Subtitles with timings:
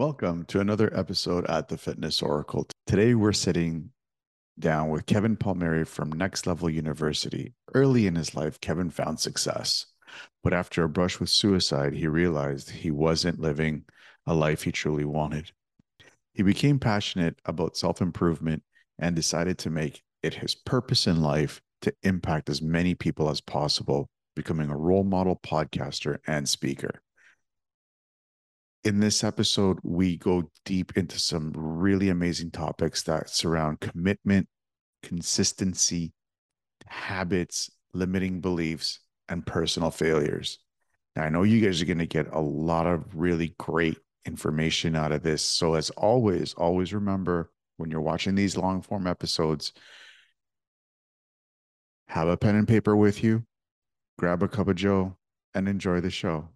[0.00, 2.66] Welcome to another episode at the Fitness Oracle.
[2.86, 3.90] Today we're sitting
[4.58, 7.52] down with Kevin Palmieri from Next Level University.
[7.74, 9.84] Early in his life, Kevin found success,
[10.42, 13.84] but after a brush with suicide, he realized he wasn't living
[14.26, 15.52] a life he truly wanted.
[16.32, 18.62] He became passionate about self improvement
[18.98, 23.42] and decided to make it his purpose in life to impact as many people as
[23.42, 27.02] possible, becoming a role model podcaster and speaker
[28.84, 34.48] in this episode, we go deep into some really amazing topics that surround commitment,
[35.02, 36.12] consistency,
[36.86, 40.58] habits, limiting beliefs, and personal failures.
[41.14, 44.96] Now, I know you guys are going to get a lot of really great information
[44.96, 45.42] out of this.
[45.42, 49.72] So, as always, always remember when you're watching these long form episodes,
[52.08, 53.44] have a pen and paper with you,
[54.18, 55.16] grab a cup of Joe,
[55.54, 56.48] and enjoy the show.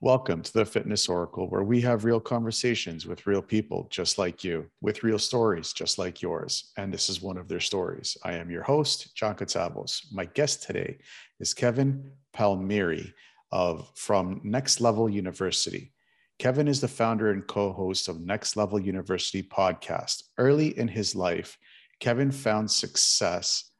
[0.00, 4.44] Welcome to the Fitness Oracle, where we have real conversations with real people just like
[4.44, 6.70] you, with real stories just like yours.
[6.76, 8.16] And this is one of their stories.
[8.22, 10.04] I am your host, John Katsavos.
[10.12, 10.98] My guest today
[11.40, 13.12] is Kevin Palmieri
[13.50, 15.92] of from Next Level University.
[16.38, 20.22] Kevin is the founder and co-host of Next Level University podcast.
[20.38, 21.58] Early in his life,
[21.98, 23.72] Kevin found success,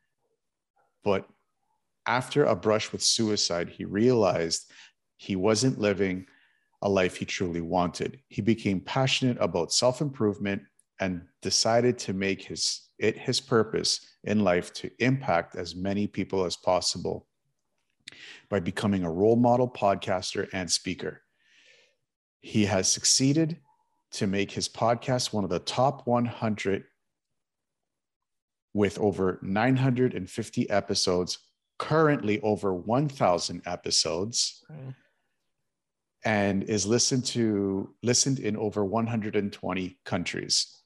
[1.05, 1.29] but
[2.09, 4.73] after a brush with suicide, he realized
[5.19, 6.27] he wasn't living
[6.83, 8.21] a life he truly wanted.
[8.29, 10.63] He became passionate about self improvement
[11.01, 16.45] and decided to make his, it his purpose in life to impact as many people
[16.45, 17.27] as possible
[18.49, 21.23] by becoming a role model podcaster and speaker.
[22.41, 23.59] He has succeeded
[24.13, 26.85] to make his podcast one of the top 100
[28.73, 31.39] with over 950 episodes,
[31.79, 34.65] currently over 1,000 episodes
[36.25, 40.83] and is listened to listened in over 120 countries.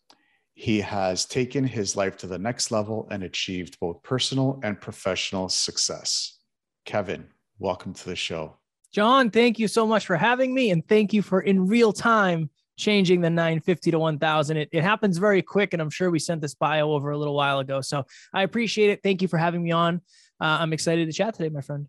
[0.54, 5.48] He has taken his life to the next level and achieved both personal and professional
[5.48, 6.38] success.
[6.84, 7.26] Kevin,
[7.58, 8.56] welcome to the show.
[8.92, 12.50] John, thank you so much for having me and thank you for in real time
[12.76, 14.56] changing the 950 to 1000.
[14.56, 17.34] It, it happens very quick and I'm sure we sent this bio over a little
[17.34, 17.80] while ago.
[17.80, 18.04] So
[18.34, 19.00] I appreciate it.
[19.02, 20.02] Thank you for having me on.
[20.40, 21.86] Uh, I'm excited to chat today, my friend.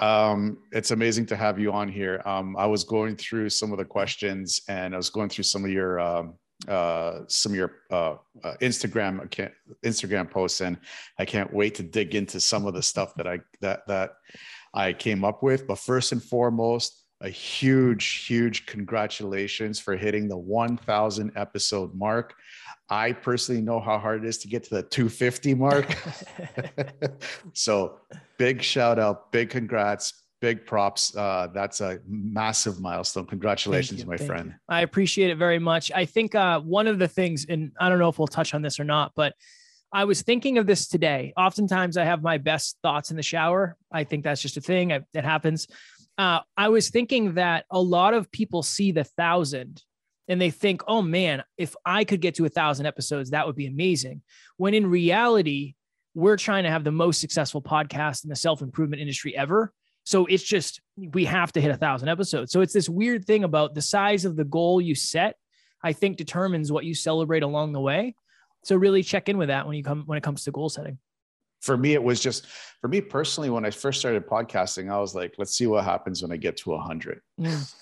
[0.00, 2.22] Um, it's amazing to have you on here.
[2.24, 5.64] Um, I was going through some of the questions and I was going through some
[5.64, 6.34] of your um,
[6.68, 9.28] uh, some of your uh, uh, Instagram
[9.84, 10.78] Instagram posts, and
[11.18, 14.12] I can't wait to dig into some of the stuff that I that that
[14.74, 15.66] I came up with.
[15.66, 22.34] But first and foremost, a huge, huge congratulations for hitting the 1,000 episode mark.
[22.88, 25.96] I personally know how hard it is to get to the 250 mark.
[27.52, 27.98] so
[28.38, 31.14] big shout out, big congrats, big props.
[31.14, 33.26] Uh, that's a massive milestone.
[33.26, 34.48] Congratulations, my friend.
[34.48, 34.54] You.
[34.68, 35.92] I appreciate it very much.
[35.92, 38.62] I think uh, one of the things, and I don't know if we'll touch on
[38.62, 39.34] this or not, but
[39.92, 41.32] I was thinking of this today.
[41.36, 43.76] Oftentimes, I have my best thoughts in the shower.
[43.90, 44.90] I think that's just a thing.
[44.90, 45.66] It happens.
[46.16, 49.82] Uh, I was thinking that a lot of people see the thousand
[50.30, 53.56] and they think, oh man, if I could get to a thousand episodes, that would
[53.56, 54.22] be amazing.
[54.56, 55.74] When in reality,
[56.14, 59.72] we're trying to have the most successful podcast in the self improvement industry ever.
[60.04, 62.52] So it's just, we have to hit a thousand episodes.
[62.52, 65.34] So it's this weird thing about the size of the goal you set,
[65.82, 68.14] I think determines what you celebrate along the way.
[68.62, 70.98] So really check in with that when you come, when it comes to goal setting.
[71.60, 72.46] For me, it was just,
[72.80, 76.22] for me personally, when I first started podcasting, I was like, let's see what happens
[76.22, 77.20] when I get to a hundred.
[77.38, 77.74] Mm.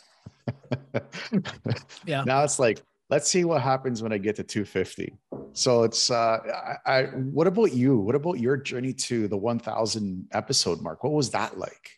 [2.07, 2.25] yeah.
[2.25, 5.15] Now it's like, let's see what happens when I get to 250.
[5.53, 7.99] So it's uh I, I what about you?
[7.99, 11.03] What about your journey to the 1000 episode mark?
[11.05, 11.91] What was that like?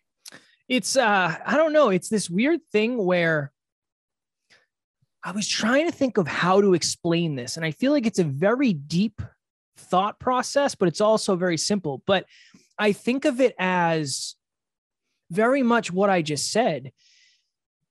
[0.68, 3.52] It's uh I don't know, it's this weird thing where
[5.22, 8.18] I was trying to think of how to explain this and I feel like it's
[8.18, 9.20] a very deep
[9.76, 12.02] thought process, but it's also very simple.
[12.06, 12.26] But
[12.78, 14.36] I think of it as
[15.30, 16.92] very much what I just said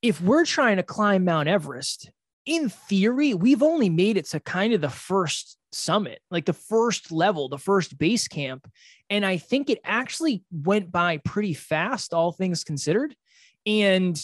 [0.01, 2.12] if we're trying to climb Mount Everest,
[2.46, 7.12] in theory, we've only made it to kind of the first summit, like the first
[7.12, 8.68] level, the first base camp.
[9.10, 13.16] And I think it actually went by pretty fast, all things considered.
[13.66, 14.19] And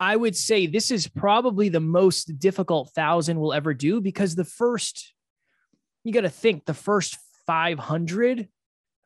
[0.00, 4.44] I would say this is probably the most difficult thousand we'll ever do because the
[4.44, 5.12] first,
[6.04, 8.48] you got to think the first 500,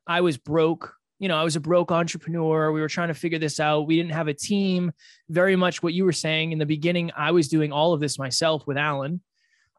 [0.07, 2.73] I was broke you know, I was a broke entrepreneur.
[2.73, 3.87] We were trying to figure this out.
[3.87, 4.91] We didn't have a team.
[5.29, 7.13] Very much what you were saying in the beginning.
[7.17, 9.21] I was doing all of this myself with Alan.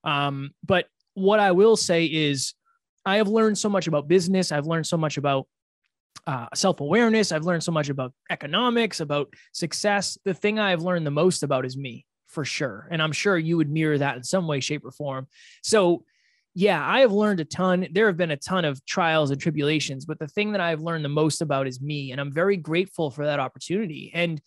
[0.06, 0.86] Um, but
[1.16, 2.54] what I will say is,
[3.06, 4.54] I have learned so much about business.
[4.54, 5.48] I've learned so much about
[6.26, 7.34] uh, self awareness.
[7.34, 10.18] I've learned so much about economics, about success.
[10.24, 12.88] The thing I've learned the most about is me, for sure.
[12.90, 15.28] And I'm sure you would mirror that in some way, shape, or form.
[15.62, 16.06] So
[16.56, 17.88] yeah, I have learned a ton.
[17.92, 21.04] There have been a ton of trials and tribulations, but the thing that I've learned
[21.04, 22.12] the most about is me.
[22.12, 24.12] And I'm very grateful for that opportunity.
[24.14, 24.40] And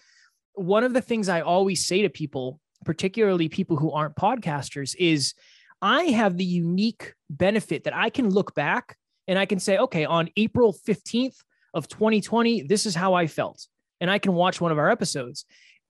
[0.54, 5.34] one of the things I always say to people, particularly people who aren't podcasters, is
[5.82, 10.04] I have the unique benefit that I can look back and I can say, okay,
[10.04, 11.36] on April 15th
[11.74, 13.66] of 2020, this is how I felt.
[14.00, 15.44] And I can watch one of our episodes.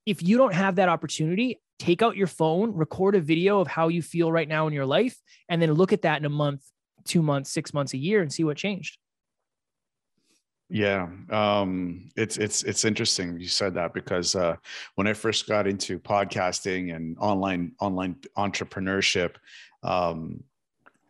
[0.06, 3.88] If you don't have that opportunity, take out your phone, record a video of how
[3.88, 6.62] you feel right now in your life, and then look at that in a month,
[7.04, 8.98] two months, six months, a year, and see what changed.
[10.68, 14.56] Yeah, um, it's it's it's interesting you said that because uh,
[14.96, 19.36] when I first got into podcasting and online online entrepreneurship,
[19.84, 20.42] um,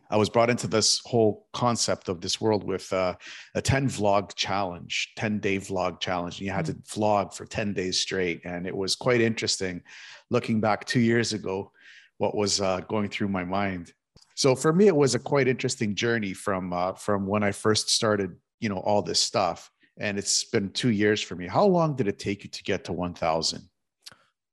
[0.09, 3.15] I was brought into this whole concept of this world with uh,
[3.55, 6.39] a 10 vlog challenge, 10 day vlog challenge.
[6.39, 6.87] And you had to mm.
[6.87, 8.41] vlog for 10 days straight.
[8.45, 9.81] And it was quite interesting
[10.29, 11.71] looking back two years ago,
[12.17, 13.93] what was uh, going through my mind.
[14.35, 17.89] So for me, it was a quite interesting journey from uh, from when I first
[17.89, 19.71] started, you know, all this stuff.
[19.99, 21.47] And it's been two years for me.
[21.47, 23.67] How long did it take you to get to 1,000?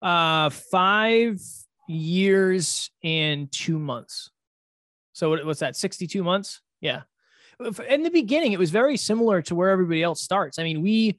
[0.01, 1.39] Uh, five
[1.87, 4.31] years and two months.
[5.15, 5.77] So what, what's that?
[5.77, 6.61] 62 months?
[6.81, 7.03] Yeah.
[7.89, 10.59] In the beginning, it was very similar to where everybody else starts.
[10.59, 11.19] I mean, we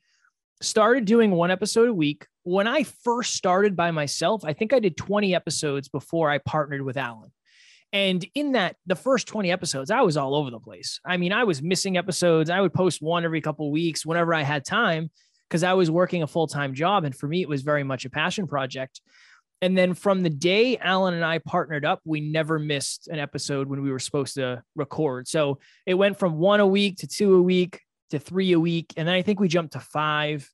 [0.62, 2.27] started doing one episode a week.
[2.44, 6.81] When I first started by myself, I think I did 20 episodes before I partnered
[6.81, 7.31] with Alan.
[7.94, 11.00] And in that, the first 20 episodes, I was all over the place.
[11.06, 12.50] I mean, I was missing episodes.
[12.50, 15.09] I would post one every couple weeks whenever I had time
[15.50, 17.06] because I was working a full time job.
[17.06, 19.00] And for me, it was very much a passion project.
[19.65, 23.67] And then from the day Alan and I partnered up, we never missed an episode
[23.67, 25.27] when we were supposed to record.
[25.27, 25.57] So
[25.88, 27.81] it went from one a week to two a week
[28.12, 28.94] to three a week.
[28.95, 30.47] And then I think we jumped to five.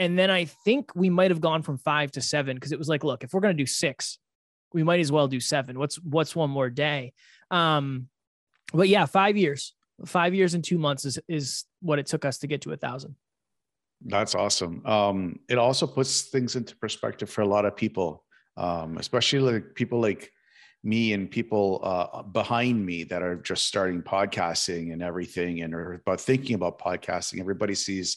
[0.00, 2.88] And then I think we might have gone from five to seven because it was
[2.88, 4.18] like, look, if we're going to do six,
[4.72, 5.78] we might as well do seven.
[5.78, 7.12] What's what's one more day?
[7.52, 8.08] Um,
[8.72, 9.74] but yeah, five years,
[10.06, 12.76] five years and two months is is what it took us to get to a
[12.76, 13.14] thousand.
[14.04, 14.84] That's awesome.
[14.86, 18.24] Um, it also puts things into perspective for a lot of people,
[18.56, 20.32] um, especially like people like
[20.84, 25.94] me and people uh, behind me that are just starting podcasting and everything and are
[25.94, 27.40] about thinking about podcasting.
[27.40, 28.16] Everybody sees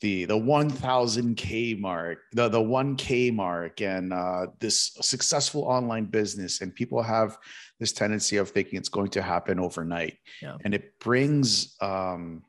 [0.00, 6.74] the the 1000k mark the the 1k mark and uh, this successful online business and
[6.74, 7.36] people have
[7.80, 10.56] this tendency of thinking it's going to happen overnight yeah.
[10.64, 12.42] and it brings um,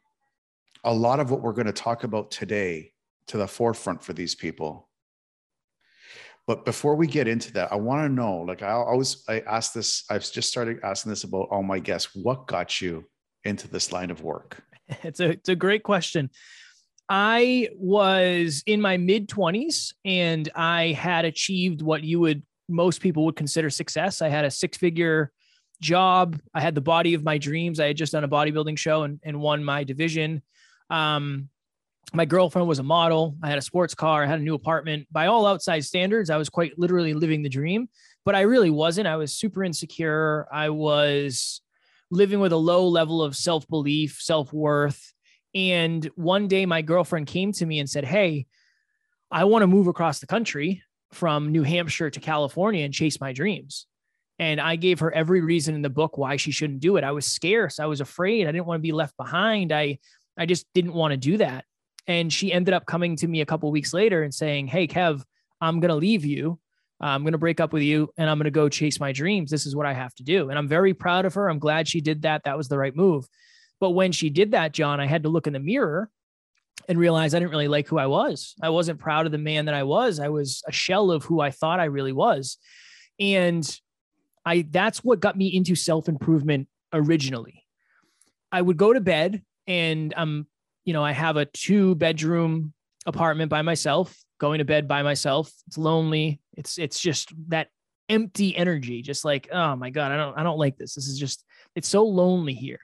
[0.84, 2.94] a lot of what we're going to talk about today
[3.28, 4.90] to the forefront for these people.
[6.48, 9.74] But before we get into that, I want to know like, I always, I ask
[9.74, 12.16] this, I've just started asking this about all my guests.
[12.16, 13.06] What got you
[13.44, 14.64] into this line of work?
[15.04, 16.31] It's a, it's a great question.
[17.08, 23.26] I was in my mid 20s and I had achieved what you would, most people
[23.26, 24.24] would consider success.
[24.24, 25.31] I had a six figure
[25.80, 26.40] job.
[26.56, 27.80] I had the body of my dreams.
[27.80, 30.42] I had just done a bodybuilding show and, and won my division.
[30.89, 31.50] Um,
[32.13, 33.36] my girlfriend was a model.
[33.44, 34.24] I had a sports car.
[34.24, 35.07] I had a new apartment.
[35.12, 37.87] By all outside standards, I was quite literally living the dream,
[38.25, 39.07] but I really wasn't.
[39.07, 40.47] I was super insecure.
[40.52, 41.61] I was
[42.11, 45.14] living with a low level of self belief, self worth.
[45.54, 48.47] And one day, my girlfriend came to me and said, Hey,
[49.31, 53.33] I want to move across the country from New Hampshire to California and chase my
[53.33, 53.85] dreams.
[54.37, 57.04] And I gave her every reason in the book why she shouldn't do it.
[57.04, 57.80] I was scarce.
[57.80, 58.47] I was afraid.
[58.47, 59.71] I didn't want to be left behind.
[59.71, 59.99] I
[60.40, 61.66] I just didn't want to do that.
[62.08, 65.22] And she ended up coming to me a couple weeks later and saying, Hey, Kev,
[65.62, 66.60] I'm going to leave you.
[67.02, 69.52] I'm going to break up with you and I'm going to go chase my dreams.
[69.52, 70.50] This is what I have to do.
[70.50, 71.50] And I'm very proud of her.
[71.50, 72.44] I'm glad she did that.
[72.46, 73.28] That was the right move.
[73.80, 76.10] But when she did that, John, I had to look in the mirror
[76.88, 78.56] and realize I didn't really like who I was.
[78.62, 80.19] I wasn't proud of the man that I was.
[80.19, 82.58] I was a shell of who I thought I really was.
[83.19, 83.80] And
[84.46, 87.66] I that's what got me into self-improvement originally.
[88.52, 90.47] I would go to bed and I'm,
[90.83, 92.73] you know, I have a two bedroom
[93.06, 95.52] apartment by myself, going to bed by myself.
[95.68, 96.42] It's lonely.
[96.57, 97.69] It's it's just that
[98.09, 100.95] empty energy, just like, oh my God, I don't I don't like this.
[100.95, 101.45] This is just
[101.76, 102.80] it's so lonely here.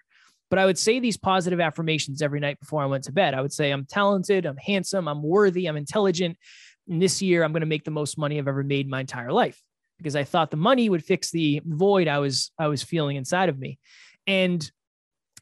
[0.52, 3.34] But I would say these positive affirmations every night before I went to bed.
[3.34, 6.38] I would say, I'm talented, I'm handsome, I'm worthy, I'm intelligent.
[6.88, 9.32] And this year, I'm going to make the most money I've ever made my entire
[9.32, 9.60] life
[9.98, 13.50] because I thought the money would fix the void I was I was feeling inside
[13.50, 13.80] of me.
[14.28, 14.72] And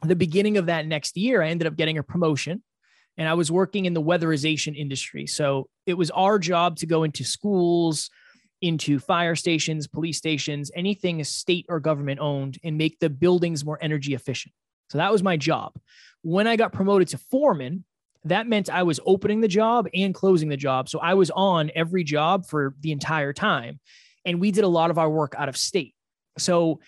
[0.07, 2.61] the beginning of that next year, I ended up getting a promotion.
[3.17, 5.27] and I was working in the weatherization industry.
[5.27, 8.09] So it was our job to go into schools,
[8.61, 13.77] into fire stations, police stations, anything state or government owned, and make the buildings more
[13.81, 14.53] energy efficient.
[14.89, 15.73] So that was my job.
[16.21, 17.83] When I got promoted to foreman,
[18.25, 20.87] that meant I was opening the job and closing the job.
[20.87, 23.79] So I was on every job for the entire time.
[24.25, 25.93] And we did a lot of our work out of state.
[26.37, 26.79] So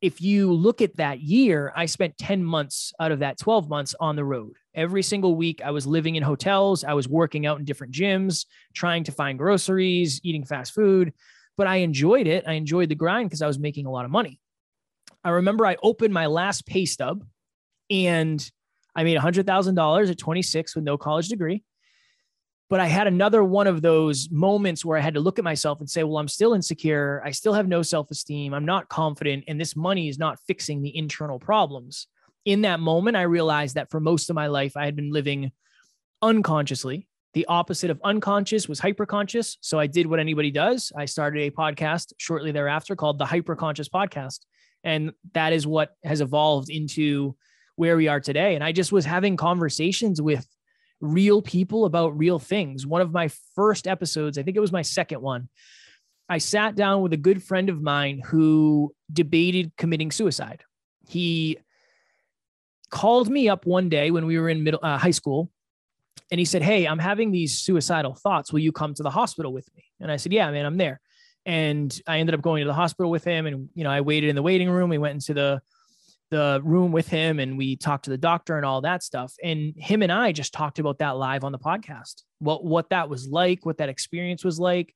[0.00, 3.94] if you look at that year, I spent 10 months out of that 12 months
[3.98, 4.54] on the road.
[4.74, 6.84] Every single week, I was living in hotels.
[6.84, 11.12] I was working out in different gyms, trying to find groceries, eating fast food.
[11.56, 12.44] But I enjoyed it.
[12.46, 14.40] I enjoyed the grind because I was making a lot of money.
[15.24, 17.24] I remember I opened my last pay stub
[17.90, 18.48] and
[18.94, 21.64] I made $100,000 at 26 with no college degree.
[22.70, 25.80] But I had another one of those moments where I had to look at myself
[25.80, 27.22] and say, well, I'm still insecure.
[27.24, 28.52] I still have no self esteem.
[28.52, 29.44] I'm not confident.
[29.48, 32.06] And this money is not fixing the internal problems.
[32.44, 35.50] In that moment, I realized that for most of my life, I had been living
[36.20, 37.08] unconsciously.
[37.34, 39.56] The opposite of unconscious was hyperconscious.
[39.60, 40.92] So I did what anybody does.
[40.96, 44.40] I started a podcast shortly thereafter called the Hyperconscious Podcast.
[44.84, 47.36] And that is what has evolved into
[47.76, 48.54] where we are today.
[48.54, 50.46] And I just was having conversations with
[51.00, 52.86] real people about real things.
[52.86, 55.48] One of my first episodes, I think it was my second one,
[56.28, 60.62] I sat down with a good friend of mine who debated committing suicide.
[61.06, 61.58] He
[62.90, 65.50] called me up one day when we were in middle uh, high school
[66.30, 68.52] and he said, "Hey, I'm having these suicidal thoughts.
[68.52, 71.00] Will you come to the hospital with me?" And I said, "Yeah, man, I'm there."
[71.46, 74.28] And I ended up going to the hospital with him and you know, I waited
[74.28, 74.90] in the waiting room.
[74.90, 75.62] We went into the
[76.30, 79.34] the room with him and we talked to the doctor and all that stuff.
[79.42, 82.22] And him and I just talked about that live on the podcast.
[82.38, 84.94] What what that was like, what that experience was like.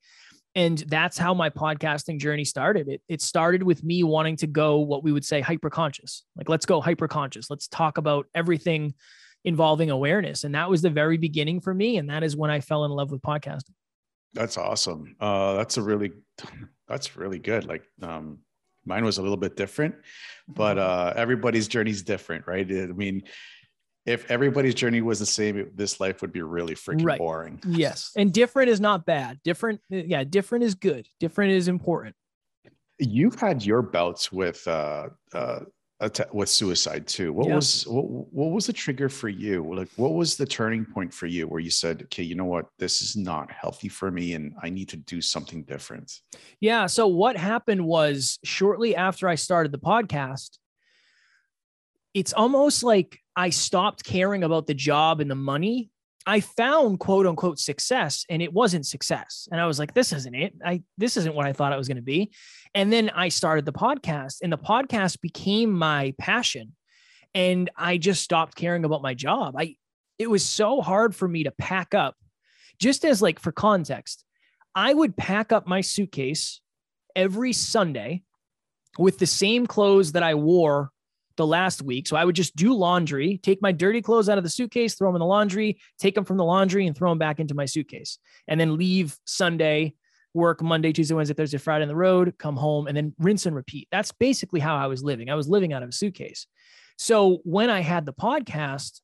[0.54, 2.88] And that's how my podcasting journey started.
[2.88, 6.22] It it started with me wanting to go what we would say hyperconscious.
[6.36, 7.46] Like let's go hyperconscious.
[7.48, 8.94] Let's talk about everything
[9.44, 10.44] involving awareness.
[10.44, 11.96] And that was the very beginning for me.
[11.96, 13.74] And that is when I fell in love with podcasting.
[14.34, 15.16] That's awesome.
[15.20, 16.12] Uh, that's a really,
[16.88, 17.64] that's really good.
[17.64, 18.38] Like, um,
[18.84, 19.94] mine was a little bit different
[20.48, 21.18] but mm-hmm.
[21.18, 22.70] uh, everybody's journey is different right?
[22.70, 23.22] I mean
[24.04, 27.18] if everybody's journey was the same this life would be really freaking right.
[27.18, 27.60] boring.
[27.66, 28.10] Yes.
[28.16, 29.40] And different is not bad.
[29.44, 31.06] Different yeah different is good.
[31.20, 32.14] Different is important.
[32.98, 35.60] You've had your bouts with uh, uh
[36.32, 37.32] with suicide too.
[37.32, 37.54] What yeah.
[37.54, 39.74] was what, what was the trigger for you?
[39.74, 42.66] Like what was the turning point for you where you said, "Okay, you know what?
[42.78, 46.12] This is not healthy for me and I need to do something different."
[46.60, 50.58] Yeah, so what happened was shortly after I started the podcast,
[52.14, 55.91] it's almost like I stopped caring about the job and the money
[56.26, 59.48] I found quote unquote success and it wasn't success.
[59.50, 60.54] And I was like, this isn't it.
[60.64, 62.32] I this isn't what I thought it was going to be.
[62.74, 66.74] And then I started the podcast and the podcast became my passion.
[67.34, 69.54] And I just stopped caring about my job.
[69.58, 69.76] I
[70.18, 72.16] it was so hard for me to pack up.
[72.78, 74.24] Just as like for context,
[74.74, 76.60] I would pack up my suitcase
[77.16, 78.22] every Sunday
[78.98, 80.90] with the same clothes that I wore
[81.36, 82.06] the last week.
[82.08, 85.08] So I would just do laundry, take my dirty clothes out of the suitcase, throw
[85.08, 87.64] them in the laundry, take them from the laundry and throw them back into my
[87.64, 88.18] suitcase.
[88.48, 89.94] And then leave Sunday,
[90.34, 93.56] work Monday, Tuesday, Wednesday, Thursday, Friday on the road, come home and then rinse and
[93.56, 93.88] repeat.
[93.90, 95.30] That's basically how I was living.
[95.30, 96.46] I was living out of a suitcase.
[96.96, 99.00] So when I had the podcast,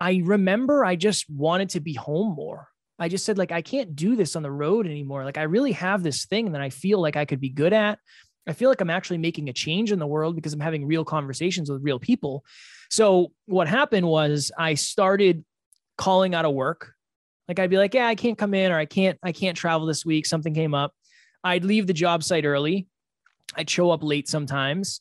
[0.00, 2.68] I remember I just wanted to be home more.
[2.98, 5.24] I just said, like, I can't do this on the road anymore.
[5.24, 7.98] Like, I really have this thing that I feel like I could be good at.
[8.46, 11.04] I feel like I'm actually making a change in the world because I'm having real
[11.04, 12.44] conversations with real people.
[12.90, 15.44] So what happened was I started
[15.98, 16.92] calling out of work.
[17.48, 19.86] Like I'd be like, yeah, I can't come in or I can't, I can't travel
[19.86, 20.26] this week.
[20.26, 20.94] Something came up.
[21.42, 22.86] I'd leave the job site early.
[23.56, 25.00] I'd show up late sometimes.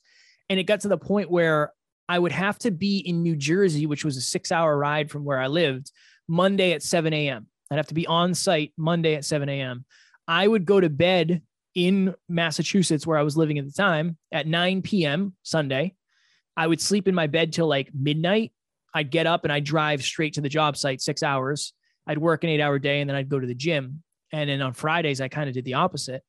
[0.50, 1.72] And it got to the point where
[2.08, 5.24] I would have to be in New Jersey, which was a six hour ride from
[5.24, 5.92] where I lived,
[6.28, 7.48] Monday at 7 a.m.
[7.72, 9.86] I'd have to be on site Monday at 7 a.m.
[10.28, 11.42] I would go to bed
[11.76, 15.36] in Massachusetts, where I was living at the time, at 9 p.m.
[15.44, 15.94] Sunday.
[16.58, 18.54] I would sleep in my bed till like midnight.
[18.94, 21.74] I'd get up and I'd drive straight to the job site, six hours.
[22.08, 24.04] I'd work an eight hour day and then I'd go to the gym.
[24.32, 26.24] And then on Fridays, I kind of did the opposite.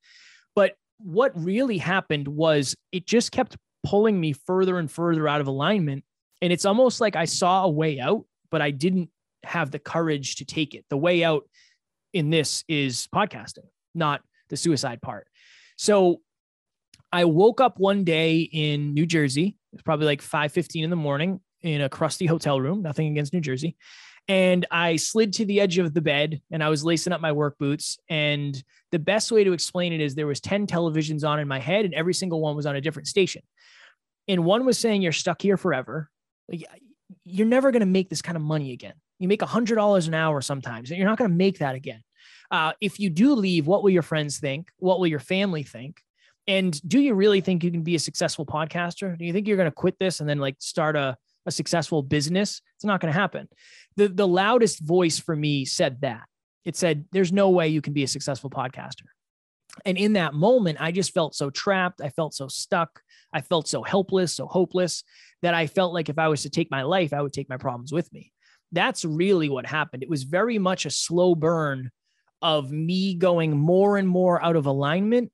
[0.57, 5.47] But what really happened was it just kept pulling me further and further out of
[5.47, 6.05] alignment.
[6.43, 9.11] And it's almost like I saw a way out, but I didn't
[9.45, 10.85] have the courage to take it.
[10.91, 11.49] The way out
[12.13, 15.29] in this is podcasting, not the suicide part.
[15.77, 16.21] So
[17.13, 19.57] I woke up one day in New Jersey.
[19.73, 23.41] It's probably like 5:15 in the morning in a crusty hotel room, nothing against New
[23.41, 23.77] Jersey.
[24.29, 27.31] And I slid to the edge of the bed and I was lacing up my
[27.33, 27.99] work boots.
[28.09, 31.61] And the best way to explain it is there was 10 televisions on in my
[31.61, 33.43] head and every single one was on a different station.
[34.27, 36.11] And one was saying, You're stuck here forever.
[37.25, 38.95] You're never going to make this kind of money again.
[39.19, 42.03] You make a $100 an hour sometimes, and you're not going to make that again.
[42.51, 44.71] Uh, if you do leave, what will your friends think?
[44.79, 46.03] What will your family think?
[46.49, 49.19] And do you really think you can be a successful podcaster?
[49.19, 52.03] Do you think you're going to quit this and then like start a, a successful
[52.03, 52.63] business?
[52.77, 53.49] It's not going to happen.
[53.97, 56.23] The, the loudest voice for me said that.
[56.65, 59.05] It said, There's no way you can be a successful podcaster.
[59.85, 62.01] And in that moment, I just felt so trapped.
[62.01, 63.01] I felt so stuck.
[63.33, 65.03] I felt so helpless, so hopeless
[65.43, 67.57] that I felt like if I was to take my life, I would take my
[67.57, 68.33] problems with me.
[68.73, 70.03] That's really what happened.
[70.03, 71.91] It was very much a slow burn
[72.47, 75.33] of me going more and more out of alignment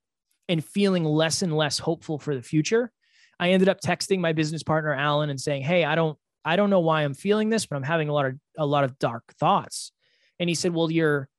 [0.49, 2.91] and feeling less and less hopeful for the future.
[3.39, 6.71] I ended up texting my business partner Alan and saying, "Hey, I don't I don't
[6.71, 9.31] know why I'm feeling this, but I'm having a lot of a lot of dark
[9.39, 9.91] thoughts."
[10.39, 11.29] And he said, "Well, you're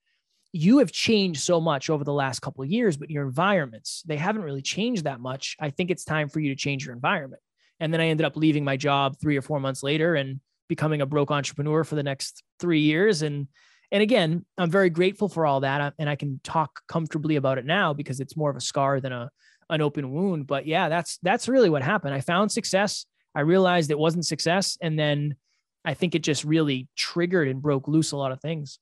[0.53, 4.17] you have changed so much over the last couple of years, but your environments, they
[4.17, 5.57] haven't really changed that much.
[5.59, 7.43] I think it's time for you to change your environment."
[7.81, 11.01] And then I ended up leaving my job 3 or 4 months later and becoming
[11.01, 13.49] a broke entrepreneur for the next 3 years and
[13.93, 17.59] and again, I'm very grateful for all that, uh, and I can talk comfortably about
[17.59, 19.31] it now because it's more of a scar than a
[19.71, 20.47] an open wound.
[20.47, 22.15] But yeah, that's that's really what happened.
[22.15, 23.07] I found success.
[23.35, 25.37] I realized it wasn't success, and then
[25.85, 28.79] I think it just really triggered and broke loose a lot of things.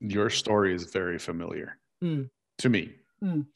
[0.00, 2.28] Your story is very familiar mm.
[2.58, 2.94] to me.
[3.22, 3.46] Mm.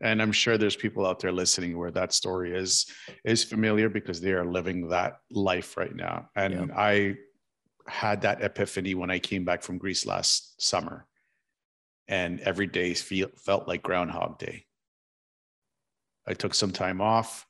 [0.00, 2.86] And I'm sure there's people out there listening where that story is
[3.24, 6.28] is familiar because they are living that life right now.
[6.36, 6.76] And yeah.
[6.76, 7.16] I
[7.88, 11.06] had that epiphany when I came back from Greece last summer,
[12.08, 14.66] and every day feel, felt like Groundhog Day.
[16.26, 17.46] I took some time off,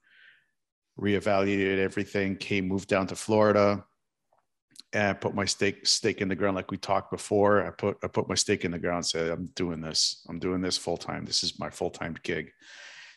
[1.01, 3.85] reevaluated everything, came, moved down to Florida,
[4.93, 7.67] and put my stake stake in the ground like we talked before.
[7.67, 9.05] I put I put my stake in the ground.
[9.05, 10.25] Said I'm doing this.
[10.29, 11.25] I'm doing this full time.
[11.25, 12.53] This is my full time gig.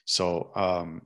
[0.05, 1.03] So, um,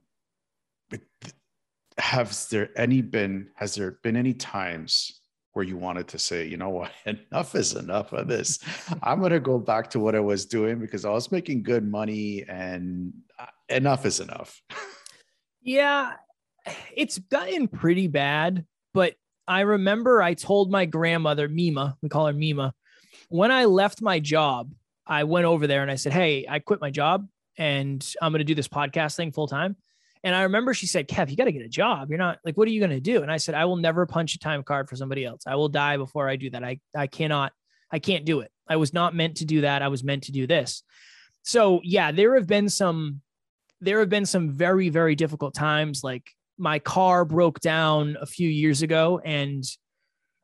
[1.98, 5.20] have there any been has there been any times
[5.54, 8.58] where you wanted to say, you know what, enough is enough of this.
[9.02, 11.88] I'm going to go back to what I was doing because I was making good
[11.88, 14.60] money and uh, enough is enough.
[15.62, 16.12] yeah,
[16.94, 18.66] it's gotten pretty bad.
[18.92, 19.14] But
[19.48, 22.74] I remember I told my grandmother, Mima, we call her Mima,
[23.28, 24.72] when I left my job,
[25.06, 28.40] I went over there and I said, Hey, I quit my job and I'm going
[28.40, 29.76] to do this podcast thing full time.
[30.24, 32.08] And I remember she said, Kev, you got to get a job.
[32.08, 33.22] You're not like, what are you going to do?
[33.22, 35.42] And I said, I will never punch a time card for somebody else.
[35.46, 36.64] I will die before I do that.
[36.64, 37.52] I, I cannot,
[37.92, 38.50] I can't do it.
[38.66, 39.82] I was not meant to do that.
[39.82, 40.82] I was meant to do this.
[41.42, 43.20] So yeah, there have been some,
[43.82, 46.02] there have been some very, very difficult times.
[46.02, 49.62] Like my car broke down a few years ago and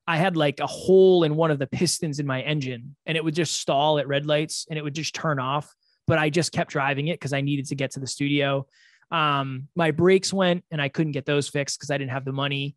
[0.06, 3.24] I had like a hole in one of the pistons in my engine and it
[3.24, 5.74] would just stall at red lights and it would just turn off.
[6.06, 8.66] But I just kept driving it because I needed to get to the studio.
[9.10, 12.32] Um, my brakes went and I couldn't get those fixed because I didn't have the
[12.32, 12.76] money.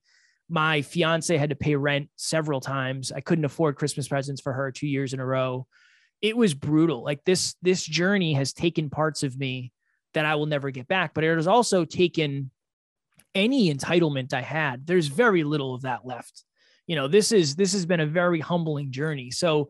[0.49, 3.11] My fiance had to pay rent several times.
[3.11, 5.67] I couldn't afford Christmas presents for her two years in a row.
[6.21, 7.03] It was brutal.
[7.03, 9.71] Like this, this journey has taken parts of me
[10.13, 12.51] that I will never get back, but it has also taken
[13.35, 14.85] any entitlement I had.
[14.85, 16.43] There's very little of that left.
[16.87, 19.31] You know, this is this has been a very humbling journey.
[19.31, 19.69] So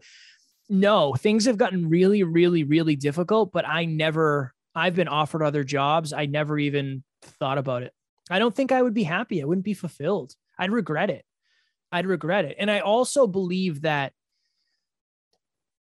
[0.69, 5.63] no, things have gotten really, really, really difficult, but I never I've been offered other
[5.63, 6.13] jobs.
[6.13, 7.93] I never even thought about it.
[8.29, 9.41] I don't think I would be happy.
[9.41, 10.33] I wouldn't be fulfilled.
[10.57, 11.25] I'd regret it.
[11.91, 12.55] I'd regret it.
[12.59, 14.13] And I also believe that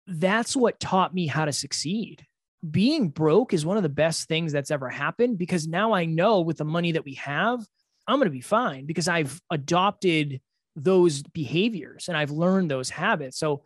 [0.07, 2.27] that's what taught me how to succeed.
[2.69, 6.41] Being broke is one of the best things that's ever happened because now I know
[6.41, 7.67] with the money that we have,
[8.07, 10.41] I'm going to be fine because I've adopted
[10.77, 13.39] those behaviors and I've learned those habits.
[13.39, 13.63] So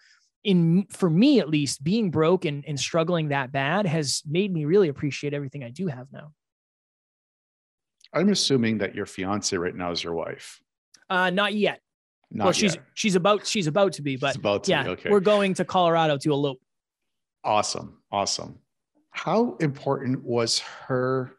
[0.48, 4.64] in for me at least being broke and, and struggling that bad has made me
[4.64, 6.32] really appreciate everything i do have now
[8.14, 10.58] i'm assuming that your fiance right now is your wife
[11.10, 11.80] uh not yet
[12.30, 12.84] not well she's yet.
[12.94, 14.90] she's about she's about to be but about to yeah be.
[14.90, 15.10] Okay.
[15.10, 16.62] we're going to colorado to elope
[17.44, 18.58] awesome awesome
[19.10, 21.34] how important was her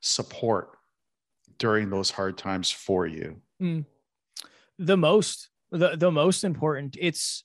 [0.00, 0.70] support
[1.60, 3.84] during those hard times for you mm.
[4.80, 7.44] the most the, the most important it's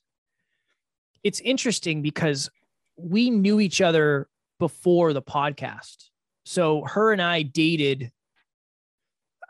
[1.22, 2.50] it's interesting because
[2.96, 4.28] we knew each other
[4.58, 6.08] before the podcast.
[6.44, 8.10] So her and I dated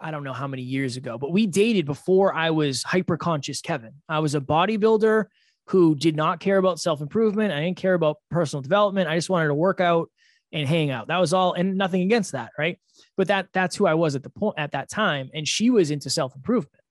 [0.02, 3.60] I don't know how many years ago, but we dated before I was hyper conscious
[3.60, 3.92] Kevin.
[4.08, 5.26] I was a bodybuilder
[5.66, 7.52] who did not care about self improvement.
[7.52, 9.08] I didn't care about personal development.
[9.08, 10.10] I just wanted to work out
[10.52, 11.08] and hang out.
[11.08, 12.78] That was all, and nothing against that, right?
[13.16, 15.90] But that that's who I was at the point at that time, and she was
[15.90, 16.82] into self improvement.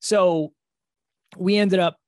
[0.00, 0.52] So
[1.36, 1.98] we ended up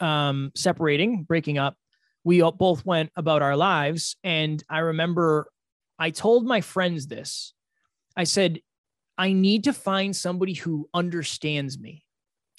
[0.00, 1.76] um, separating, breaking up,
[2.24, 4.16] we both went about our lives.
[4.22, 5.50] And I remember
[5.98, 7.54] I told my friends this.
[8.16, 8.60] I said,
[9.16, 12.04] I need to find somebody who understands me.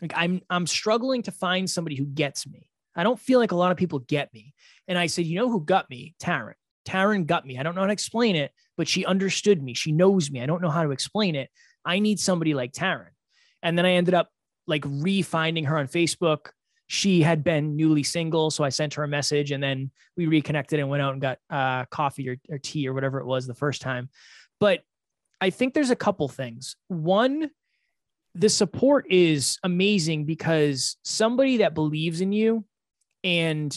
[0.02, 2.69] Like I'm I'm struggling to find somebody who gets me.
[2.95, 4.54] I don't feel like a lot of people get me.
[4.88, 6.15] And I said, you know who got me?
[6.21, 6.54] Taryn.
[6.88, 7.58] Taryn got me.
[7.58, 9.73] I don't know how to explain it, but she understood me.
[9.73, 10.41] She knows me.
[10.41, 11.49] I don't know how to explain it.
[11.86, 13.12] I need somebody like Taryn.
[13.62, 14.30] And then I ended up
[14.67, 16.47] like re-finding her on Facebook.
[16.91, 20.80] She had been newly single, so I sent her a message, and then we reconnected
[20.80, 23.54] and went out and got uh, coffee or, or tea or whatever it was the
[23.54, 24.10] first time.
[24.60, 24.82] But
[25.39, 26.75] I think there's a couple things.
[26.88, 27.52] One,
[28.34, 32.65] the support is amazing because somebody that believes in you
[33.23, 33.71] and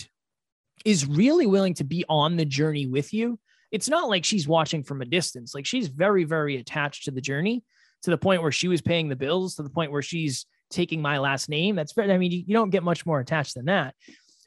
[0.86, 3.38] is really willing to be on the journey with you.
[3.70, 5.54] It's not like she's watching from a distance.
[5.54, 7.62] Like she's very, very attached to the journey
[8.04, 11.00] to the point where she was paying the bills, to the point where she's taking
[11.00, 11.76] my last name.
[11.76, 13.94] That's very, I mean, you, don't get much more attached than that.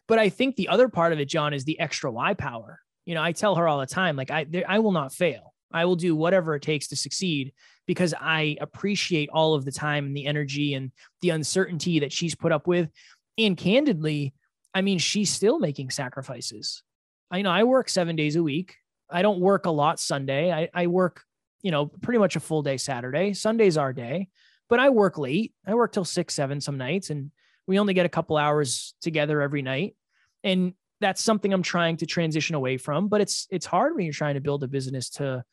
[0.08, 2.80] But I think the other part of it, John, is the extra why power.
[3.06, 5.54] You know, I tell her all the time, like, I, I will not fail.
[5.72, 7.54] I will do whatever it takes to succeed
[7.86, 12.36] because I appreciate all of the time and the energy and the uncertainty that she's
[12.36, 12.90] put up with.
[13.38, 14.34] And candidly,
[14.74, 16.84] I mean, she's still making sacrifices.
[17.30, 18.76] I know I work seven days a week.
[19.10, 20.52] I don't work a lot Sunday.
[20.52, 21.24] I, I work,
[21.62, 23.34] you know, pretty much a full day Saturday.
[23.34, 24.30] Sunday's our day,
[24.70, 25.54] but I work late.
[25.66, 27.32] I work till six, seven some nights, and
[27.68, 29.96] we only get a couple hours together every night.
[30.44, 33.08] And that's something I'm trying to transition away from.
[33.08, 35.44] But it's it's hard when you're trying to build a business to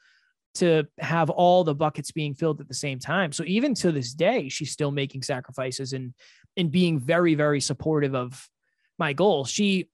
[0.54, 3.32] to have all the buckets being filled at the same time.
[3.32, 6.14] So even to this day, she's still making sacrifices and
[6.56, 8.48] and being very, very supportive of
[8.98, 9.44] my goal.
[9.44, 9.88] She,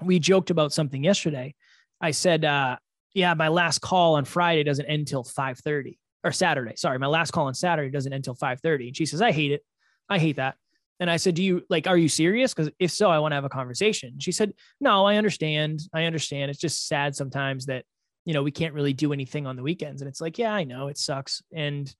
[0.00, 1.54] we joked about something yesterday.
[2.00, 2.76] I said, uh,
[3.14, 6.74] yeah, my last call on Friday doesn't end till 5:30 or Saturday.
[6.76, 8.88] Sorry, my last call on Saturday doesn't end until 5:30.
[8.88, 9.62] And she says, I hate it.
[10.08, 10.56] I hate that.
[11.00, 12.54] And I said, Do you like, are you serious?
[12.54, 14.20] Because if so, I want to have a conversation.
[14.20, 15.80] She said, No, I understand.
[15.92, 16.50] I understand.
[16.50, 17.84] It's just sad sometimes that,
[18.24, 20.00] you know, we can't really do anything on the weekends.
[20.00, 21.42] And it's like, yeah, I know it sucks.
[21.52, 21.92] And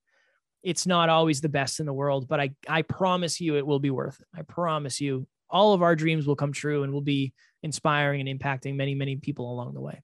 [0.63, 3.81] it's not always the best in the world, but I, I promise you it will
[3.81, 4.27] be worth it.
[4.33, 7.33] I promise you all of our dreams will come true and will be
[7.63, 10.01] inspiring and impacting many, many people along the way.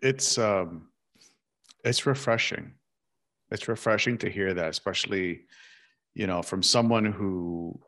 [0.00, 0.88] It's um
[1.84, 2.74] it's refreshing.
[3.52, 5.42] It's refreshing to hear that, especially,
[6.14, 7.80] you know, from someone who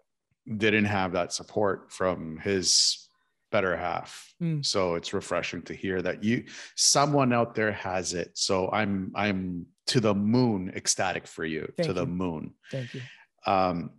[0.56, 3.08] didn't have that support from his
[3.50, 4.34] better half.
[4.42, 4.66] Mm.
[4.66, 8.32] So it's refreshing to hear that you someone out there has it.
[8.34, 11.72] So I'm I'm to the moon ecstatic for you.
[11.76, 12.00] Thank to you.
[12.00, 12.54] the moon.
[12.70, 13.00] Thank you.
[13.46, 13.90] Um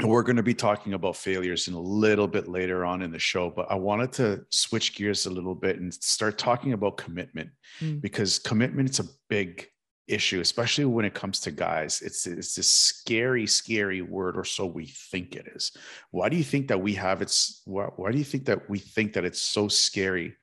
[0.00, 3.18] we're going to be talking about failures in a little bit later on in the
[3.18, 7.50] show, but I wanted to switch gears a little bit and start talking about commitment
[7.78, 8.00] mm.
[8.00, 9.66] because commitment is a big
[10.12, 12.02] issue, especially when it comes to guys.
[12.02, 15.72] It's it's this scary, scary word, or so we think it is.
[16.10, 17.62] Why do you think that we have it's?
[17.64, 20.36] Why, why do you think that we think that it's so scary?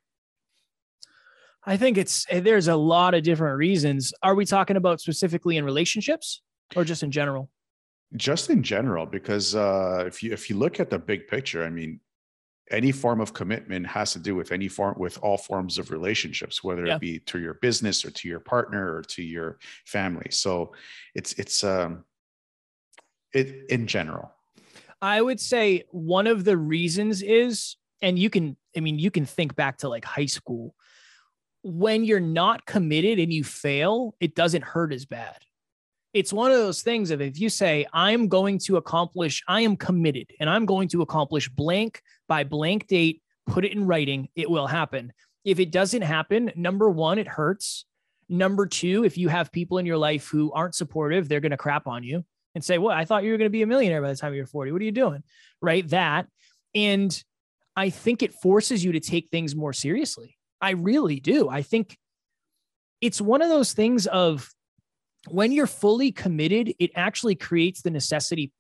[1.66, 4.14] I think it's eh, there's a lot of different reasons.
[4.24, 6.42] Are we talking about specifically in relationships
[6.76, 7.50] or just in general?
[8.16, 11.70] just in general because uh, if you if you look at the big picture i
[11.70, 12.00] mean
[12.72, 16.64] any form of commitment has to do with any form with all forms of relationships
[16.64, 16.96] whether yeah.
[16.96, 20.28] it be to your business or to your partner or to your family.
[20.30, 20.74] So
[21.16, 22.04] it's it's um
[23.34, 24.32] it in general.
[25.02, 29.26] I would say one of the reasons is and you can i mean you can
[29.26, 30.76] think back to like high school.
[31.62, 35.38] When you're not committed and you fail it doesn't hurt as bad
[36.14, 39.78] it's one of those things of if you say, I'm going to accomplish, I am
[39.78, 44.50] committed and I'm going to accomplish blank by blank date, put it in writing, it
[44.50, 45.14] will happen.
[45.46, 47.86] If it doesn't happen, number one, it hurts.
[48.28, 51.58] Number two, if you have people in your life who aren't supportive, they're going to
[51.58, 54.02] crap on you and say, Well, I thought you were going to be a millionaire
[54.02, 54.72] by the time you're 40.
[54.72, 55.24] What are you doing?
[55.62, 55.88] Right.
[55.90, 56.28] That.
[56.76, 57.24] And
[57.76, 60.38] I think it forces you to take things more seriously.
[60.62, 61.50] I really do.
[61.50, 61.98] I think
[63.02, 64.50] it's one of those things of
[65.28, 68.52] when you're fully committed, it actually creates the necessity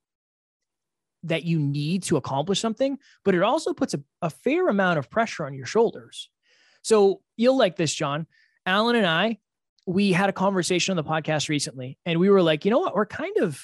[1.24, 5.10] that you need to accomplish something, but it also puts a, a fair amount of
[5.10, 6.30] pressure on your shoulders.
[6.82, 8.26] So you'll like this, John.
[8.66, 9.40] Alan and I,
[9.86, 12.96] we had a conversation on the podcast recently, and we were like, you know what?
[12.96, 13.62] We're kind of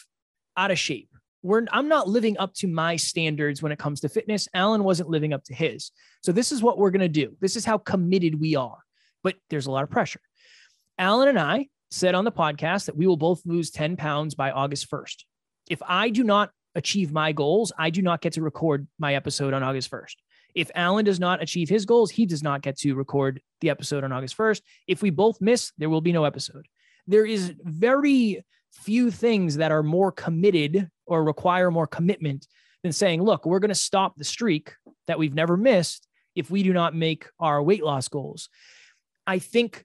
[0.58, 1.10] out of shape.
[1.44, 4.48] We're, I'm not living up to my standards when it comes to fitness.
[4.54, 5.92] Alan wasn't living up to his.
[6.24, 7.38] So this is what we're going to do.
[7.40, 8.80] This is how committed we are.
[9.24, 10.22] But there's a lot of pressure.
[10.98, 14.52] Alan and I said on the podcast that we will both lose 10 pounds by
[14.52, 15.24] August 1st.
[15.70, 19.54] If I do not achieve my goals, I do not get to record my episode
[19.54, 20.16] on August 1st.
[20.54, 24.04] If Alan does not achieve his goals, he does not get to record the episode
[24.04, 24.62] on August 1st.
[24.88, 26.66] If we both miss, there will be no episode.
[27.08, 32.48] There is very few things that are more committed or require more commitment
[32.84, 34.74] than saying, look, we're going to stop the streak
[35.08, 38.50] that we've never missed if we do not make our weight loss goals.
[39.28, 39.84] I think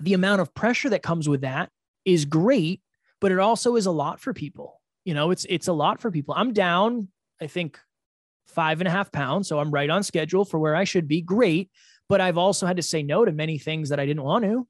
[0.00, 1.70] the amount of pressure that comes with that
[2.04, 2.80] is great,
[3.20, 4.80] but it also is a lot for people.
[5.04, 6.34] You know, it's it's a lot for people.
[6.36, 7.08] I'm down
[7.40, 7.78] I think
[8.46, 9.48] five and a half pounds.
[9.48, 11.20] So I'm right on schedule for where I should be.
[11.20, 11.70] Great.
[12.08, 14.66] But I've also had to say no to many things that I didn't want to.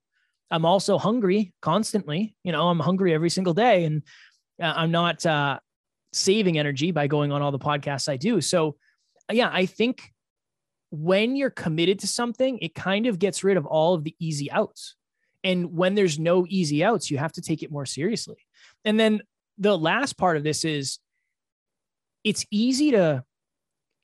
[0.51, 2.37] I'm also hungry constantly.
[2.45, 4.03] You know, I'm hungry every single day and
[4.63, 5.59] uh, I'm not uh,
[6.13, 8.41] saving energy by going on all the podcasts I do.
[8.41, 8.77] So,
[9.31, 10.13] yeah, I think
[10.91, 14.51] when you're committed to something, it kind of gets rid of all of the easy
[14.51, 14.95] outs.
[15.44, 18.46] And when there's no easy outs, you have to take it more seriously.
[18.85, 19.22] And then
[19.59, 20.98] the last part of this is
[22.24, 23.24] it's easy to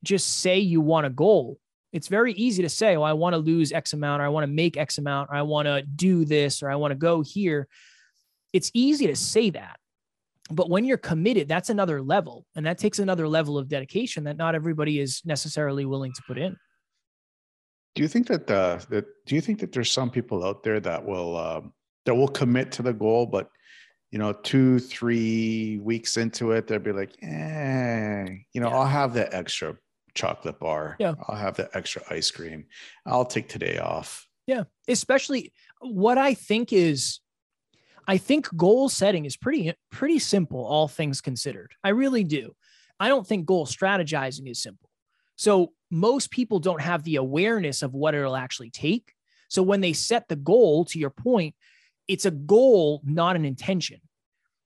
[0.03, 1.59] just say you want a goal.
[1.93, 4.45] It's very easy to say, oh, I want to lose X amount, or I want
[4.45, 7.23] to make X amount, or I want to do this, or I want to go
[7.23, 7.67] here.
[8.53, 9.79] It's easy to say that.
[10.51, 12.47] But when you're committed, that's another level.
[12.57, 16.39] And that takes another level of dedication that not everybody is necessarily willing to put
[16.39, 16.57] in.
[17.99, 20.79] Do you think that uh, that do you think that there's some people out there
[20.79, 21.73] that will um,
[22.07, 23.51] that will commit to the goal, but
[24.13, 28.77] you know, two three weeks into it, they'll be like, eh, you know, yeah.
[28.77, 29.77] I'll have that extra
[30.15, 30.95] chocolate bar.
[31.01, 32.67] Yeah, I'll have that extra ice cream.
[33.05, 34.29] I'll take today off.
[34.47, 37.19] Yeah, especially what I think is
[38.07, 41.73] I think goal setting is pretty pretty simple all things considered.
[41.83, 42.55] I really do.
[43.01, 44.89] I don't think goal strategizing is simple.
[45.35, 49.13] So most people don't have the awareness of what it'll actually take.
[49.49, 51.55] So when they set the goal to your point,
[52.07, 54.01] it's a goal, not an intention.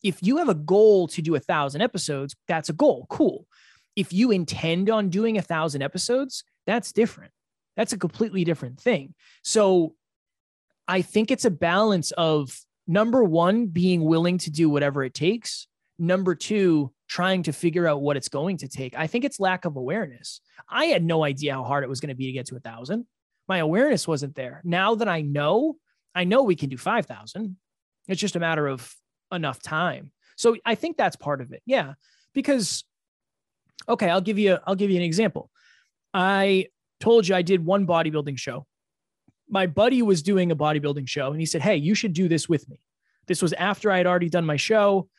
[0.03, 3.07] If you have a goal to do a thousand episodes, that's a goal.
[3.09, 3.47] Cool.
[3.95, 7.33] If you intend on doing a thousand episodes, that's different.
[7.77, 9.15] That's a completely different thing.
[9.45, 9.95] So
[10.89, 15.69] I think it's a balance of number one, being willing to do whatever it takes.
[15.99, 18.97] Number two, trying to figure out what it's going to take.
[18.97, 20.41] I think it's lack of awareness.
[20.67, 22.61] I had no idea how hard it was going to be to get to a
[22.61, 23.07] thousand.
[23.47, 24.63] My awareness wasn't there.
[24.65, 25.77] Now that I know,
[26.15, 27.59] I know we can do 5,000.
[28.09, 28.91] It's just a matter of
[29.31, 30.11] enough time.
[30.37, 31.61] So I think that's part of it.
[31.67, 31.93] Yeah.
[32.33, 32.83] Because,
[33.87, 35.51] okay, I'll give you, I'll give you an example.
[36.15, 38.67] I told you I did one bodybuilding show
[39.51, 42.49] my buddy was doing a bodybuilding show and he said, Hey, you should do this
[42.49, 42.81] with me.
[43.27, 45.11] This was after I had already done my show.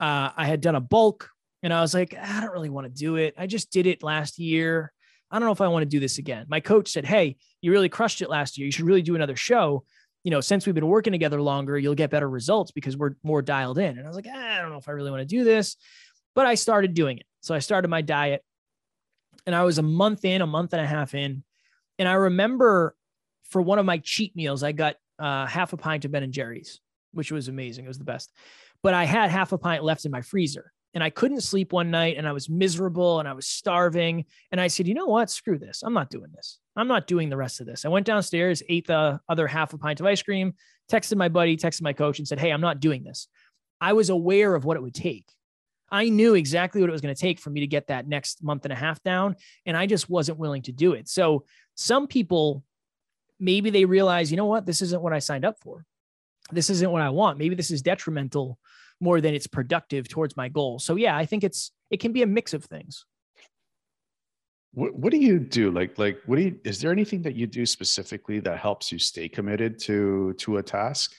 [0.00, 1.30] Uh, I had done a bulk
[1.66, 3.34] and I was like, I don't really want to do it.
[3.36, 4.92] I just did it last year.
[5.32, 6.46] I don't know if I want to do this again.
[6.48, 8.66] My coach said, Hey, you really crushed it last year.
[8.66, 9.82] You should really do another show.
[10.22, 13.42] You know, since we've been working together longer, you'll get better results because we're more
[13.42, 13.98] dialed in.
[13.98, 15.74] And I was like, I don't know if I really want to do this,
[16.36, 17.26] but I started doing it.
[17.40, 18.44] So I started my diet
[19.44, 21.42] and I was a month in, a month and a half in.
[21.98, 22.94] And I remember
[23.50, 26.32] for one of my cheat meals, I got uh, half a pint of Ben and
[26.32, 27.86] Jerry's, which was amazing.
[27.86, 28.30] It was the best.
[28.84, 31.90] But I had half a pint left in my freezer and I couldn't sleep one
[31.90, 34.24] night and I was miserable and I was starving.
[34.50, 35.28] And I said, you know what?
[35.28, 35.82] Screw this.
[35.82, 36.58] I'm not doing this.
[36.74, 37.84] I'm not doing the rest of this.
[37.84, 40.54] I went downstairs, ate the other half a pint of ice cream,
[40.90, 43.28] texted my buddy, texted my coach, and said, hey, I'm not doing this.
[43.78, 45.30] I was aware of what it would take.
[45.90, 48.42] I knew exactly what it was going to take for me to get that next
[48.42, 49.36] month and a half down.
[49.66, 51.10] And I just wasn't willing to do it.
[51.10, 52.64] So some people
[53.38, 55.84] maybe they realize, you know what, this isn't what I signed up for.
[56.52, 57.36] This isn't what I want.
[57.36, 58.58] Maybe this is detrimental
[59.00, 60.78] more than it's productive towards my goal.
[60.78, 63.04] So yeah, I think it's it can be a mix of things.
[64.72, 65.70] What, what do you do?
[65.70, 68.98] Like like what do you is there anything that you do specifically that helps you
[68.98, 71.14] stay committed to to a task?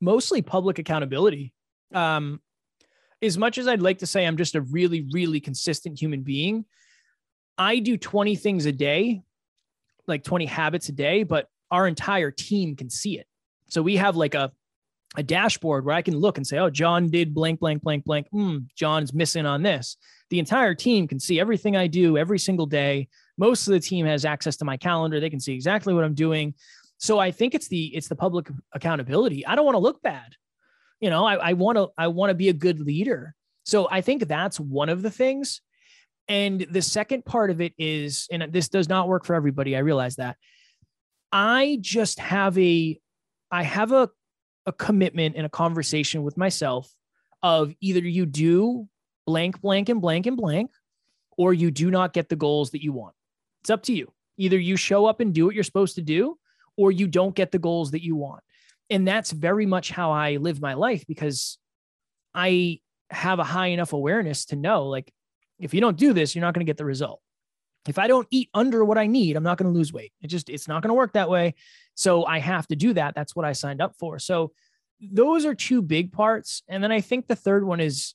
[0.00, 1.52] Mostly public accountability.
[1.92, 2.40] Um
[3.22, 6.64] as much as I'd like to say I'm just a really really consistent human being,
[7.56, 9.22] I do 20 things a day
[10.06, 13.26] like 20 habits a day, but our entire team can see it.
[13.68, 14.52] So we have like a
[15.16, 18.26] a dashboard where I can look and say, oh, John did blank, blank, blank, blank.
[18.34, 19.96] Mm, John's missing on this.
[20.30, 23.08] The entire team can see everything I do every single day.
[23.38, 25.20] Most of the team has access to my calendar.
[25.20, 26.54] They can see exactly what I'm doing.
[26.98, 29.46] So I think it's the it's the public accountability.
[29.46, 30.34] I don't want to look bad.
[31.00, 33.34] You know, I want to I want to be a good leader.
[33.64, 35.60] So I think that's one of the things.
[36.28, 39.76] And the second part of it is, and this does not work for everybody.
[39.76, 40.36] I realize that.
[41.32, 42.98] I just have a,
[43.50, 44.08] I have a,
[44.66, 46.90] a commitment and a conversation with myself
[47.42, 48.88] of either you do
[49.26, 50.70] blank, blank, and blank, and blank,
[51.36, 53.14] or you do not get the goals that you want.
[53.62, 54.12] It's up to you.
[54.36, 56.38] Either you show up and do what you're supposed to do,
[56.76, 58.42] or you don't get the goals that you want.
[58.90, 61.58] And that's very much how I live my life because
[62.34, 65.12] I have a high enough awareness to know like
[65.58, 67.20] if you don't do this, you're not going to get the result.
[67.86, 70.12] If I don't eat under what I need, I'm not going to lose weight.
[70.22, 71.54] It just, it's not going to work that way.
[71.94, 73.14] So I have to do that.
[73.14, 74.18] That's what I signed up for.
[74.18, 74.52] So
[75.00, 76.62] those are two big parts.
[76.68, 78.14] And then I think the third one is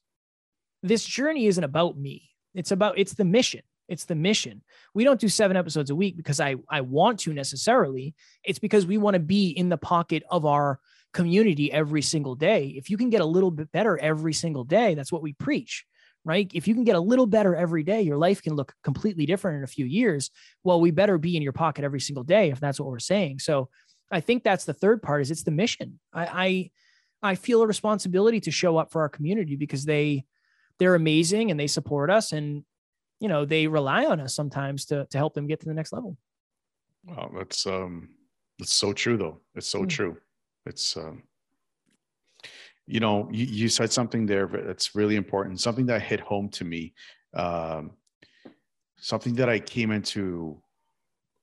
[0.81, 2.29] this journey isn't about me.
[2.55, 3.61] It's about, it's the mission.
[3.87, 4.61] It's the mission.
[4.93, 8.13] We don't do seven episodes a week because I, I want to necessarily.
[8.43, 10.79] It's because we want to be in the pocket of our
[11.11, 12.73] community every single day.
[12.77, 15.85] If you can get a little bit better every single day, that's what we preach
[16.29, 16.51] right?
[16.53, 19.57] If you can get a little better every day, your life can look completely different
[19.57, 20.29] in a few years.
[20.63, 23.39] Well, we better be in your pocket every single day if that's what we're saying.
[23.39, 23.69] So
[24.11, 25.99] I think that's the third part is it's the mission.
[26.13, 26.71] I
[27.23, 30.25] I, I feel a responsibility to show up for our community because they
[30.77, 32.63] they're amazing and they support us and
[33.19, 35.91] you know they rely on us sometimes to to help them get to the next
[35.91, 36.15] level.
[37.05, 38.09] Well, that's um
[38.59, 39.41] it's so true though.
[39.55, 39.89] It's so mm.
[39.89, 40.17] true.
[40.67, 41.23] It's um
[42.89, 46.65] you know, you, you said something there that's really important, something that hit home to
[46.65, 46.93] me.
[47.35, 47.91] Um,
[48.97, 50.61] something that I came into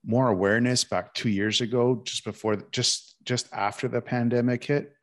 [0.05, 4.93] more awareness back two years ago, just before, just just after the pandemic hit,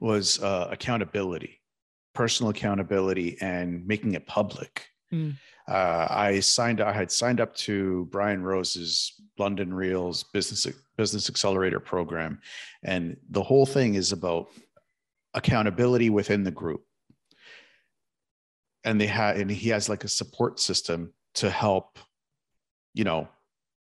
[0.00, 1.60] was uh, accountability,
[2.12, 4.88] personal accountability, and making it public.
[5.12, 5.36] Mm.
[5.68, 6.80] Uh, I signed.
[6.80, 10.66] I had signed up to Brian Rose's London Real's Business
[10.96, 12.40] Business Accelerator program,
[12.82, 14.48] and the whole thing is about
[15.34, 16.84] accountability within the group.
[18.84, 21.98] And they had and he has like a support system to help
[22.94, 23.28] you know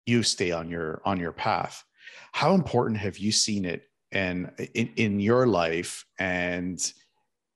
[0.05, 1.83] you stay on your on your path.
[2.31, 6.05] How important have you seen it and in, in your life?
[6.17, 6.79] And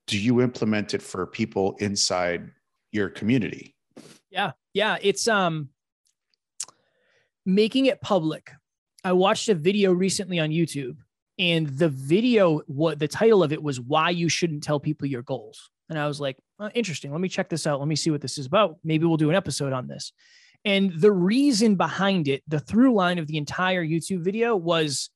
[0.07, 2.51] do you implement it for people inside
[2.91, 3.75] your community?
[4.29, 4.51] Yeah.
[4.73, 4.97] Yeah.
[5.01, 5.69] It's um
[7.45, 8.51] making it public.
[9.03, 10.97] I watched a video recently on youtube
[11.41, 15.23] and the video what the title of it was why you shouldn't tell people your
[15.23, 15.69] goals.
[15.89, 17.11] And i was like oh, interesting.
[17.11, 17.79] Let me check this out.
[17.79, 18.77] Let me see what this is about.
[18.83, 20.13] Maybe we'll do an episode on this.
[20.63, 25.09] And the reason behind it the through line of the entire youtube video was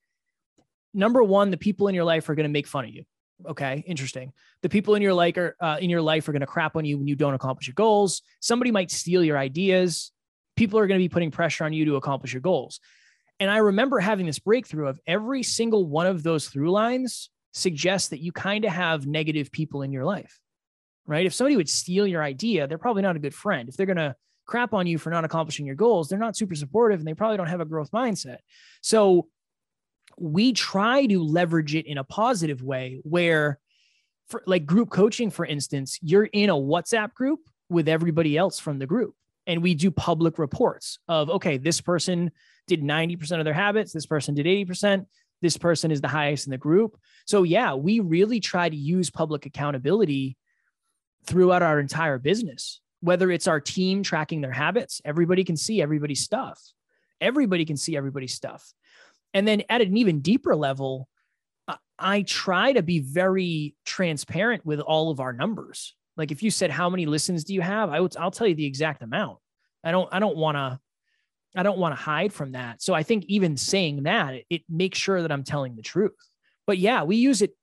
[0.93, 3.03] number one the people in your life are going to make fun of you.
[3.47, 4.33] Okay interesting.
[4.63, 6.85] The people in your life are uh, in your life are going to crap on
[6.85, 8.23] you when you don't accomplish your goals.
[8.39, 10.11] Somebody might steal your ideas.
[10.55, 12.79] People are going to be putting pressure on you to accomplish your goals
[13.39, 18.09] and I remember having this breakthrough of every single one of those through lines suggests
[18.09, 20.39] that you kind of have negative people in your life,
[21.05, 21.25] right?
[21.25, 23.69] If somebody would steal your idea, they're probably not a good friend.
[23.69, 26.55] If they're going to crap on you for not accomplishing your goals, they're not super
[26.55, 28.37] supportive and they probably don't have a growth mindset.
[28.81, 29.27] So
[30.17, 33.59] we try to leverage it in a positive way where,
[34.29, 38.79] for like group coaching, for instance, you're in a WhatsApp group with everybody else from
[38.79, 39.15] the group.
[39.47, 42.31] And we do public reports of, okay, this person
[42.67, 43.93] did 90% of their habits.
[43.93, 45.05] This person did 80%.
[45.41, 46.97] This person is the highest in the group.
[47.25, 50.37] So, yeah, we really try to use public accountability
[51.25, 56.21] throughout our entire business, whether it's our team tracking their habits, everybody can see everybody's
[56.21, 56.61] stuff.
[57.21, 58.73] Everybody can see everybody's stuff.
[59.33, 61.07] And then at an even deeper level,
[61.97, 65.95] I try to be very transparent with all of our numbers.
[66.17, 68.55] Like if you said how many listens do you have, I would I'll tell you
[68.55, 69.37] the exact amount.
[69.83, 70.79] I don't I don't want to
[71.55, 72.81] I don't want to hide from that.
[72.81, 76.11] So I think even saying that, it, it makes sure that I'm telling the truth.
[76.67, 77.55] But yeah, we use it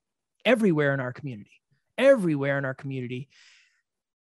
[0.45, 1.51] everywhere in our community,
[1.99, 3.29] everywhere in our community.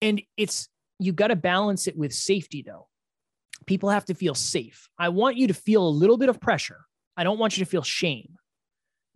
[0.02, 2.88] And it's, you got to balance it with safety though.
[3.66, 4.88] People have to feel safe.
[4.98, 6.86] I want you to feel a little bit of pressure.
[7.18, 8.38] I don't want you to feel shame,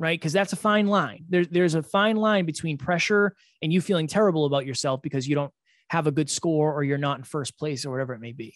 [0.01, 0.19] right?
[0.19, 1.25] Because that's a fine line.
[1.29, 5.35] There's there's a fine line between pressure and you feeling terrible about yourself because you
[5.35, 5.53] don't
[5.89, 8.55] have a good score or you're not in first place or whatever it may be.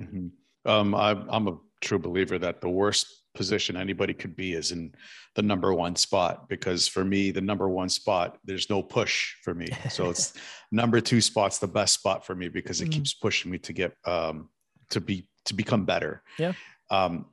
[0.00, 0.28] Mm-hmm.
[0.70, 4.94] Um, I, I'm a true believer that the worst position anybody could be is in
[5.34, 9.54] the number one spot because for me the number one spot there's no push for
[9.54, 10.34] me so it's
[10.72, 13.72] number two spot's the best spot for me because it mm keeps pushing me to
[13.72, 14.48] get um
[14.88, 16.52] to be to become better yeah
[16.90, 17.26] um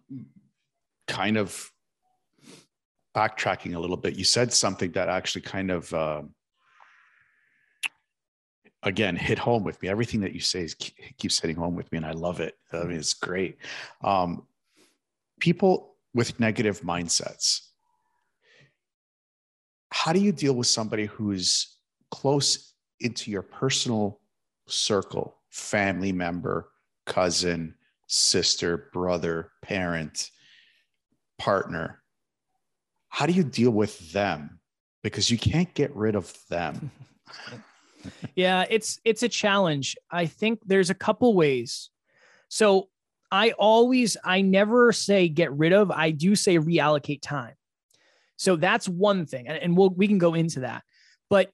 [1.07, 1.69] kind of
[3.15, 6.21] backtracking a little bit you said something that actually kind of uh,
[8.83, 9.89] again hit home with me.
[9.89, 12.57] Everything that you say is, keeps hitting home with me, and I love it.
[12.73, 13.57] I mean, it's great.
[14.03, 14.47] Um,
[15.39, 17.67] people with negative mindsets.
[19.91, 21.77] How do you deal with somebody who's
[22.11, 24.19] close into your personal
[24.67, 26.69] circle, family member,
[27.05, 27.75] cousin,
[28.07, 30.31] sister, brother, parent,
[31.37, 32.00] partner?
[33.11, 34.59] How do you deal with them?
[35.03, 36.91] Because you can't get rid of them.
[38.35, 39.97] yeah, it's it's a challenge.
[40.09, 41.89] I think there's a couple ways.
[42.47, 42.87] So
[43.31, 45.91] I always I never say get rid of.
[45.91, 47.55] I do say reallocate time.
[48.37, 50.83] So that's one thing, and, and we'll we can go into that.
[51.29, 51.51] But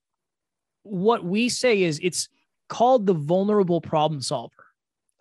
[0.83, 2.29] what we say is it's
[2.69, 4.56] called the vulnerable problem solver.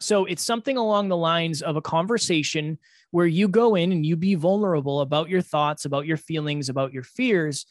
[0.01, 2.78] So it's something along the lines of a conversation
[3.11, 6.92] where you go in and you be vulnerable about your thoughts, about your feelings, about
[6.92, 7.66] your fears,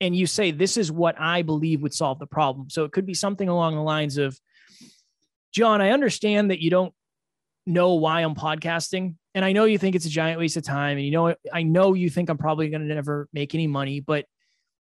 [0.00, 2.70] and you say, This is what I believe would solve the problem.
[2.70, 4.38] So it could be something along the lines of,
[5.52, 6.94] John, I understand that you don't
[7.66, 9.16] know why I'm podcasting.
[9.34, 10.96] And I know you think it's a giant waste of time.
[10.96, 14.00] And you know, I know you think I'm probably going to never make any money,
[14.00, 14.26] but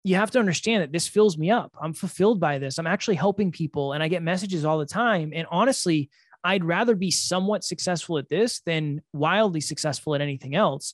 [0.04, 1.74] you have to understand that this fills me up.
[1.82, 2.78] I'm fulfilled by this.
[2.78, 5.32] I'm actually helping people and I get messages all the time.
[5.36, 6.10] And honestly,
[6.44, 10.94] I'd rather be somewhat successful at this than wildly successful at anything else.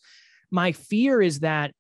[0.52, 1.74] My fear is that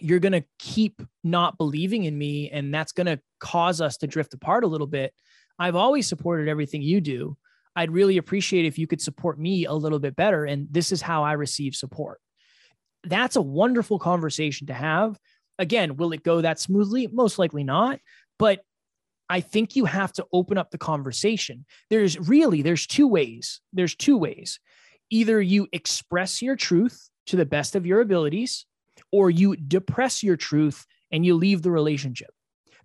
[0.00, 4.06] you're going to keep not believing in me and that's going to cause us to
[4.06, 5.12] drift apart a little bit.
[5.58, 7.36] I've always supported everything you do.
[7.76, 10.44] I'd really appreciate if you could support me a little bit better.
[10.44, 12.20] And this is how I receive support.
[13.04, 15.18] That's a wonderful conversation to have.
[15.58, 17.06] Again, will it go that smoothly?
[17.06, 18.00] Most likely not.
[18.38, 18.60] But
[19.28, 21.64] I think you have to open up the conversation.
[21.90, 23.60] There's really there's two ways.
[23.72, 24.60] There's two ways.
[25.10, 28.66] Either you express your truth to the best of your abilities
[29.12, 32.30] or you depress your truth and you leave the relationship.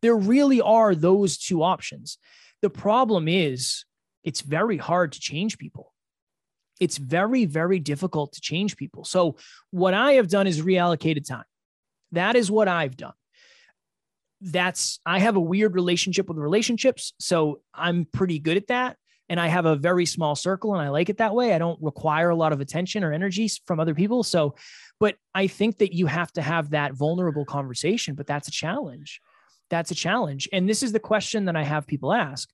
[0.02, 2.18] There really are those two options.
[2.62, 3.86] The problem is
[4.24, 5.94] it's very hard to change people.
[6.80, 9.04] It's very, very difficult to change people.
[9.04, 9.36] So,
[9.72, 11.44] what I have done is reallocated time.
[12.14, 13.14] That is what I've done.
[14.42, 17.14] That's, I have a weird relationship with relationships.
[17.20, 18.98] So, I'm pretty good at that.
[19.30, 21.54] And I have a very small circle and I like it that way.
[21.54, 24.24] I don't require a lot of attention or energy from other people.
[24.24, 24.56] So,
[25.00, 29.22] but I think that you have to have that vulnerable conversation, but that's a challenge.
[29.70, 30.50] That's a challenge.
[30.52, 32.50] And this is the question that I have people ask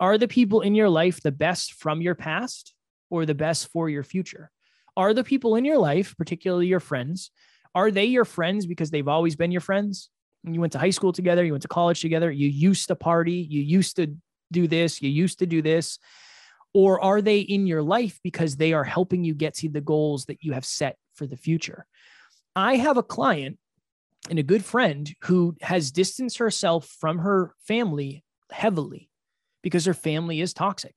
[0.00, 2.74] are the people in your life the best from your past
[3.10, 4.50] or the best for your future?
[4.96, 7.30] Are the people in your life, particularly your friends,
[7.74, 10.10] are they your friends because they've always been your friends?
[10.44, 13.46] You went to high school together, you went to college together, you used to party,
[13.50, 14.14] you used to
[14.52, 15.98] do this, you used to do this.
[16.74, 20.26] Or are they in your life because they are helping you get to the goals
[20.26, 21.86] that you have set for the future?
[22.54, 23.58] I have a client
[24.30, 29.10] and a good friend who has distanced herself from her family heavily
[29.62, 30.96] because her family is toxic.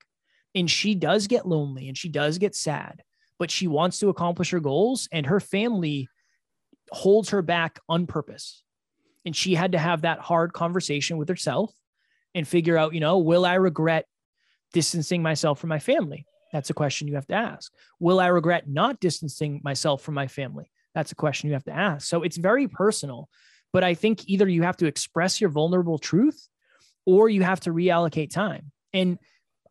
[0.54, 3.04] And she does get lonely and she does get sad,
[3.40, 6.10] but she wants to accomplish her goals and her family
[6.92, 8.64] holds her back on purpose.
[9.26, 11.72] And she had to have that hard conversation with herself
[12.34, 14.06] and figure out, you know, will I regret
[14.74, 16.26] distancing myself from my family?
[16.52, 17.72] That's a question you have to ask.
[18.00, 20.72] Will I regret not distancing myself from my family?
[20.96, 22.08] That's a question you have to ask.
[22.08, 23.30] So it's very personal,
[23.72, 26.48] but I think either you have to express your vulnerable truth
[27.06, 28.72] or you have to reallocate time.
[28.94, 29.18] And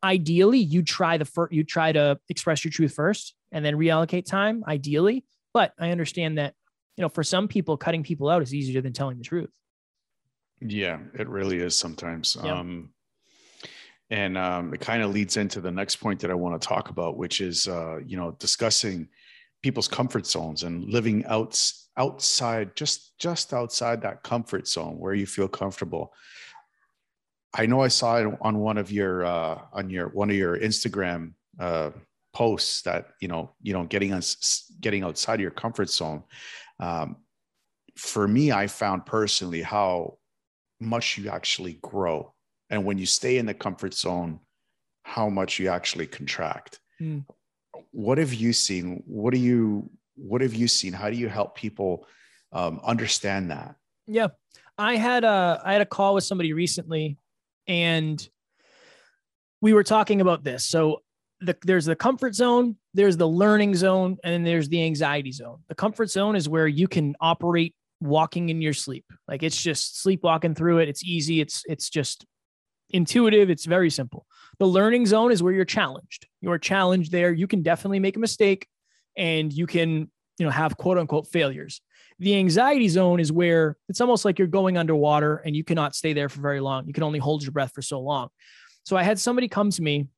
[0.03, 4.25] ideally, you try the first, you try to express your truth first and then reallocate
[4.25, 5.25] time, ideally.
[5.53, 6.55] But I understand that,
[7.01, 9.49] you know, for some people, cutting people out is easier than telling the truth.
[10.61, 12.37] Yeah, it really is sometimes.
[12.45, 12.59] Yeah.
[12.59, 12.91] Um,
[14.11, 16.91] and um, it kind of leads into the next point that I want to talk
[16.91, 19.09] about, which is, uh, you know, discussing
[19.63, 21.59] people's comfort zones and living out
[21.97, 26.13] outside, just just outside that comfort zone where you feel comfortable.
[27.55, 30.59] I know I saw it on one of your uh, on your one of your
[30.59, 31.93] Instagram uh,
[32.35, 36.25] posts that you know you know getting us getting outside of your comfort zone.
[36.81, 37.17] Um,
[37.97, 40.19] for me, I found personally how
[40.81, 42.33] much you actually grow,
[42.71, 44.41] and when you stay in the comfort zone,
[45.03, 46.81] how much you actually contract.
[47.01, 47.25] Mm.
[47.93, 49.03] What have you seen?
[49.07, 50.93] What do you What have you seen?
[50.93, 52.07] How do you help people
[52.53, 53.77] um, understand that?
[54.07, 54.29] Yeah,
[54.79, 57.19] I had a I had a call with somebody recently
[57.67, 58.29] and
[59.61, 60.65] we were talking about this.
[60.65, 61.03] So
[61.41, 65.59] the, there's the comfort zone, there's the learning zone, and then there's the anxiety zone.
[65.69, 69.05] The comfort zone is where you can operate walking in your sleep.
[69.29, 70.89] Like it's just sleepwalking through it.
[70.89, 71.41] It's easy.
[71.41, 72.25] It's it's just
[72.91, 73.51] intuitive.
[73.51, 74.27] It's very simple.
[74.59, 76.27] The learning zone is where you're challenged.
[76.41, 77.33] You're challenged there.
[77.33, 78.67] You can definitely make a mistake
[79.17, 81.81] and you can, you know, have quote unquote failures.
[82.19, 86.13] The anxiety zone is where it's almost like you're going underwater and you cannot stay
[86.13, 86.87] there for very long.
[86.87, 88.29] You can only hold your breath for so long.
[88.85, 90.09] So I had somebody come to me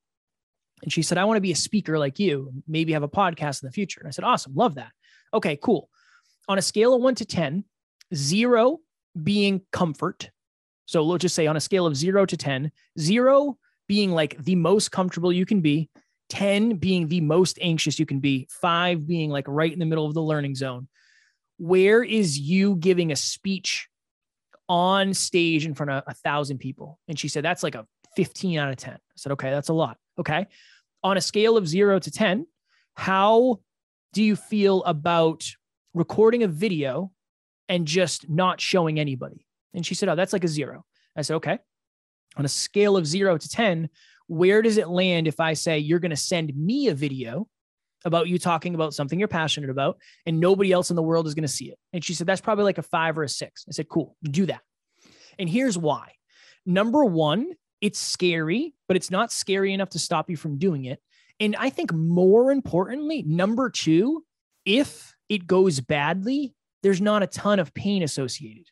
[0.83, 3.63] and she said, I want to be a speaker like you, maybe have a podcast
[3.63, 4.01] in the future.
[4.01, 4.91] And I said, Awesome, love that.
[5.33, 5.89] Okay, cool.
[6.49, 7.65] On a scale of one to 10,
[8.15, 8.79] zero
[9.23, 10.31] being comfort.
[10.87, 13.59] So let's just say on a scale of zero to 10, zero
[13.89, 15.89] being like the most comfortable you can be,
[16.31, 20.07] 10 being the most anxious you can be, five being like right in the middle
[20.07, 20.89] of the learning zone
[21.63, 23.89] where is you giving a speech
[24.69, 26.99] on stage in front of a thousand people?
[27.07, 28.95] And she said, that's like a 15 out of 10.
[28.95, 29.97] I said, okay, that's a lot.
[30.19, 30.49] Okay.
[31.05, 32.47] On a scale of zero to 10,
[32.95, 33.61] how
[34.13, 35.45] do you feel about
[35.95, 37.11] recording a video
[37.69, 39.47] and just not showing anybody?
[39.75, 40.85] And she said, oh, that's like a zero.
[41.17, 41.59] I said, okay.
[42.37, 43.89] On a scale of zero to 10,
[44.27, 47.49] where does it land if I say you're going to send me a video
[48.05, 51.35] about you talking about something you're passionate about and nobody else in the world is
[51.35, 51.79] going to see it.
[51.93, 53.65] And she said, that's probably like a five or a six.
[53.69, 54.61] I said, cool, do that.
[55.39, 56.13] And here's why.
[56.67, 61.01] Number one, it's scary, but it's not scary enough to stop you from doing it.
[61.41, 64.23] And I think more importantly, number two,
[64.67, 68.67] if it goes badly, there's not a ton of pain associated.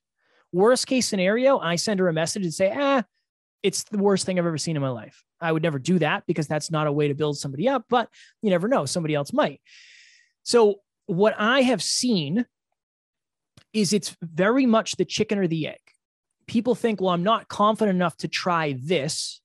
[0.53, 3.03] Worst case scenario, I send her a message and say, ah,
[3.63, 5.25] it's the worst thing I've ever seen in my life.
[5.41, 8.11] I would never do that because that's not a way to build somebody up, but
[8.43, 9.63] you never know, somebody else might.
[10.43, 12.45] So, what I have seen
[13.73, 15.81] is it's very much the chicken or the egg.
[16.47, 19.40] People think, well, I'm not confident enough to try this.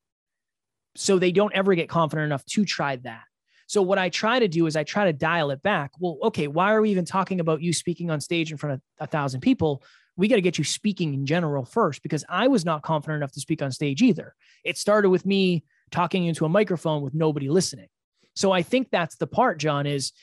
[0.95, 3.23] So they don't ever get confident enough to try that.
[3.67, 5.91] So what I try to do is I try to dial it back.
[5.99, 8.81] Well, okay, why are we even talking about you speaking on stage in front of
[8.99, 9.83] a thousand people?
[10.17, 13.33] We got to get you speaking in general first because I was not confident enough
[13.33, 14.35] to speak on stage either.
[14.63, 17.87] It started with me talking into a microphone with nobody listening.
[18.35, 20.13] So I think that's the part, John, is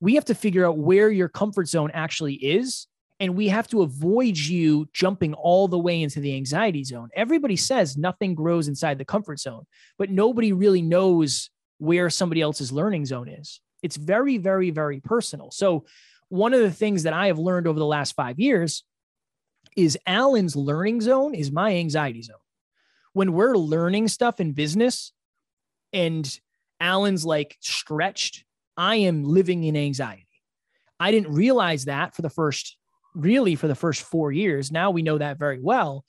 [0.00, 2.86] we have to figure out where your comfort zone actually is.
[3.18, 7.08] And we have to avoid you jumping all the way into the anxiety zone.
[7.14, 9.64] Everybody says nothing grows inside the comfort zone,
[9.98, 13.60] but nobody really knows where somebody else's learning zone is.
[13.82, 15.50] It's very, very, very personal.
[15.50, 15.86] So,
[16.28, 18.82] one of the things that I have learned over the last five years
[19.76, 22.36] is Alan's learning zone is my anxiety zone.
[23.12, 25.12] When we're learning stuff in business
[25.92, 26.28] and
[26.80, 28.44] Alan's like stretched,
[28.76, 30.26] I am living in anxiety.
[30.98, 32.76] I didn't realize that for the first,
[33.16, 34.70] really, for the first four years.
[34.70, 36.04] Now we know that very well.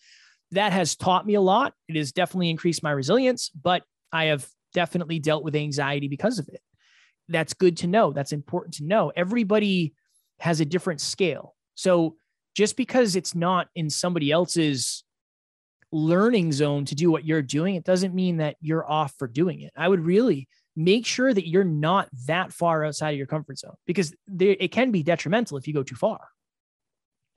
[0.51, 1.74] That has taught me a lot.
[1.88, 6.47] It has definitely increased my resilience, but I have definitely dealt with anxiety because of
[6.49, 6.62] it.
[7.30, 8.12] That's good to know.
[8.12, 9.12] That's important to know.
[9.16, 9.93] Everybody
[10.39, 11.55] has a different scale.
[11.76, 12.16] So
[12.55, 15.03] just because it's not in somebody else's
[15.91, 19.62] learning zone to do what you're doing, it doesn't mean that you're off for doing
[19.62, 19.72] it.
[19.76, 23.76] I would really make sure that you're not that far outside of your comfort zone
[23.86, 26.20] because there, it can be detrimental if you go too far.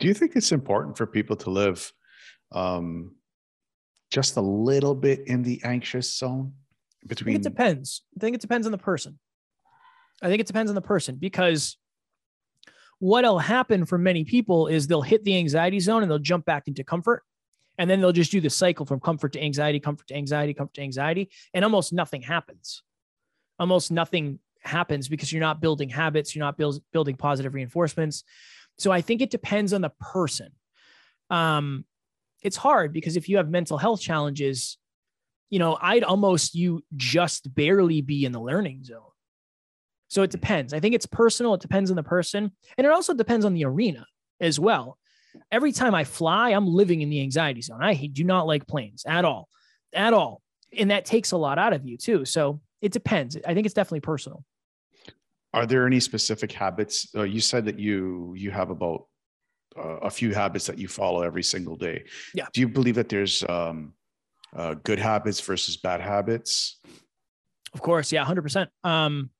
[0.00, 1.92] Do you think it's important for people to live
[2.52, 3.14] um,
[4.10, 6.54] just a little bit in the anxious zone?
[7.06, 7.34] between?
[7.34, 8.02] I think it depends.
[8.16, 9.18] I think it depends on the person.
[10.22, 11.76] I think it depends on the person because
[12.98, 16.68] what'll happen for many people is they'll hit the anxiety zone and they'll jump back
[16.68, 17.22] into comfort.
[17.78, 20.74] And then they'll just do the cycle from comfort to anxiety, comfort to anxiety, comfort
[20.74, 22.82] to anxiety, and almost nothing happens.
[23.58, 28.24] Almost nothing happens because you're not building habits, you're not build, building positive reinforcements.
[28.80, 30.48] So I think it depends on the person.
[31.28, 31.84] Um,
[32.42, 34.78] it's hard because if you have mental health challenges,
[35.50, 39.02] you know, I'd almost you just barely be in the learning zone.
[40.08, 40.72] So it depends.
[40.72, 41.54] I think it's personal.
[41.54, 42.50] It depends on the person.
[42.76, 44.06] And it also depends on the arena
[44.40, 44.98] as well.
[45.52, 47.82] Every time I fly, I'm living in the anxiety zone.
[47.82, 49.48] I do not like planes at all,
[49.92, 50.42] at all.
[50.76, 52.24] And that takes a lot out of you too.
[52.24, 53.36] So it depends.
[53.46, 54.44] I think it's definitely personal.
[55.52, 57.08] Are there any specific habits?
[57.14, 59.06] Uh, you said that you you have about
[59.76, 62.04] uh, a few habits that you follow every single day.
[62.34, 62.46] Yeah.
[62.52, 63.94] Do you believe that there's um,
[64.54, 66.78] uh, good habits versus bad habits?
[67.72, 68.70] Of course, yeah, hundred percent.
[68.84, 69.30] Um,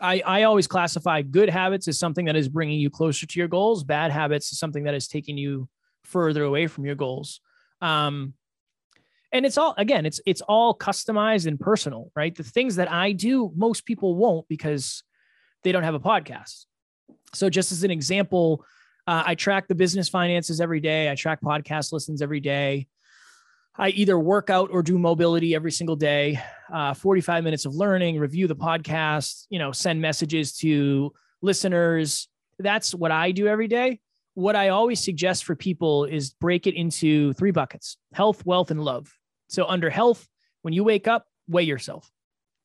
[0.00, 3.48] I I always classify good habits as something that is bringing you closer to your
[3.48, 3.84] goals.
[3.84, 5.68] Bad habits is something that is taking you
[6.04, 7.40] further away from your goals.
[7.80, 8.34] Um,
[9.32, 12.34] and it's all again, it's it's all customized and personal, right?
[12.34, 15.02] The things that I do, most people won't because
[15.62, 16.66] they don't have a podcast.
[17.34, 18.64] So, just as an example,
[19.06, 21.10] uh, I track the business finances every day.
[21.10, 22.88] I track podcast listens every day.
[23.78, 26.40] I either work out or do mobility every single day,
[26.72, 32.28] uh, 45 minutes of learning, review the podcast, you know, send messages to listeners.
[32.58, 34.00] That's what I do every day.
[34.32, 38.80] What I always suggest for people is break it into three buckets health, wealth, and
[38.82, 39.12] love.
[39.48, 40.26] So, under health,
[40.62, 42.10] when you wake up, weigh yourself.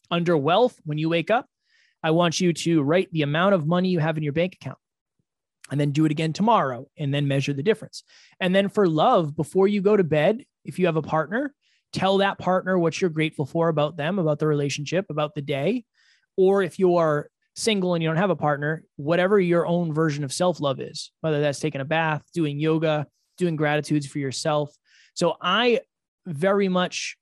[0.10, 1.48] Under wealth, when you wake up,
[2.04, 4.78] I want you to write the amount of money you have in your bank account
[5.70, 8.04] and then do it again tomorrow and then measure the difference.
[8.40, 11.54] And then for love, before you go to bed, if you have a partner,
[11.94, 15.86] tell that partner what you're grateful for about them, about the relationship, about the day.
[16.38, 20.24] Or if you are single and you don't have a partner, whatever your own version
[20.24, 24.74] of self love is, whether that's taking a bath, doing yoga, doing gratitudes for yourself.
[25.14, 25.82] So I
[26.26, 27.18] very much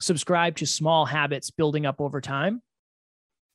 [0.00, 2.62] subscribe to small habits building up over time,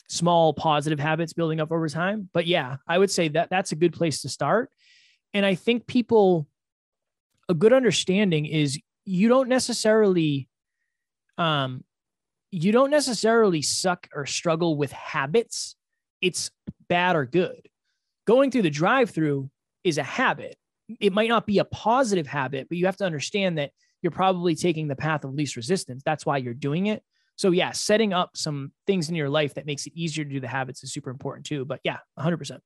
[0.07, 2.29] small positive habits building up over time.
[2.33, 4.69] But yeah, I would say that that's a good place to start.
[5.33, 6.47] And I think people,
[7.49, 10.47] a good understanding is you don't necessarily
[11.37, 11.83] um
[12.51, 15.75] you don't necessarily suck or struggle with habits.
[16.21, 16.51] It's
[16.87, 17.67] bad or good.
[18.25, 19.49] Going through the drive through
[19.83, 20.55] is a habit.
[20.99, 24.55] It might not be a positive habit but you have to understand that you're probably
[24.55, 26.03] taking the path of least resistance.
[26.05, 27.03] That's why you're doing it
[27.35, 30.39] so yeah setting up some things in your life that makes it easier to do
[30.39, 32.59] the habits is super important too but yeah 100%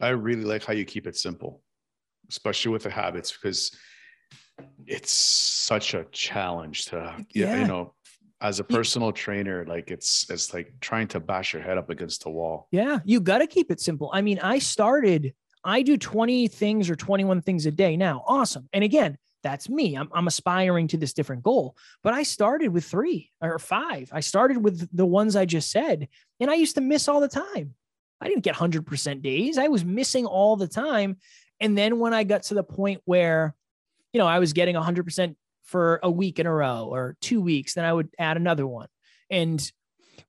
[0.00, 1.62] i really like how you keep it simple
[2.28, 3.76] especially with the habits because
[4.86, 7.60] it's such a challenge to yeah.
[7.60, 7.94] you know
[8.40, 12.22] as a personal trainer like it's it's like trying to bash your head up against
[12.24, 12.68] the wall.
[12.70, 14.10] Yeah you got to keep it simple.
[14.12, 15.34] I mean i started
[15.64, 18.22] i do 20 things or 21 things a day now.
[18.26, 18.68] Awesome.
[18.72, 19.94] And again that's me.
[19.94, 21.76] I'm, I'm aspiring to this different goal.
[22.02, 24.10] But I started with three or five.
[24.12, 26.08] I started with the ones I just said,
[26.40, 27.74] and I used to miss all the time.
[28.20, 29.58] I didn't get 100% days.
[29.58, 31.18] I was missing all the time.
[31.60, 33.54] And then when I got to the point where,
[34.12, 37.74] you know, I was getting 100% for a week in a row or two weeks,
[37.74, 38.88] then I would add another one.
[39.30, 39.70] And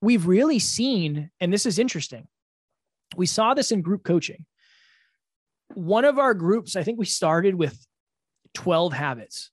[0.01, 2.28] we've really seen, and this is interesting,
[3.16, 4.45] we saw this in group coaching.
[5.74, 7.78] One of our groups, I think we started with
[8.56, 9.51] 12 habits.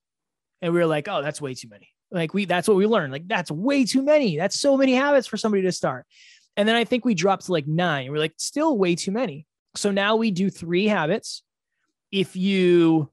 [0.61, 1.89] And we were like, oh, that's way too many.
[2.11, 3.13] Like we that's what we learned.
[3.13, 4.37] Like that's way too many.
[4.37, 6.07] That's so many habits for somebody to start.
[6.57, 8.11] And then I think we dropped to like nine.
[8.11, 9.47] We're like, still way too many.
[9.75, 11.43] So now we do three habits.
[12.11, 13.11] If you,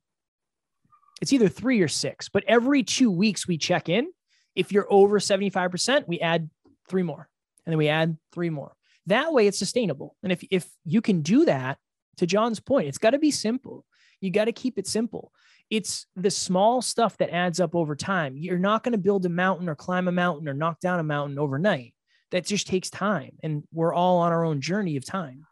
[1.21, 4.11] it's either three or six, but every two weeks we check in.
[4.55, 6.49] If you're over 75%, we add
[6.89, 7.29] three more.
[7.65, 8.73] And then we add three more.
[9.05, 10.17] That way it's sustainable.
[10.21, 11.77] And if, if you can do that,
[12.19, 13.85] to John's point, it's got to be simple.
[14.21, 15.31] You got to keep it simple.
[15.69, 18.35] It's the small stuff that adds up over time.
[18.37, 21.03] You're not going to build a mountain or climb a mountain or knock down a
[21.03, 21.93] mountain overnight.
[22.31, 25.45] That just takes time and we're all on our own journey of time.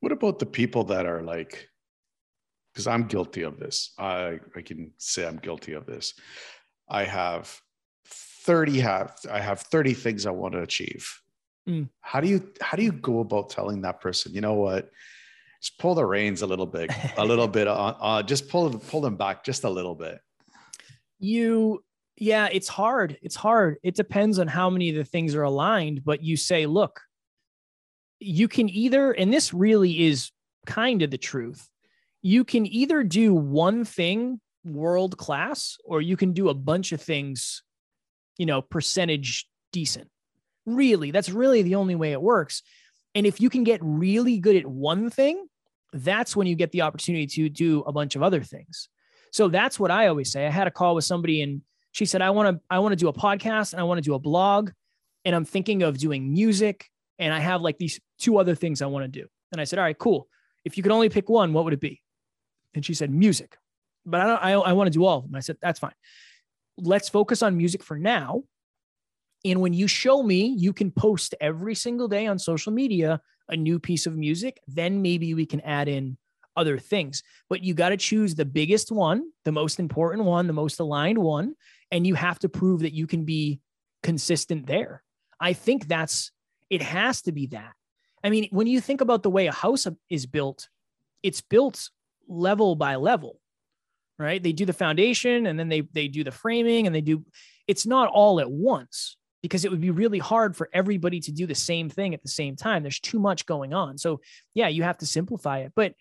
[0.00, 1.68] What about the people that are like
[2.76, 3.94] because i'm guilty of this.
[3.98, 6.12] I i can say i'm guilty of this.
[6.88, 7.58] I have
[8.04, 11.20] 30 have i have 30 things i want to achieve.
[11.68, 11.88] Mm.
[12.00, 14.88] how do you how do you go about telling that person you know what
[15.60, 19.00] just pull the reins a little bit a little bit on uh, just pull pull
[19.00, 20.20] them back just a little bit
[21.18, 21.82] you
[22.18, 23.18] yeah, it's hard.
[23.22, 23.76] It's hard.
[23.82, 27.02] It depends on how many of the things are aligned, but you say, look,
[28.18, 30.30] you can either, and this really is
[30.64, 31.68] kind of the truth,
[32.22, 37.02] you can either do one thing world class or you can do a bunch of
[37.02, 37.62] things,
[38.38, 40.08] you know, percentage decent.
[40.64, 42.62] Really, that's really the only way it works.
[43.16, 45.48] And if you can get really good at one thing,
[45.94, 48.90] that's when you get the opportunity to do a bunch of other things.
[49.32, 50.46] So that's what I always say.
[50.46, 51.62] I had a call with somebody and
[51.92, 54.02] she said, I want to, I want to do a podcast and I want to
[54.02, 54.70] do a blog
[55.24, 56.90] and I'm thinking of doing music.
[57.18, 59.26] And I have like these two other things I want to do.
[59.50, 60.28] And I said, all right, cool.
[60.66, 62.02] If you could only pick one, what would it be?
[62.74, 63.56] And she said, music.
[64.04, 65.34] But I don't, I, I want to do all of them.
[65.34, 65.94] I said, that's fine.
[66.76, 68.42] Let's focus on music for now.
[69.44, 73.56] And when you show me, you can post every single day on social media a
[73.56, 76.16] new piece of music, then maybe we can add in
[76.56, 77.22] other things.
[77.48, 81.18] But you got to choose the biggest one, the most important one, the most aligned
[81.18, 81.54] one,
[81.90, 83.60] and you have to prove that you can be
[84.02, 85.02] consistent there.
[85.38, 86.32] I think that's
[86.70, 87.72] it has to be that.
[88.24, 90.68] I mean, when you think about the way a house is built,
[91.22, 91.90] it's built
[92.26, 93.38] level by level,
[94.18, 94.42] right?
[94.42, 97.24] They do the foundation and then they they do the framing and they do
[97.68, 99.16] it's not all at once
[99.46, 102.28] because it would be really hard for everybody to do the same thing at the
[102.28, 102.82] same time.
[102.82, 103.96] There's too much going on.
[103.96, 104.20] So,
[104.54, 105.72] yeah, you have to simplify it.
[105.76, 105.94] But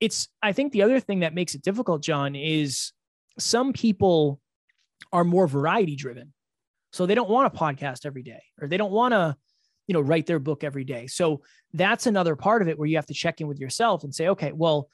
[0.00, 2.92] it's I think the other thing that makes it difficult, John, is
[3.38, 4.40] some people
[5.12, 6.32] are more variety driven.
[6.92, 9.36] So they don't want a podcast every day or they don't want to,
[9.86, 11.08] you know, write their book every day.
[11.08, 11.42] So
[11.74, 14.28] that's another part of it where you have to check in with yourself and say,
[14.28, 14.88] okay, well,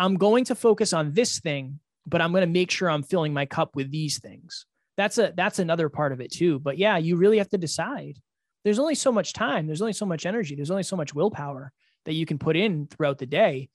[0.00, 3.32] I'm going to focus on this thing, but I'm going to make sure I'm filling
[3.32, 4.66] my cup with these things.
[5.00, 6.58] That's a that's another part of it too.
[6.58, 8.18] But yeah, you really have to decide.
[8.64, 11.72] There's only so much time, there's only so much energy, there's only so much willpower
[12.04, 13.70] that you can put in throughout the day.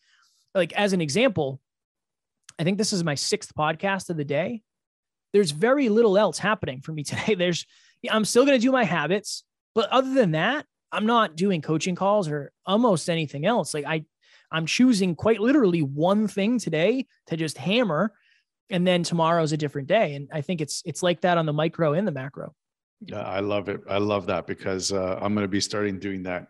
[0.54, 1.60] Like as an example,
[2.60, 4.62] I think this is my sixth podcast of the day
[5.36, 7.36] there's very little else happening for me today.
[7.36, 7.66] There's,
[8.10, 11.96] I'm still going to do my habits, but other than that, I'm not doing coaching
[11.96, 13.74] calls or almost anything else.
[13.74, 14.06] Like I,
[14.50, 18.14] I'm choosing quite literally one thing today to just hammer,
[18.70, 20.16] and then tomorrow's a different day.
[20.16, 22.54] And I think it's it's like that on the micro and the macro.
[23.02, 23.82] Yeah, I love it.
[23.90, 26.48] I love that because uh, I'm going to be starting doing that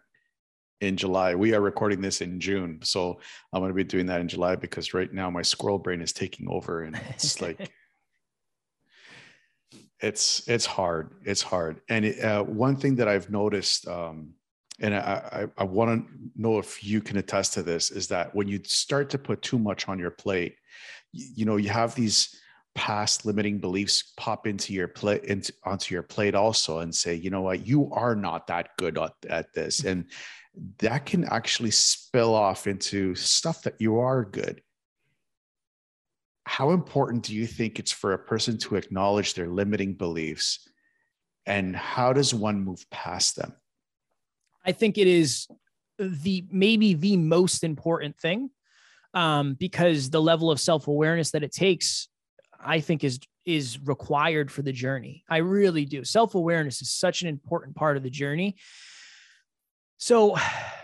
[0.82, 1.36] in July.
[1.36, 3.20] We are recording this in June, so
[3.52, 6.14] I'm going to be doing that in July because right now my squirrel brain is
[6.14, 7.72] taking over, and it's like
[10.02, 14.34] it's it's hard it's hard and it, uh, one thing that i've noticed um,
[14.80, 18.36] and i i, I want to know if you can attest to this is that
[18.36, 20.58] when you start to put too much on your plate
[21.16, 22.36] you, know you have these
[22.76, 27.30] past limiting beliefs pop into your plate into onto your plate also and say you
[27.30, 27.66] know what?
[27.66, 29.86] You are not that good at, at this.
[29.86, 30.06] And
[30.80, 34.62] that can actually spill off into stuff that you are good.
[36.46, 40.68] How important do you think it's for a person to acknowledge their limiting beliefs?
[41.46, 43.54] And how does one move past them?
[44.64, 45.48] I think it is
[45.98, 48.50] the maybe the most important thing
[49.16, 52.08] um, because the level of self-awareness that it takes
[52.64, 57.28] i think is is required for the journey i really do self-awareness is such an
[57.28, 58.56] important part of the journey
[59.98, 60.36] so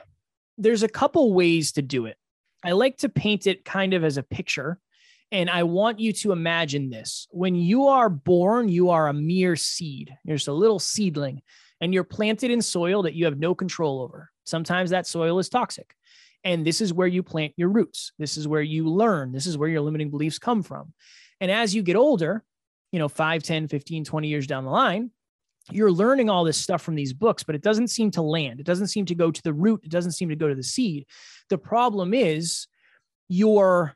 [0.58, 2.18] there's a couple ways to do it
[2.64, 4.80] i like to paint it kind of as a picture
[5.34, 7.26] And I want you to imagine this.
[7.32, 10.14] When you are born, you are a mere seed.
[10.26, 11.42] You're just a little seedling
[11.80, 14.30] and you're planted in soil that you have no control over.
[14.44, 15.96] Sometimes that soil is toxic.
[16.44, 18.14] And this is where you plant your roots.
[18.18, 19.32] This is where you learn.
[19.32, 20.94] This is where your limiting beliefs come from.
[21.40, 22.44] And as you get older,
[22.92, 25.12] you know, 5, 10, 15, 20 years down the line,
[25.70, 28.60] you're learning all this stuff from these books, but it doesn't seem to land.
[28.60, 29.82] It doesn't seem to go to the root.
[29.84, 31.06] It doesn't seem to go to the seed.
[31.50, 32.68] The problem is
[33.30, 33.96] you're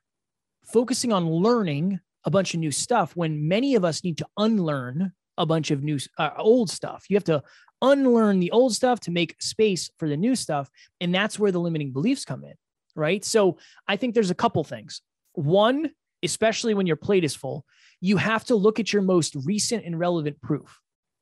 [0.66, 5.14] focusing on learning a bunch of new stuff when many of us need to unlearn
[5.38, 7.06] a bunch of new uh, old stuff.
[7.10, 7.43] You have to
[7.86, 10.70] unlearn the old stuff to make space for the new stuff,
[11.00, 12.56] and that's where the limiting beliefs come in,
[12.96, 13.24] right?
[13.24, 13.58] So
[13.88, 15.02] I think there's a couple things.
[15.34, 15.92] One,
[16.24, 17.66] especially when your plate is full,
[18.02, 20.80] you have to look at your most recent and relevant proof.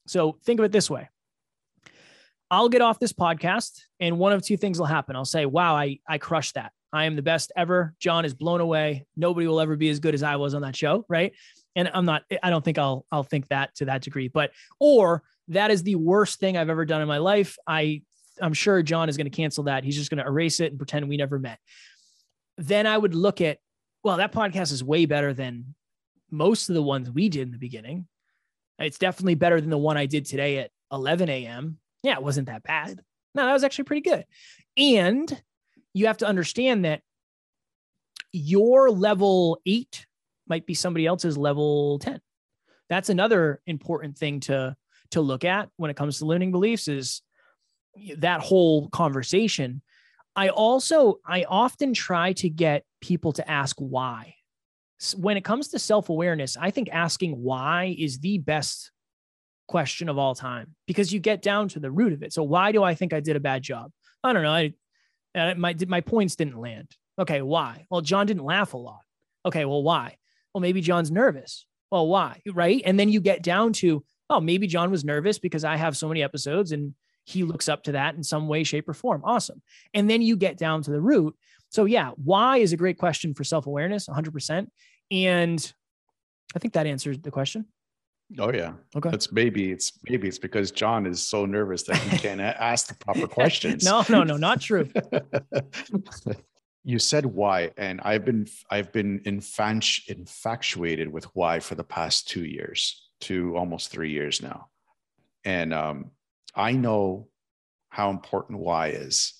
[0.07, 1.09] So think of it this way.
[2.49, 5.15] I'll get off this podcast and one of two things will happen.
[5.15, 6.71] I'll say, wow, I, I crushed that.
[6.91, 7.95] I am the best ever.
[7.99, 9.07] John is blown away.
[9.15, 11.05] Nobody will ever be as good as I was on that show.
[11.09, 11.33] Right.
[11.75, 15.23] And I'm not, I don't think I'll, I'll think that to that degree, but, or
[15.49, 17.57] that is the worst thing I've ever done in my life.
[17.67, 18.01] I,
[18.41, 19.83] I'm sure John is going to cancel that.
[19.83, 21.59] He's just going to erase it and pretend we never met.
[22.57, 23.57] Then I would look at,
[24.03, 25.75] well, that podcast is way better than
[26.31, 28.07] most of the ones we did in the beginning.
[28.79, 31.77] It's definitely better than the one I did today at 11 a.m.
[32.01, 33.01] Yeah, it wasn't that bad.
[33.35, 34.25] No, that was actually pretty good.
[34.77, 35.41] And
[35.93, 37.01] you have to understand that
[38.31, 40.05] your level eight
[40.47, 42.19] might be somebody else's level 10.
[42.89, 44.75] That's another important thing to,
[45.13, 47.21] to look at when it comes to limiting beliefs is
[48.17, 49.81] that whole conversation.
[50.35, 54.35] I also, I often try to get people to ask why.
[55.15, 58.91] When it comes to self awareness, I think asking why is the best
[59.67, 62.33] question of all time because you get down to the root of it.
[62.33, 63.91] So, why do I think I did a bad job?
[64.23, 64.51] I don't know.
[64.53, 64.73] I,
[65.35, 66.89] uh, my, my points didn't land.
[67.19, 67.41] Okay.
[67.41, 67.85] Why?
[67.89, 69.01] Well, John didn't laugh a lot.
[69.45, 69.65] Okay.
[69.65, 70.17] Well, why?
[70.53, 71.65] Well, maybe John's nervous.
[71.91, 72.41] Well, why?
[72.51, 72.81] Right.
[72.85, 76.07] And then you get down to, oh, maybe John was nervous because I have so
[76.07, 76.93] many episodes and
[77.25, 79.21] he looks up to that in some way, shape, or form.
[79.23, 79.61] Awesome.
[79.93, 81.35] And then you get down to the root.
[81.69, 84.67] So, yeah, why is a great question for self awareness, 100%.
[85.11, 85.73] And
[86.55, 87.65] I think that answers the question.
[88.39, 88.73] Oh yeah.
[88.95, 89.09] Okay.
[89.11, 92.95] It's maybe it's maybe it's because John is so nervous that he can't ask the
[92.95, 93.83] proper questions.
[93.83, 94.89] no, no, no, not true.
[96.83, 102.45] you said why, and I've been I've been infatuated with why for the past two
[102.45, 104.67] years, two almost three years now,
[105.43, 106.11] and um,
[106.55, 107.27] I know
[107.89, 109.33] how important why is,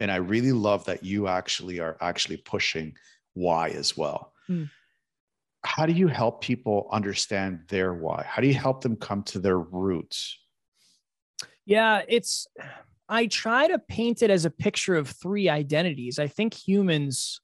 [0.00, 2.96] and I really love that you actually are actually pushing
[3.34, 4.32] why as well.
[4.48, 4.68] Mm
[5.64, 8.24] how do you help people understand their why?
[8.28, 10.38] How do you help them come to their roots?
[11.64, 12.46] Yeah, it's
[13.08, 16.18] I try to paint it as a picture of three identities.
[16.18, 17.40] I think humans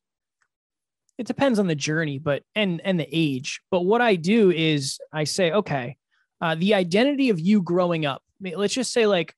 [1.21, 3.61] it depends on the journey, but and and the age.
[3.71, 5.99] But what I do is I say, okay,
[6.41, 8.23] uh, the identity of you growing up.
[8.41, 9.35] Let's just say like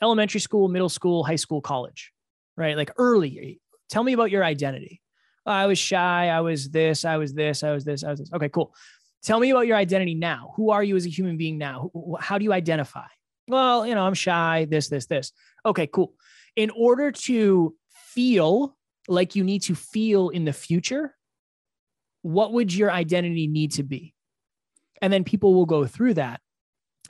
[0.00, 2.12] elementary school, middle school, high school, college,
[2.56, 2.76] right?
[2.76, 3.60] Like early.
[3.90, 5.02] Tell me about your identity.
[5.44, 6.28] I was shy.
[6.28, 7.04] I was this.
[7.04, 7.64] I was this.
[7.64, 8.04] I was this.
[8.04, 8.32] I was this.
[8.32, 8.72] Okay, cool.
[9.24, 10.52] Tell me about your identity now.
[10.54, 11.90] Who are you as a human being now?
[12.20, 13.08] How do you identify?
[13.48, 15.32] Well, you know, I'm shy, this, this, this.
[15.66, 16.14] Okay, cool.
[16.54, 18.76] In order to feel
[19.08, 21.14] like you need to feel in the future,
[22.22, 24.14] what would your identity need to be?
[25.02, 26.40] And then people will go through that.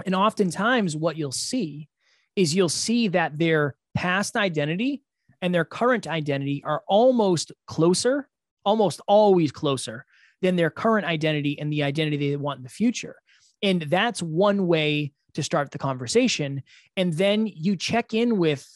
[0.05, 1.89] And oftentimes, what you'll see
[2.35, 5.03] is you'll see that their past identity
[5.41, 8.29] and their current identity are almost closer,
[8.65, 10.05] almost always closer
[10.43, 13.17] than their current identity and the identity they want in the future.
[13.63, 16.63] And that's one way to start the conversation.
[16.97, 18.67] And then you check in with,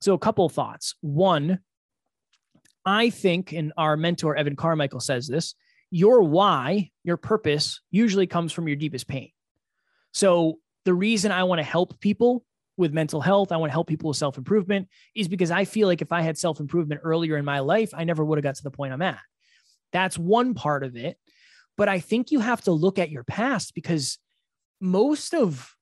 [0.00, 0.94] so a couple thoughts.
[1.00, 1.60] One,
[2.84, 5.54] I think, and our mentor, Evan Carmichael, says this
[5.90, 9.30] your why, your purpose usually comes from your deepest pain.
[10.12, 12.44] So the reason I want to help people
[12.76, 15.88] with mental health, I want to help people with self improvement, is because I feel
[15.88, 18.56] like if I had self improvement earlier in my life, I never would have got
[18.56, 19.20] to the point I'm at.
[19.92, 21.16] That's one part of it.
[21.76, 24.18] But I think you have to look at your past because
[24.80, 25.74] most of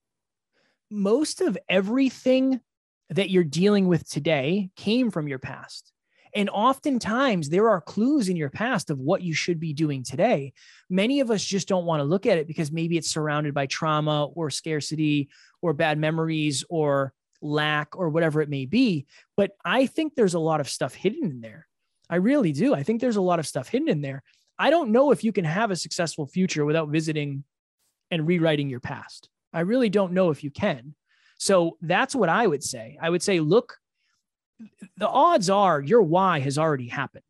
[0.90, 2.60] most of everything
[3.08, 5.92] that you're dealing with today came from your past.
[6.34, 10.54] And oftentimes there are clues in your past of what you should be doing today.
[10.88, 13.66] Many of us just don't want to look at it because maybe it's surrounded by
[13.66, 15.28] trauma or scarcity
[15.60, 17.12] or bad memories or
[17.42, 19.06] lack or whatever it may be.
[19.36, 21.66] But I think there's a lot of stuff hidden in there.
[22.08, 22.74] I really do.
[22.74, 24.22] I think there's a lot of stuff hidden in there.
[24.58, 27.44] I don't know if you can have a successful future without visiting
[28.10, 29.28] and rewriting your past.
[29.52, 30.94] I really don't know if you can.
[31.38, 32.96] So that's what I would say.
[33.02, 33.78] I would say, look
[34.96, 37.24] the odds are your why has already happened.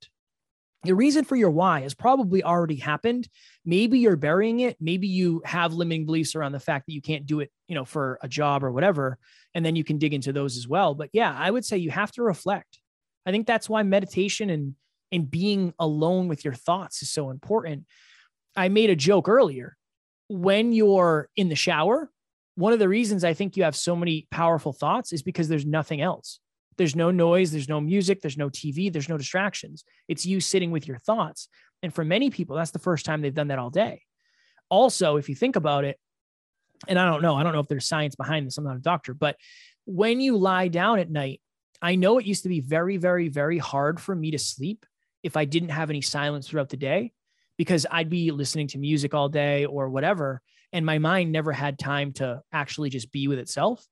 [0.84, 3.28] the reason for your why has probably already happened.
[3.64, 4.76] Maybe you're burying it.
[4.80, 7.84] Maybe you have limiting beliefs around the fact that you can't do it, you know,
[7.84, 9.18] for a job or whatever.
[9.54, 10.94] And then you can dig into those as well.
[10.94, 12.80] But yeah, I would say you have to reflect.
[13.24, 14.74] I think that's why meditation and
[15.12, 17.84] and being alone with your thoughts is so important.
[18.56, 19.76] I made a joke earlier.
[20.28, 22.10] When you're in the shower,
[22.54, 25.66] one of the reasons I think you have so many powerful thoughts is because there's
[25.66, 26.40] nothing else.
[26.78, 29.84] There's no noise, there's no music, there's no TV, there's no distractions.
[30.08, 31.48] It's you sitting with your thoughts.
[31.82, 34.02] And for many people, that's the first time they've done that all day.
[34.68, 35.98] Also, if you think about it,
[36.88, 38.80] and I don't know, I don't know if there's science behind this, I'm not a
[38.80, 39.36] doctor, but
[39.84, 41.40] when you lie down at night,
[41.80, 44.86] I know it used to be very, very, very hard for me to sleep
[45.22, 47.12] if I didn't have any silence throughout the day
[47.58, 50.40] because I'd be listening to music all day or whatever.
[50.72, 53.84] And my mind never had time to actually just be with itself.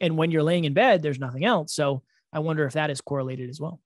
[0.00, 1.74] And when you're laying in bed, there's nothing else.
[1.74, 2.02] So
[2.32, 3.80] I wonder if that is correlated as well.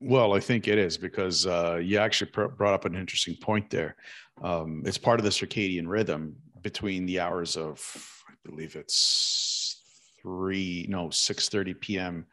[0.00, 3.70] Well, I think it is because uh, you actually pr- brought up an interesting point
[3.70, 3.94] there.
[4.42, 7.80] Um, it's part of the circadian rhythm between the hours of,
[8.28, 9.82] I believe it's
[10.20, 12.26] three, no, six thirty p.m.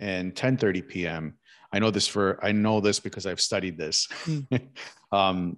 [0.00, 1.34] and ten thirty p.m.
[1.72, 4.06] I know this for I know this because I've studied this.
[4.24, 4.68] Mm.
[5.12, 5.56] um,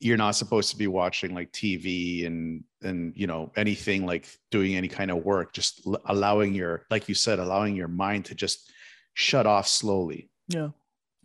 [0.00, 4.76] you're not supposed to be watching like TV and and you know anything like doing
[4.76, 5.52] any kind of work.
[5.52, 8.70] Just allowing your, like you said, allowing your mind to just
[9.14, 10.30] shut off slowly.
[10.48, 10.70] Yeah,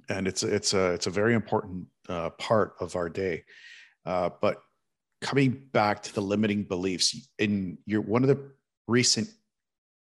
[0.09, 3.43] and it's it's a it's a very important uh, part of our day.
[4.05, 4.61] Uh, but
[5.21, 8.51] coming back to the limiting beliefs in your one of the
[8.87, 9.29] recent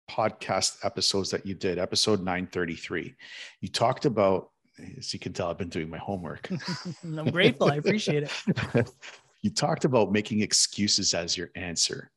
[0.09, 3.15] podcast episodes that you did, episode 933.
[3.61, 4.49] You talked about,
[4.97, 6.49] as you can tell, I've been doing my homework.
[7.03, 7.71] I'm grateful.
[7.71, 8.91] I appreciate it.
[9.41, 12.11] you talked about making excuses as your answer.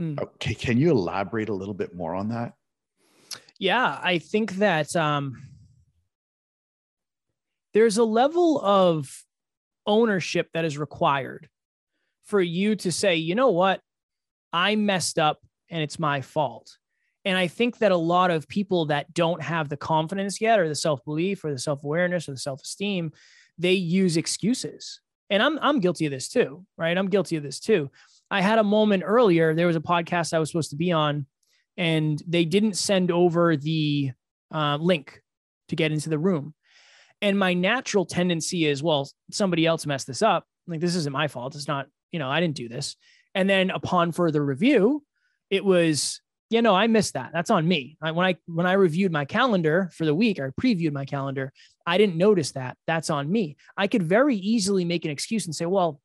[0.00, 0.20] Mm.
[0.20, 0.54] Okay.
[0.54, 2.52] Can you elaborate a little bit more on that?
[3.58, 3.98] Yeah.
[4.02, 5.42] I think that um,
[7.74, 9.24] there's a level of
[9.86, 11.48] ownership that is required
[12.24, 13.80] for you to say, you know what?
[14.52, 15.38] I messed up
[15.70, 16.76] and it's my fault.
[17.24, 20.68] And I think that a lot of people that don't have the confidence yet, or
[20.68, 23.12] the self belief, or the self awareness, or the self esteem,
[23.58, 25.00] they use excuses.
[25.30, 26.96] And I'm I'm guilty of this too, right?
[26.96, 27.90] I'm guilty of this too.
[28.30, 29.54] I had a moment earlier.
[29.54, 31.26] There was a podcast I was supposed to be on,
[31.76, 34.12] and they didn't send over the
[34.52, 35.20] uh, link
[35.68, 36.54] to get into the room.
[37.20, 40.46] And my natural tendency is, well, somebody else messed this up.
[40.66, 41.54] Like this isn't my fault.
[41.54, 42.96] It's not, you know, I didn't do this.
[43.34, 45.02] And then upon further review,
[45.50, 46.20] it was
[46.50, 47.30] yeah, no, I missed that.
[47.32, 47.98] That's on me.
[48.00, 51.52] I, when I when I reviewed my calendar for the week or previewed my calendar,
[51.86, 52.78] I didn't notice that.
[52.86, 53.56] That's on me.
[53.76, 56.00] I could very easily make an excuse and say, "Well,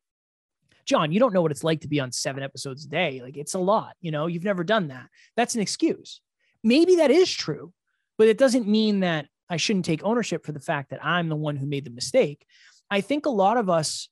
[0.84, 3.22] John, you don't know what it's like to be on seven episodes a day.
[3.22, 3.94] Like it's a lot.
[4.02, 5.06] You know, you've never done that.
[5.34, 6.20] That's an excuse.
[6.62, 7.72] Maybe that is true,
[8.18, 11.36] but it doesn't mean that I shouldn't take ownership for the fact that I'm the
[11.36, 12.44] one who made the mistake.
[12.90, 14.08] I think a lot of us,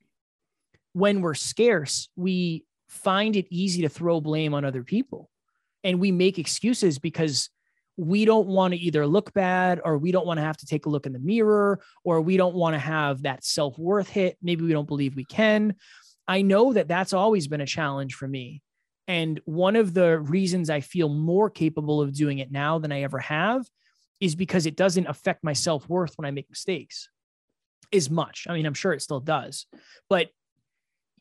[0.95, 5.30] when we're scarce, we find it easy to throw blame on other people
[5.85, 7.51] and we make excuses because
[7.97, 10.87] we don't want to either look bad or we don't want to have to take
[10.87, 14.39] a look in the mirror or we don't want to have that self-worth hit.
[14.43, 15.74] Maybe we don't believe we can.
[16.26, 18.62] I know that that's always been a challenge for me.
[19.09, 23.03] And one of the reasons i feel more capable of doing it now than i
[23.03, 23.66] ever have
[24.20, 27.09] is because it doesn't affect my self-worth when i make mistakes
[27.93, 28.47] as much.
[28.49, 29.66] I mean i'm sure it still does
[30.09, 30.28] but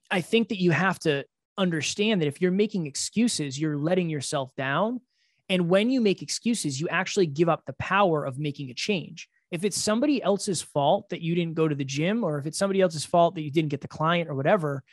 [0.09, 1.25] i think that you have to
[1.61, 4.99] understand that if you're making excuses, you're letting yourself down.
[5.47, 9.29] And when you make excuses, you actually give up the power of making a change.
[9.51, 12.57] If it's somebody else's fault that you didn't go to the gym, or if it's
[12.57, 14.83] somebody else's fault that you didn't get the client or whatever,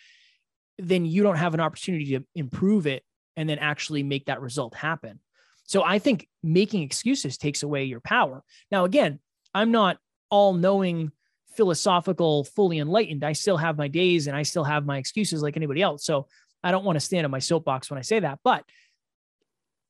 [0.79, 3.03] then you don't have an opportunity to improve it
[3.37, 5.21] and then actually make that result happen.
[5.65, 8.43] So I think making excuses takes away your power.
[8.71, 9.21] Now, again,
[9.55, 9.99] I'm not
[10.31, 11.13] all knowing,
[11.57, 13.25] philosophical, fully enlightened.
[13.25, 16.05] I still have my days and I still have my excuses like anybody else.
[16.05, 16.27] So
[16.63, 18.65] I don't want to stand on my soapbox when I say that, but,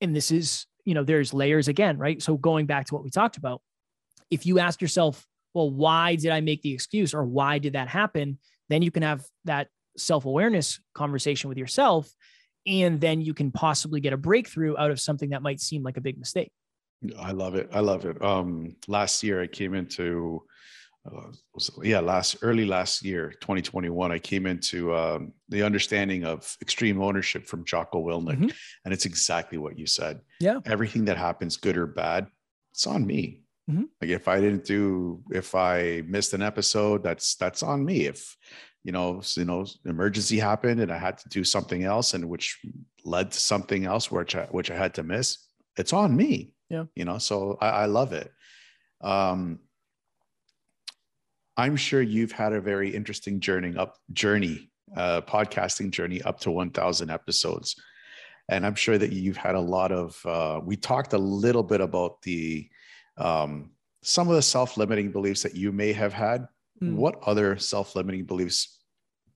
[0.01, 2.23] and this is, you know, there's layers again, right?
[2.23, 3.63] So going back to what we talked about,
[4.31, 7.89] if you ask yourself, well, why did I make the excuse or why did that
[7.89, 8.39] happen?
[8.69, 12.11] Then you can have that self awareness conversation with yourself.
[12.67, 15.97] And then you can possibly get a breakthrough out of something that might seem like
[15.97, 16.53] a big mistake.
[17.19, 17.71] I love it.
[17.73, 18.23] I love it.
[18.23, 20.43] Um, last year I came into
[21.15, 26.57] uh, was, yeah, last early last year, 2021, I came into um, the understanding of
[26.61, 28.49] extreme ownership from Jocko Willink, mm-hmm.
[28.85, 30.21] and it's exactly what you said.
[30.41, 32.27] Yeah, everything that happens, good or bad,
[32.73, 33.43] it's on me.
[33.71, 33.85] Mm-hmm.
[34.01, 38.07] Like if I didn't do, if I missed an episode, that's that's on me.
[38.07, 38.37] If
[38.85, 42.59] you know, you know, emergency happened and I had to do something else, and which
[43.05, 45.39] led to something else which I, which I had to miss,
[45.77, 46.53] it's on me.
[46.71, 48.33] Yeah, you know, so I, I love it.
[49.01, 49.61] Um,
[51.59, 56.53] I'm sure you've had a very interesting journey up journey, uh, podcasting journey up to
[56.53, 57.75] 1,000 episodes,
[58.49, 60.25] and I'm sure that you've had a lot of.
[60.25, 62.69] Uh, we talked a little bit about the
[63.17, 66.47] um, some of the self-limiting beliefs that you may have had.
[66.81, 66.95] Mm.
[66.95, 68.79] What other self-limiting beliefs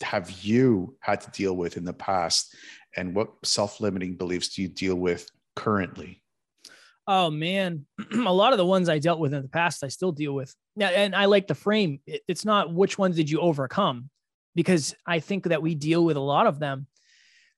[0.00, 2.54] have you had to deal with in the past,
[2.96, 6.22] and what self-limiting beliefs do you deal with currently?
[7.08, 10.12] Oh man, a lot of the ones I dealt with in the past, I still
[10.12, 10.54] deal with.
[10.76, 12.00] Yeah, and I like the frame.
[12.06, 14.08] It's not which ones did you overcome,
[14.54, 16.86] because I think that we deal with a lot of them.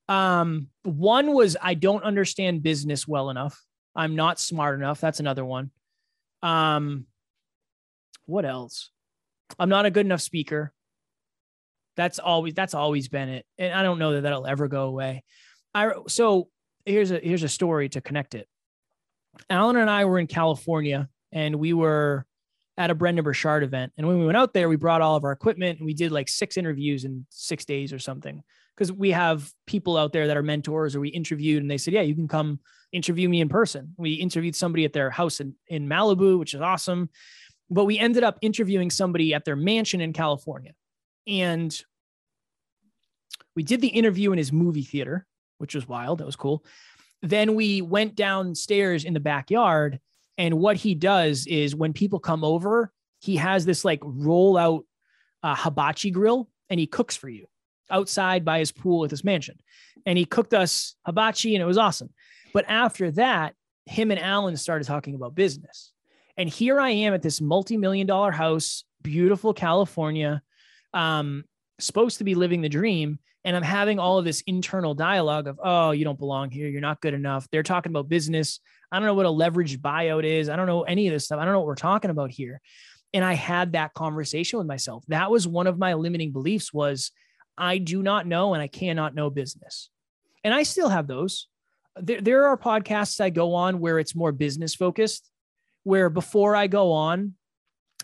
[0.08, 3.62] Um, one was I don't understand business well enough.
[3.94, 5.00] I'm not smart enough.
[5.00, 5.70] That's another one.
[6.42, 7.06] Um,
[8.26, 8.90] what else?
[9.58, 10.72] I'm not a good enough speaker.
[11.96, 15.22] That's always that's always been it, and I don't know that that'll ever go away.
[15.74, 16.48] I so
[16.84, 18.48] here's a here's a story to connect it.
[19.48, 22.26] Alan and I were in California and we were
[22.76, 23.92] at a Brendon Burchard event.
[23.96, 26.10] And when we went out there, we brought all of our equipment and we did
[26.10, 28.42] like six interviews in six days or something.
[28.76, 31.94] Because we have people out there that are mentors or we interviewed and they said,
[31.94, 32.58] Yeah, you can come
[32.90, 33.94] interview me in person.
[33.96, 37.10] We interviewed somebody at their house in, in Malibu, which is awesome.
[37.70, 40.72] But we ended up interviewing somebody at their mansion in California.
[41.26, 41.76] And
[43.54, 45.26] we did the interview in his movie theater,
[45.58, 46.18] which was wild.
[46.18, 46.64] That was cool.
[47.22, 50.00] Then we went downstairs in the backyard.
[50.38, 54.84] And what he does is when people come over, he has this like roll out
[55.42, 57.46] uh, hibachi grill and he cooks for you
[57.90, 59.58] outside by his pool at his mansion.
[60.06, 62.10] And he cooked us hibachi and it was awesome.
[62.52, 63.54] But after that,
[63.86, 65.92] him and Alan started talking about business.
[66.36, 70.42] And here I am at this multi million dollar house, beautiful California,
[70.92, 71.44] um,
[71.78, 75.60] supposed to be living the dream and I'm having all of this internal dialogue of,
[75.62, 76.66] oh, you don't belong here.
[76.68, 77.46] You're not good enough.
[77.50, 78.58] They're talking about business.
[78.94, 80.48] I don't know what a leveraged buyout is.
[80.48, 81.38] I don't know any of this stuff.
[81.40, 82.60] I don't know what we're talking about here.
[83.12, 85.04] And I had that conversation with myself.
[85.08, 87.12] That was one of my limiting beliefs was
[87.56, 89.90] I do not know and I cannot know business.
[90.42, 91.48] And I still have those.
[91.96, 95.30] There, there are podcasts I go on where it's more business focused,
[95.84, 97.34] where before I go on,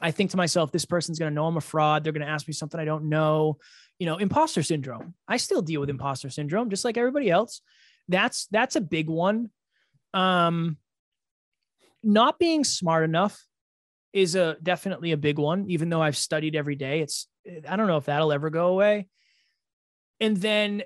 [0.01, 2.05] I think to myself, this person's going to know I'm a fraud.
[2.05, 3.59] They're going to ask me something I don't know
[4.01, 5.15] you know, imposter syndrome.
[5.29, 7.61] I still deal with imposter syndrome just like everybody else.
[8.09, 9.51] That's that's a big one.
[10.15, 10.77] Um
[12.03, 13.45] not being smart enough
[14.13, 17.01] is a definitely a big one even though I've studied every day.
[17.01, 17.29] It's
[17.69, 19.09] I don't know if that'll ever go away.
[20.19, 20.83] And then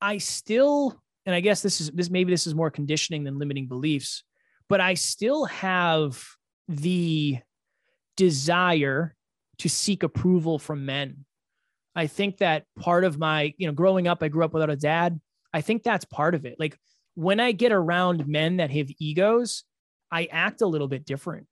[0.00, 3.66] I still and I guess this is this maybe this is more conditioning than limiting
[3.66, 4.24] beliefs,
[4.68, 6.22] but I still have
[6.68, 7.38] the
[8.16, 9.14] desire
[9.58, 11.24] to seek approval from men
[11.94, 14.76] I think that part of my, you know, growing up, I grew up without a
[14.76, 15.20] dad.
[15.52, 16.56] I think that's part of it.
[16.58, 16.76] Like
[17.14, 19.64] when I get around men that have egos,
[20.10, 21.46] I act a little bit different.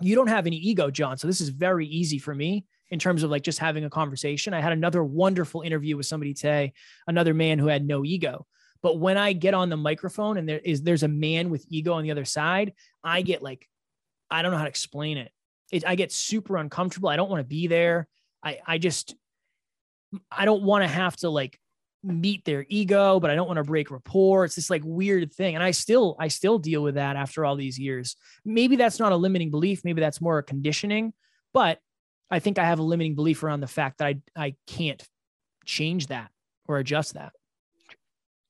[0.00, 1.16] You don't have any ego, John.
[1.18, 4.54] So this is very easy for me in terms of like just having a conversation.
[4.54, 6.72] I had another wonderful interview with somebody today,
[7.06, 8.46] another man who had no ego.
[8.82, 11.92] But when I get on the microphone and there is there's a man with ego
[11.92, 12.72] on the other side,
[13.02, 13.68] I get like,
[14.30, 15.30] I don't know how to explain it.
[15.70, 17.08] it I get super uncomfortable.
[17.08, 18.08] I don't want to be there.
[18.42, 19.14] I I just
[20.30, 21.58] I don't want to have to like
[22.04, 24.44] meet their ego, but I don't want to break rapport.
[24.44, 25.54] It's this like weird thing.
[25.54, 28.16] And I still, I still deal with that after all these years.
[28.44, 29.82] Maybe that's not a limiting belief.
[29.84, 31.12] Maybe that's more a conditioning,
[31.52, 31.78] but
[32.30, 35.02] I think I have a limiting belief around the fact that I, I can't
[35.64, 36.30] change that
[36.66, 37.32] or adjust that.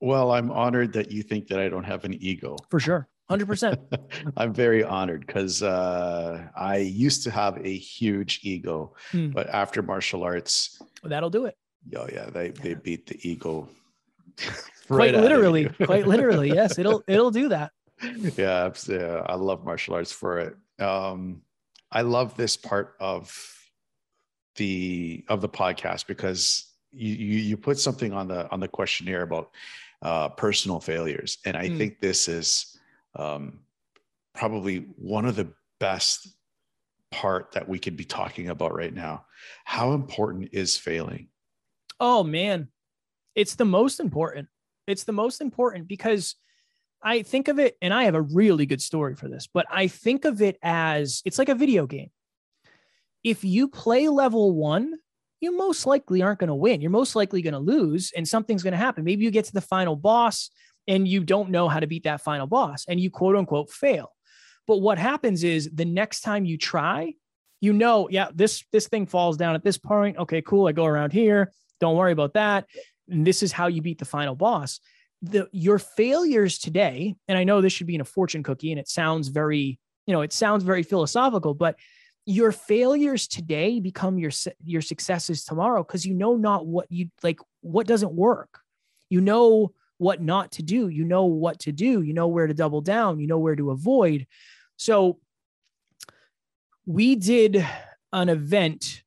[0.01, 2.57] Well, I'm honored that you think that I don't have an ego.
[2.71, 3.09] For sure.
[3.31, 3.79] 100%.
[4.37, 9.31] I'm very honored because uh, I used to have a huge ego, hmm.
[9.31, 11.57] but after martial arts, that'll do it.
[11.97, 13.68] Oh yeah, they they beat the ego.
[14.87, 16.49] quite literally, quite literally.
[16.49, 17.72] Yes, it'll it'll do that.
[18.37, 20.57] Yeah, yeah, I love martial arts for it.
[20.83, 21.43] Um,
[21.91, 23.33] I love this part of
[24.57, 29.22] the of the podcast because you you, you put something on the on the questionnaire
[29.22, 29.51] about
[30.03, 31.78] uh, personal failures, and I mm.
[31.78, 32.78] think this is
[33.16, 33.61] um,
[34.35, 36.28] probably one of the best
[37.11, 39.26] part that we could be talking about right now.
[39.64, 41.28] How important is failing?
[42.03, 42.67] Oh man,
[43.37, 44.49] it's the most important.
[44.89, 46.35] It's the most important because
[47.01, 49.87] I think of it, and I have a really good story for this, but I
[49.87, 52.11] think of it as it's like a video game.
[53.23, 54.95] If you play level one,
[55.41, 56.81] you most likely aren't going to win.
[56.81, 59.05] You're most likely going to lose, and something's going to happen.
[59.05, 60.51] Maybe you get to the final boss
[60.89, 64.11] and you don't know how to beat that final boss and you quote unquote fail.
[64.67, 67.15] But what happens is the next time you try,
[67.61, 70.17] you know, yeah, this this thing falls down at this point.
[70.19, 70.67] Okay, cool.
[70.67, 71.53] I go around here.
[71.83, 72.66] Don't worry about that.
[73.11, 74.78] And this is how you beat the final boss.
[75.20, 78.78] The your failures today, and I know this should be in a fortune cookie, and
[78.78, 81.74] it sounds very, you know, it sounds very philosophical, but
[82.24, 84.30] your failures today become your
[84.64, 88.61] your successes tomorrow because you know not what you like what doesn't work.
[89.11, 90.87] You know what not to do.
[90.89, 92.01] You know what to do.
[92.01, 93.18] You know where to double down.
[93.18, 94.28] You know where to avoid.
[94.76, 95.18] So
[96.87, 97.66] we did
[98.12, 99.02] an event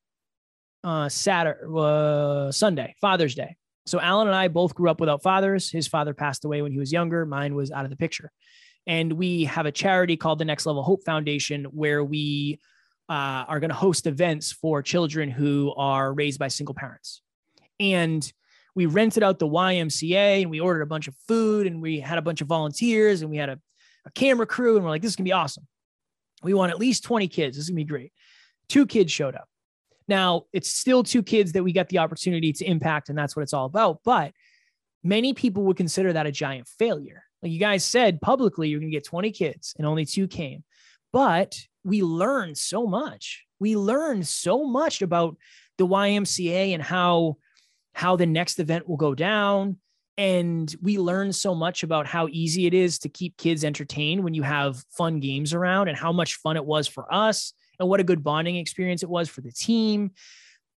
[0.86, 5.70] uh saturday uh, sunday father's day so alan and i both grew up without fathers
[5.70, 8.32] his father passed away when he was younger mine was out of the picture
[8.88, 12.60] and we have a charity called the next level hope foundation where we
[13.10, 17.22] uh, are going to host events for children who are raised by single parents.
[17.80, 18.32] And
[18.74, 22.18] we rented out the YMCA and we ordered a bunch of food and we had
[22.18, 23.60] a bunch of volunteers and we had a,
[24.06, 25.68] a camera crew and we're like, this is going to be awesome.
[26.44, 27.58] We want at least 20 kids.
[27.58, 28.14] This is going to be great.
[28.68, 29.48] Two kids showed up.
[30.08, 33.44] Now, it's still two kids that we got the opportunity to impact, and that's what
[33.44, 34.00] it's all about.
[34.04, 34.34] But
[35.04, 37.24] many people would consider that a giant failure.
[37.42, 40.64] Like you guys said publicly, you're going to get 20 kids and only two came.
[41.14, 43.46] But we learned so much.
[43.60, 45.38] We learned so much about
[45.78, 47.38] the YMCA and how
[47.94, 49.78] how the next event will go down
[50.18, 54.34] and we learned so much about how easy it is to keep kids entertained when
[54.34, 58.00] you have fun games around and how much fun it was for us and what
[58.00, 60.12] a good bonding experience it was for the team.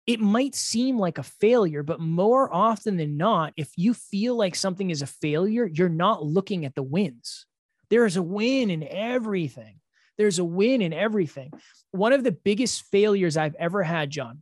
[0.06, 4.56] It might seem like a failure, but more often than not, if you feel like
[4.56, 7.46] something is a failure, you're not looking at the wins.
[7.90, 9.80] There is a win in everything.
[10.18, 11.52] There's a win in everything.
[11.92, 14.42] One of the biggest failures I've ever had, John,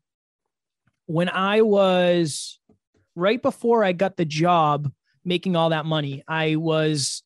[1.07, 2.59] when I was
[3.15, 4.91] right before I got the job
[5.23, 7.23] making all that money, I was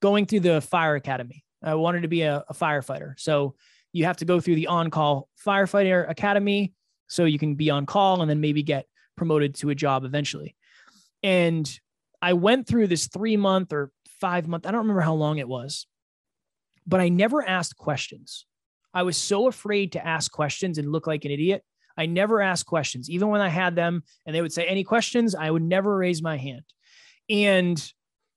[0.00, 1.44] going through the fire academy.
[1.62, 3.18] I wanted to be a, a firefighter.
[3.18, 3.54] So
[3.92, 6.72] you have to go through the on call firefighter academy
[7.08, 8.86] so you can be on call and then maybe get
[9.16, 10.56] promoted to a job eventually.
[11.22, 11.68] And
[12.20, 13.90] I went through this three month or
[14.20, 15.86] five month, I don't remember how long it was
[16.86, 18.46] but I never asked questions.
[18.94, 21.62] I was so afraid to ask questions and look like an idiot.
[21.96, 25.34] I never asked questions, even when I had them and they would say, Any questions?
[25.34, 26.62] I would never raise my hand.
[27.28, 27.92] And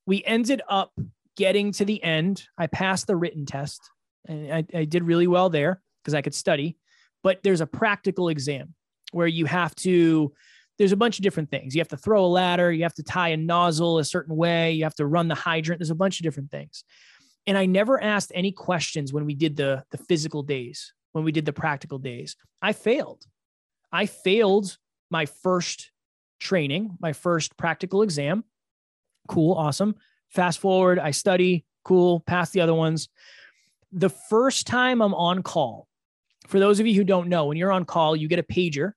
[0.05, 0.91] we ended up
[1.35, 2.43] getting to the end.
[2.57, 3.81] I passed the written test
[4.27, 6.77] and I, I did really well there because I could study.
[7.23, 8.73] But there's a practical exam
[9.11, 10.33] where you have to,
[10.77, 11.73] there's a bunch of different things.
[11.73, 14.73] You have to throw a ladder, you have to tie a nozzle a certain way,
[14.73, 15.79] you have to run the hydrant.
[15.79, 16.83] There's a bunch of different things.
[17.47, 21.31] And I never asked any questions when we did the, the physical days, when we
[21.31, 22.35] did the practical days.
[22.61, 23.23] I failed.
[23.91, 24.77] I failed
[25.09, 25.91] my first
[26.39, 28.43] training, my first practical exam.
[29.27, 29.95] Cool, awesome.
[30.29, 33.09] Fast forward, I study, cool, pass the other ones.
[33.95, 35.87] The first time I'm on call,
[36.47, 38.91] for those of you who don't know, when you're on call, you get a pager,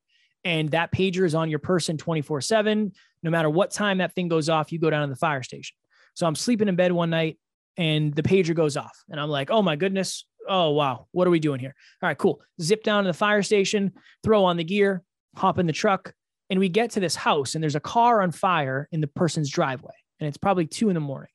[0.45, 2.93] and that pager is on your person 24 7.
[3.23, 5.77] No matter what time that thing goes off, you go down to the fire station.
[6.15, 7.39] So I'm sleeping in bed one night
[7.77, 9.05] and the pager goes off.
[9.09, 10.25] And I'm like, oh my goodness.
[10.49, 11.07] Oh, wow.
[11.13, 11.75] What are we doing here?
[12.03, 12.41] All right, cool.
[12.61, 13.93] Zip down to the fire station,
[14.25, 15.03] throw on the gear,
[15.37, 16.13] hop in the truck.
[16.51, 19.51] And we get to this house, and there's a car on fire in the person's
[19.51, 19.93] driveway.
[20.19, 21.31] And it's probably two in the morning.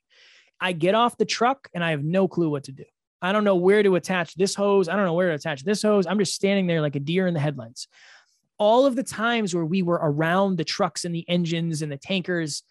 [0.60, 2.86] I get off the truck and I have no clue what to do.
[3.24, 4.88] I don't know where to attach this hose.
[4.88, 6.06] I don't know where to attach this hose.
[6.06, 7.88] I'm just standing there like a deer in the headlights.
[8.60, 11.98] All of the times where we were around the trucks and the engines and the
[11.98, 12.64] tankers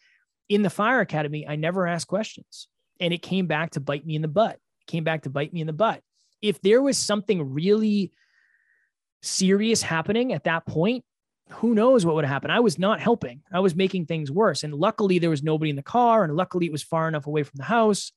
[0.48, 2.68] in the fire academy, I never asked questions
[3.02, 4.54] and it came back to bite me in the butt.
[4.54, 6.00] It came back to bite me in the butt.
[6.40, 8.12] If there was something really
[9.22, 11.04] serious happening at that point,
[11.50, 12.50] who knows what would happen?
[12.50, 13.42] I was not helping.
[13.52, 14.62] I was making things worse.
[14.62, 17.42] And luckily, there was nobody in the car, and luckily, it was far enough away
[17.42, 18.12] from the house.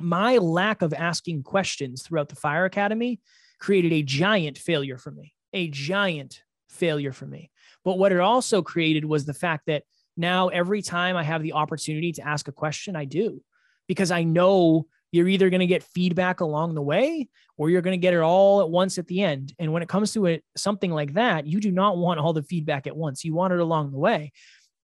[0.00, 3.20] My lack of asking questions throughout the fire academy
[3.58, 7.50] created a giant failure for me, a giant failure for me.
[7.84, 9.84] But what it also created was the fact that
[10.16, 13.42] now every time I have the opportunity to ask a question, I do
[13.86, 17.98] because I know you're either going to get feedback along the way or you're going
[17.98, 19.54] to get it all at once at the end.
[19.58, 22.42] And when it comes to it, something like that, you do not want all the
[22.42, 23.24] feedback at once.
[23.24, 24.32] You want it along the way.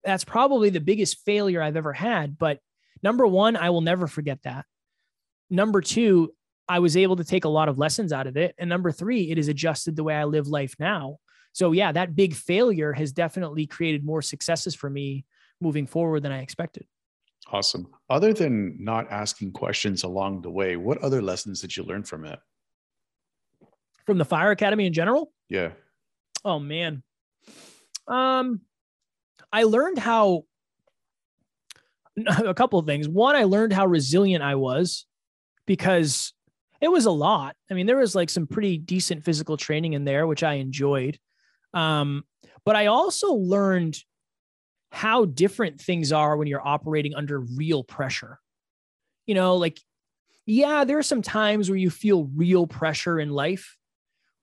[0.02, 2.38] That's probably the biggest failure I've ever had.
[2.38, 2.58] But
[3.02, 4.64] number one, I will never forget that.
[5.54, 6.34] Number two,
[6.68, 8.56] I was able to take a lot of lessons out of it.
[8.58, 11.18] And number three, it has adjusted the way I live life now.
[11.52, 15.24] So, yeah, that big failure has definitely created more successes for me
[15.60, 16.86] moving forward than I expected.
[17.52, 17.86] Awesome.
[18.10, 22.24] Other than not asking questions along the way, what other lessons did you learn from
[22.24, 22.40] it?
[24.04, 25.32] From the Fire Academy in general?
[25.48, 25.70] Yeah.
[26.44, 27.02] Oh man.
[28.08, 28.62] Um
[29.52, 30.46] I learned how
[32.26, 33.08] a couple of things.
[33.08, 35.06] One, I learned how resilient I was
[35.66, 36.32] because
[36.80, 37.56] it was a lot.
[37.70, 41.18] I mean, there was like some pretty decent physical training in there, which I enjoyed.
[41.72, 42.24] Um,
[42.64, 43.98] but I also learned
[44.90, 48.38] how different things are when you're operating under real pressure.
[49.26, 49.80] You know, like,
[50.46, 53.76] yeah, there are some times where you feel real pressure in life,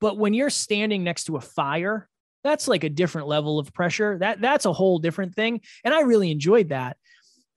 [0.02, 2.10] But when you're standing next to a fire,
[2.44, 4.18] that's like a different level of pressure.
[4.18, 5.62] That that's a whole different thing.
[5.86, 6.98] And I really enjoyed that.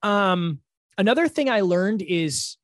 [0.03, 0.61] Um,
[0.99, 2.59] another thing I learned is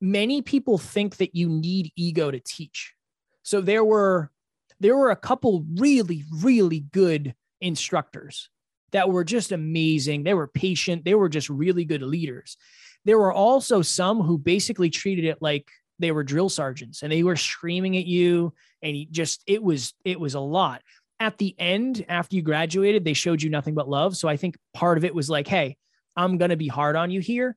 [0.00, 2.94] many people think that you need ego to teach.
[3.42, 4.30] So there were
[4.78, 8.48] there were a couple really really good instructors
[8.92, 10.24] that were just amazing.
[10.24, 12.56] They were patient, they were just really good leaders.
[13.04, 17.22] There were also some who basically treated it like they were drill sergeants and they
[17.22, 20.82] were screaming at you and just it was it was a lot.
[21.18, 24.16] At the end after you graduated, they showed you nothing but love.
[24.16, 25.76] So I think part of it was like, "Hey,
[26.16, 27.56] I'm going to be hard on you here."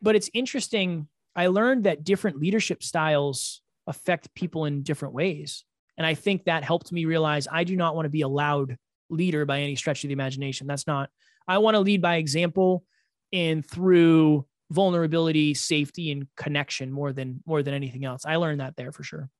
[0.00, 5.64] But it's interesting I learned that different leadership styles affect people in different ways.
[5.98, 8.76] And I think that helped me realize I do not want to be a loud
[9.10, 10.66] leader by any stretch of the imagination.
[10.66, 11.10] That's not,
[11.46, 12.84] I want to lead by example
[13.32, 18.26] and through vulnerability, safety, and connection more than more than anything else.
[18.26, 19.30] I learned that there for sure.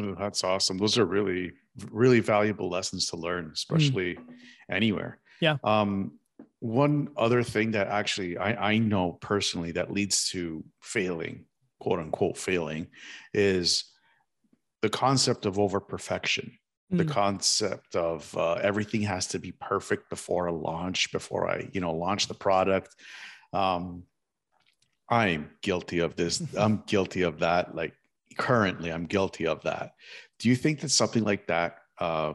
[0.00, 0.78] Ooh, that's awesome.
[0.78, 1.52] Those are really,
[1.90, 3.52] really valuable lessons to learn, mm.
[3.52, 4.24] especially mm.
[4.68, 5.20] anywhere.
[5.40, 5.58] Yeah.
[5.62, 6.18] Um,
[6.64, 11.44] one other thing that actually I, I know personally that leads to failing,
[11.78, 12.86] quote unquote failing,
[13.34, 13.84] is
[14.80, 16.56] the concept of over perfection.
[16.90, 16.98] Mm.
[16.98, 21.82] The concept of uh, everything has to be perfect before a launch, before I, you
[21.82, 22.96] know, launch the product.
[23.52, 24.04] Um,
[25.10, 26.42] I'm guilty of this.
[26.58, 27.74] I'm guilty of that.
[27.74, 27.92] Like
[28.38, 29.92] currently, I'm guilty of that.
[30.38, 32.32] Do you think that something like that uh,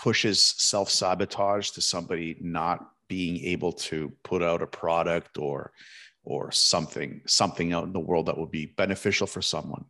[0.00, 5.72] pushes self sabotage to somebody not being able to put out a product or
[6.22, 9.84] or something something out in the world that would be beneficial for someone?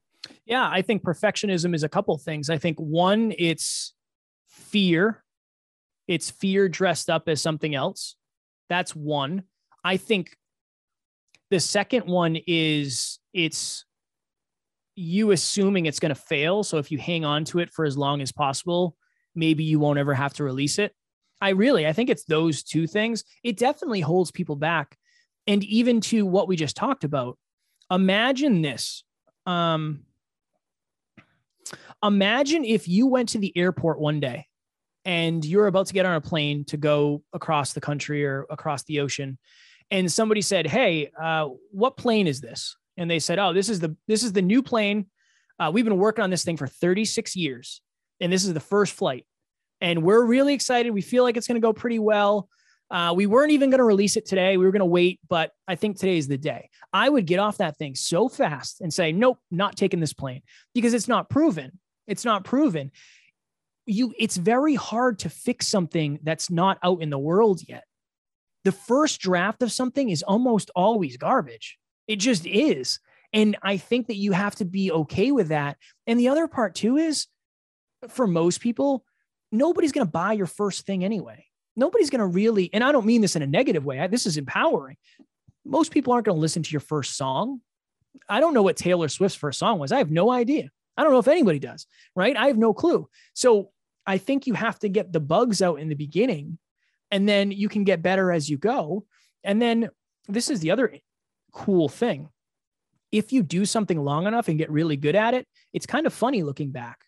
[0.47, 2.51] Yeah i think perfectionism is a couple things.
[2.51, 3.95] I think one it's
[4.49, 5.23] fear.
[6.09, 8.17] It's fear dressed up as something else.
[8.69, 9.45] That's one.
[9.85, 10.35] I think
[11.51, 13.85] the second one is it's
[14.97, 16.63] you assuming it's going to fail.
[16.65, 18.97] So if you hang on to it for as long as possible
[19.35, 20.93] maybe you won't ever have to release it
[21.41, 23.25] I really, I think it's those two things.
[23.43, 24.97] It definitely holds people back.
[25.47, 27.39] And even to what we just talked about,
[27.91, 29.05] imagine this.
[29.47, 30.05] Um,
[32.03, 34.47] imagine if you went to the airport one day
[35.05, 38.83] and you're about to get on a plane to go across the country or across
[38.85, 39.39] the ocean
[39.91, 43.81] and somebody said hey uh, what plane is this and they said oh this is
[43.81, 45.07] the this is the new plane
[45.59, 47.81] uh, we've been working on this thing for 36 years
[48.21, 49.27] and this is the first flight
[49.81, 50.91] and we're really excited.
[50.91, 52.49] We feel like it's going to go pretty well.
[52.91, 54.57] Uh, we weren't even going to release it today.
[54.57, 56.71] We were going to wait, but I think today is the day.
[56.93, 60.43] I would get off that thing so fast and say, nope, not taking this plane
[60.75, 61.79] because it's not proven.
[62.09, 62.91] It's not proven.
[63.87, 67.85] You, it's very hard to fix something that's not out in the world yet.
[68.65, 71.79] The first draft of something is almost always garbage.
[72.09, 72.99] It just is.
[73.33, 75.77] And I think that you have to be okay with that.
[76.09, 77.29] And the other part too is
[78.09, 79.05] for most people,
[79.53, 81.47] nobody's going to buy your first thing anyway.
[81.77, 84.01] Nobody's going to really, and I don't mean this in a negative way.
[84.01, 84.97] I, this is empowering.
[85.65, 87.61] Most people aren't going to listen to your first song.
[88.29, 89.93] I don't know what Taylor Swift's first song was.
[89.93, 90.71] I have no idea.
[90.97, 91.87] I don't know if anybody does,
[92.17, 92.37] right?
[92.37, 93.09] I have no clue.
[93.35, 93.71] So
[94.07, 96.59] I think you have to get the bugs out in the beginning
[97.11, 99.05] and then you can get better as you go.
[99.45, 99.91] And then
[100.29, 100.95] this is the other
[101.53, 102.29] cool thing.
[103.13, 106.13] If you do something long enough and get really good at it, it's kind of
[106.13, 106.99] funny looking back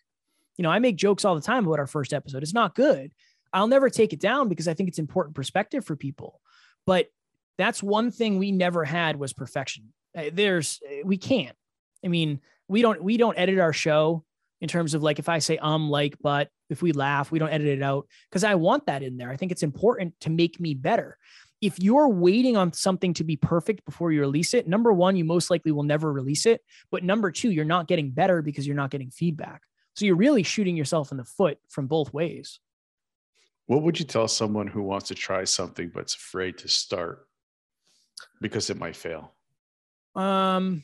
[0.57, 2.43] you know, I make jokes all the time about our first episode.
[2.43, 3.11] It's not good.
[3.51, 6.41] I'll never take it down because I think it's important perspective for people.
[6.85, 7.07] But
[7.57, 9.93] that's one thing we never had was perfection.
[10.17, 11.55] Uh, there's uh, we can't.
[12.03, 14.23] I mean, we don't we don't edit our show
[14.61, 17.49] in terms of like if I say um like but if we laugh, we don't
[17.49, 19.29] edit it out because I want that in there.
[19.29, 21.17] I think it's important to make me better.
[21.61, 25.23] If you're waiting on something to be perfect before you release it, number one, you
[25.23, 26.61] most likely will never release it.
[26.91, 29.61] But number two, you're not getting better because you're not getting feedback.
[29.95, 32.59] So you're really shooting yourself in the foot from both ways.
[33.67, 37.27] What would you tell someone who wants to try something but's afraid to start
[38.41, 39.33] because it might fail?
[40.15, 40.83] Um,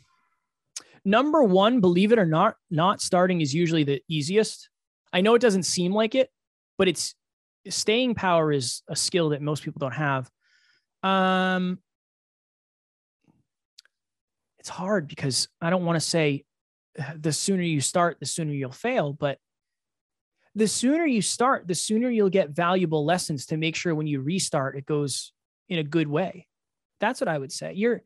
[1.03, 4.69] number one, believe it or not, not starting is usually the easiest.
[5.11, 6.30] I know it doesn't seem like it,
[6.77, 7.15] but it's
[7.68, 10.30] staying power is a skill that most people don't have.
[11.03, 11.80] Um,
[14.60, 16.45] it's hard because I don't want to say
[17.17, 19.13] the sooner you start, the sooner you'll fail.
[19.13, 19.38] But
[20.55, 24.21] the sooner you start, the sooner you'll get valuable lessons to make sure when you
[24.21, 25.31] restart, it goes
[25.67, 26.47] in a good way.
[26.99, 27.73] That's what I would say.
[27.73, 28.01] You're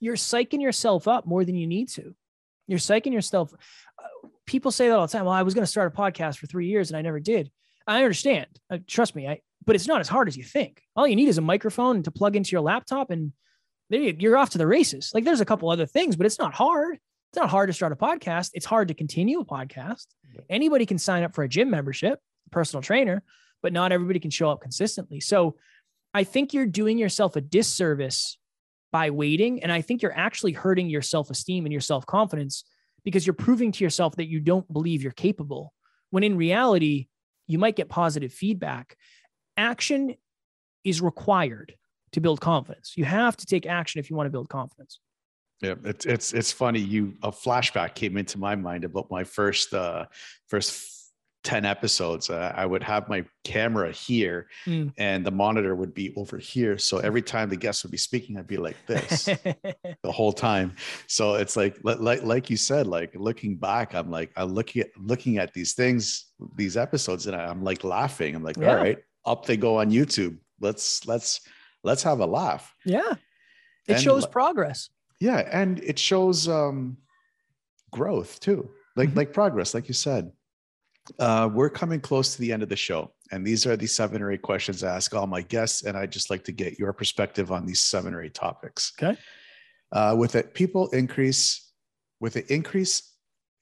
[0.00, 2.14] you're psyching yourself up more than you need to.
[2.66, 3.54] You're psyching yourself.
[3.98, 5.24] Uh, people say that all the time.
[5.24, 7.50] Well, I was going to start a podcast for three years and I never did.
[7.86, 8.46] I understand.
[8.68, 9.26] Uh, trust me.
[9.26, 10.82] I, but it's not as hard as you think.
[10.96, 13.32] All you need is a microphone to plug into your laptop and
[13.88, 15.12] you're off to the races.
[15.14, 16.98] Like there's a couple other things, but it's not hard
[17.36, 18.52] It's not hard to start a podcast.
[18.54, 20.06] It's hard to continue a podcast.
[20.48, 22.18] Anybody can sign up for a gym membership,
[22.50, 23.22] personal trainer,
[23.62, 25.20] but not everybody can show up consistently.
[25.20, 25.56] So
[26.14, 28.38] I think you're doing yourself a disservice
[28.90, 29.62] by waiting.
[29.62, 32.64] And I think you're actually hurting your self esteem and your self confidence
[33.04, 35.74] because you're proving to yourself that you don't believe you're capable.
[36.08, 37.08] When in reality,
[37.46, 38.96] you might get positive feedback.
[39.58, 40.14] Action
[40.84, 41.74] is required
[42.12, 42.94] to build confidence.
[42.96, 45.00] You have to take action if you want to build confidence.
[45.62, 46.80] Yeah, it's it's it's funny.
[46.80, 50.06] You a flashback came into my mind about my first uh
[50.48, 50.92] first
[51.44, 54.92] 10 episodes uh, i would have my camera here Mm.
[54.98, 58.36] and the monitor would be over here so every time the guest would be speaking
[58.36, 59.26] i'd be like this
[60.02, 60.74] the whole time
[61.06, 64.88] so it's like like like you said like looking back i'm like i'm looking at
[64.98, 68.70] looking at these things these episodes and i'm like laughing i'm like Yeah.
[68.70, 71.42] all right up they go on youtube let's let's
[71.84, 73.14] let's have a laugh yeah.
[73.86, 74.90] It And shows progress.
[75.20, 76.96] Yeah and it shows um
[77.90, 79.16] growth too like Mhm.
[79.16, 80.32] like progress like you said
[81.18, 84.22] uh we're coming close to the end of the show and these are the seven
[84.22, 86.92] or eight questions i ask all my guests and I'd just like to get your
[86.92, 89.18] perspective on these seven or eight topics Okay.
[89.92, 91.72] uh with it people increase
[92.20, 93.12] with the increase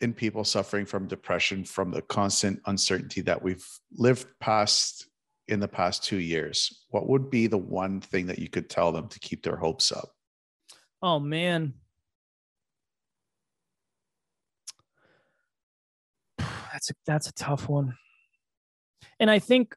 [0.01, 5.06] in people suffering from depression from the constant uncertainty that we've lived past
[5.48, 8.90] in the past two years what would be the one thing that you could tell
[8.90, 10.14] them to keep their hopes up
[11.05, 11.74] Oh man.
[16.72, 17.94] That's a, that's a tough one.
[19.20, 19.76] And I think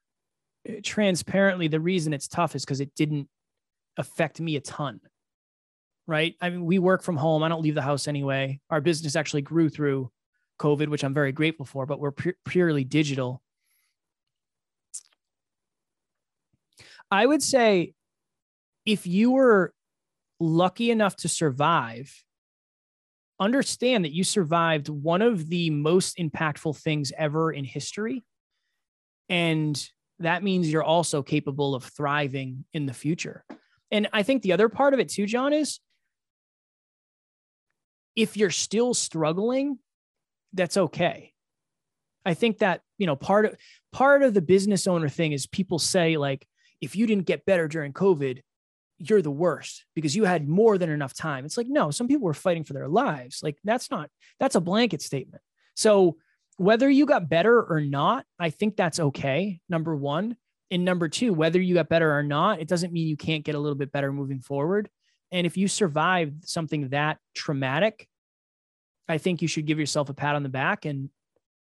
[0.68, 3.28] uh, transparently the reason it's tough is because it didn't
[3.98, 5.02] affect me a ton.
[6.08, 6.34] Right?
[6.42, 7.44] I mean, we work from home.
[7.44, 8.62] I don't leave the house anyway.
[8.72, 10.10] Our business actually grew through
[10.60, 13.44] COVID, which I'm very grateful for, but we're pu- purely digital.
[17.12, 17.94] I would say
[18.86, 19.74] if you were
[20.40, 22.14] lucky enough to survive,
[23.40, 28.24] understand that you survived one of the most impactful things ever in history.
[29.30, 29.82] And
[30.20, 33.44] that means you're also capable of thriving in the future.
[33.92, 35.80] And I think the other part of it too, John, is
[38.16, 39.78] if you're still struggling,
[40.54, 41.34] that's okay.
[42.26, 43.56] I think that, you know, part of
[43.94, 46.46] part of the business owner thing is people say like
[46.82, 48.42] if you didn't get better during COVID,
[49.00, 51.46] you're the worst because you had more than enough time.
[51.46, 53.42] It's like, no, some people were fighting for their lives.
[53.44, 54.10] Like, that's not,
[54.40, 55.42] that's a blanket statement.
[55.76, 56.18] So,
[56.58, 59.60] whether you got better or not, I think that's okay.
[59.70, 60.38] Number one.
[60.72, 63.56] And number two, whether you got better or not, it doesn't mean you can't get
[63.56, 64.90] a little bit better moving forward.
[65.32, 68.08] And if you survived something that traumatic,
[69.08, 70.86] I think you should give yourself a pat on the back.
[70.86, 71.10] And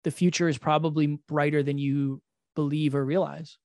[0.04, 2.22] the future is probably brighter than you
[2.56, 3.58] believe or realize.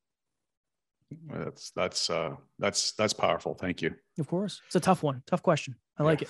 [1.29, 3.55] That's that's uh that's that's powerful.
[3.55, 3.95] Thank you.
[4.19, 4.61] Of course.
[4.67, 5.23] It's a tough one.
[5.27, 5.75] Tough question.
[5.99, 6.29] I like it.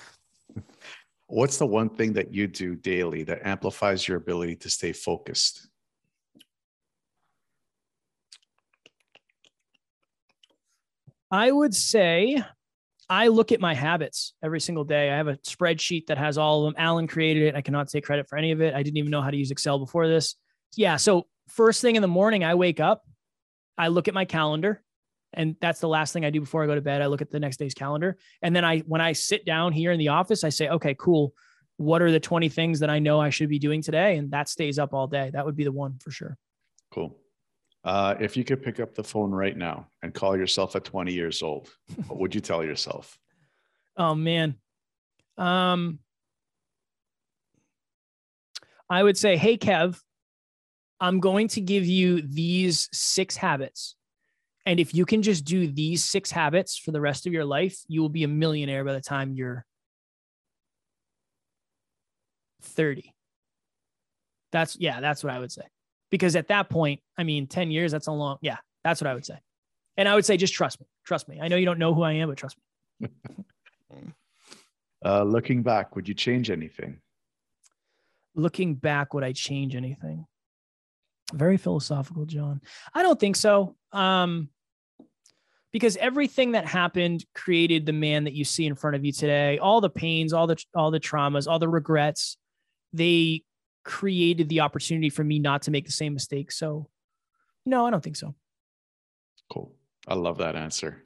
[1.27, 5.69] What's the one thing that you do daily that amplifies your ability to stay focused?
[11.31, 12.43] I would say
[13.09, 15.09] I look at my habits every single day.
[15.09, 16.81] I have a spreadsheet that has all of them.
[16.81, 17.55] Alan created it.
[17.55, 18.73] I cannot take credit for any of it.
[18.73, 20.35] I didn't even know how to use Excel before this.
[20.75, 20.97] Yeah.
[20.97, 23.03] So, first thing in the morning, I wake up,
[23.81, 24.83] I look at my calendar,
[25.33, 27.01] and that's the last thing I do before I go to bed.
[27.01, 28.15] I look at the next day's calendar.
[28.43, 31.33] And then I, when I sit down here in the office, I say, okay, cool.
[31.77, 34.17] What are the 20 things that I know I should be doing today?
[34.17, 35.31] And that stays up all day.
[35.33, 36.37] That would be the one for sure.
[36.91, 37.17] Cool.
[37.83, 41.11] Uh, if you could pick up the phone right now and call yourself at 20
[41.11, 41.67] years old,
[42.07, 43.17] what would you tell yourself?
[43.97, 44.55] Oh man.
[45.37, 45.99] Um
[48.89, 49.99] I would say, "Hey Kev,
[51.01, 53.95] I'm going to give you these 6 habits.
[54.65, 57.79] And if you can just do these 6 habits for the rest of your life,
[57.87, 59.65] you will be a millionaire by the time you're
[62.61, 63.13] 30."
[64.51, 65.63] That's yeah, that's what I would say.
[66.11, 69.13] Because at that point, I mean, 10 years, that's a long, yeah, that's what I
[69.13, 69.39] would say.
[69.97, 70.87] And I would say, just trust me.
[71.05, 71.39] Trust me.
[71.41, 72.57] I know you don't know who I am, but trust
[73.01, 73.09] me.
[75.03, 77.01] Uh, looking back, would you change anything?
[78.35, 80.25] looking back, would I change anything?
[81.33, 82.61] Very philosophical, John.
[82.93, 83.75] I don't think so.
[83.91, 84.49] Um,
[85.71, 89.57] because everything that happened created the man that you see in front of you today.
[89.57, 92.37] All the pains, all the all the traumas, all the regrets,
[92.93, 93.43] they
[93.83, 96.51] created the opportunity for me not to make the same mistake.
[96.51, 96.89] So,
[97.65, 98.35] no, I don't think so.
[99.51, 99.73] Cool.
[100.07, 101.03] I love that answer.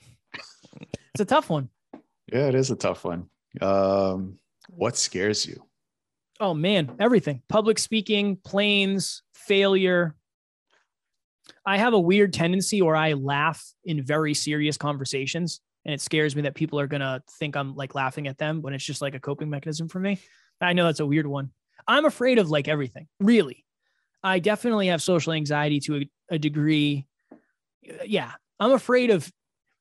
[1.14, 1.70] It's a tough one.
[2.32, 3.30] Yeah, it is a tough one.
[3.62, 4.40] Um,
[4.70, 5.64] what scares you?
[6.40, 7.42] Oh man, everything.
[7.48, 10.16] Public speaking, planes, failure.
[11.66, 16.36] I have a weird tendency where I laugh in very serious conversations and it scares
[16.36, 19.02] me that people are going to think I'm like laughing at them when it's just
[19.02, 20.20] like a coping mechanism for me.
[20.60, 21.52] I know that's a weird one.
[21.88, 23.66] I'm afraid of like everything, really.
[24.24, 27.06] I definitely have social anxiety to a, a degree.
[28.06, 29.32] Yeah, I'm afraid of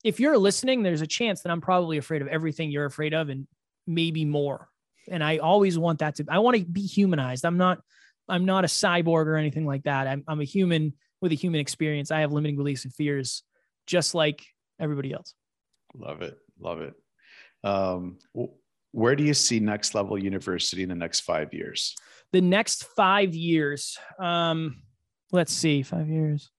[0.05, 3.31] if you're listening, there's a chance that I'm probably afraid of everything you're afraid of
[3.31, 3.47] and
[3.86, 4.69] maybe more.
[5.11, 7.47] And I always want that to I want to be humanized.
[7.47, 7.81] I'm not
[8.29, 10.07] I'm not a cyborg or anything like that.
[10.07, 12.11] I'm I'm a human with a human experience.
[12.11, 13.43] I have limiting beliefs and fears
[13.87, 14.45] just like
[14.81, 15.35] everybody else.
[15.95, 16.39] Love it.
[16.59, 16.95] Love it.
[17.63, 18.19] Um,
[18.93, 21.95] where do you see next level university in the next five years?
[22.33, 23.97] The next five years.
[24.19, 24.83] Um,
[25.33, 26.51] let's see, five years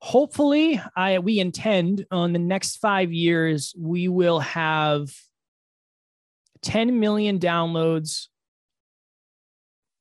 [0.00, 5.10] hopefully i we intend on the next five years we will have
[6.62, 8.28] 10 million downloads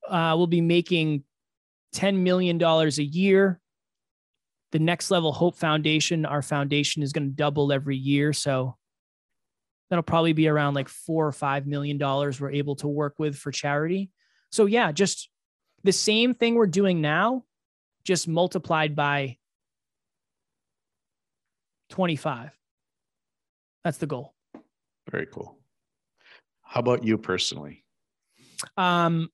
[0.10, 1.24] uh, we'll be making
[1.94, 3.60] 10 million dollars a year
[4.72, 8.76] the next level hope foundation our foundation is going to double every year so
[9.90, 13.38] that'll probably be around like four or five million dollars we're able to work with
[13.38, 14.10] for charity
[14.52, 15.30] so yeah just
[15.84, 17.44] the same thing we're doing now
[18.04, 19.38] just multiplied by
[21.90, 22.52] 25.
[23.84, 24.34] That's the goal.
[25.10, 25.58] Very cool.
[26.62, 27.86] How about you personally?
[28.76, 29.30] Um,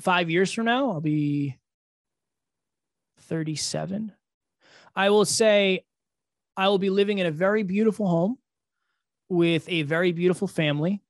[0.00, 1.56] five years from now, I'll be
[3.20, 4.12] 37.
[4.96, 5.84] I will say
[6.56, 8.38] I will be living in a very beautiful home
[9.28, 11.02] with a very beautiful family,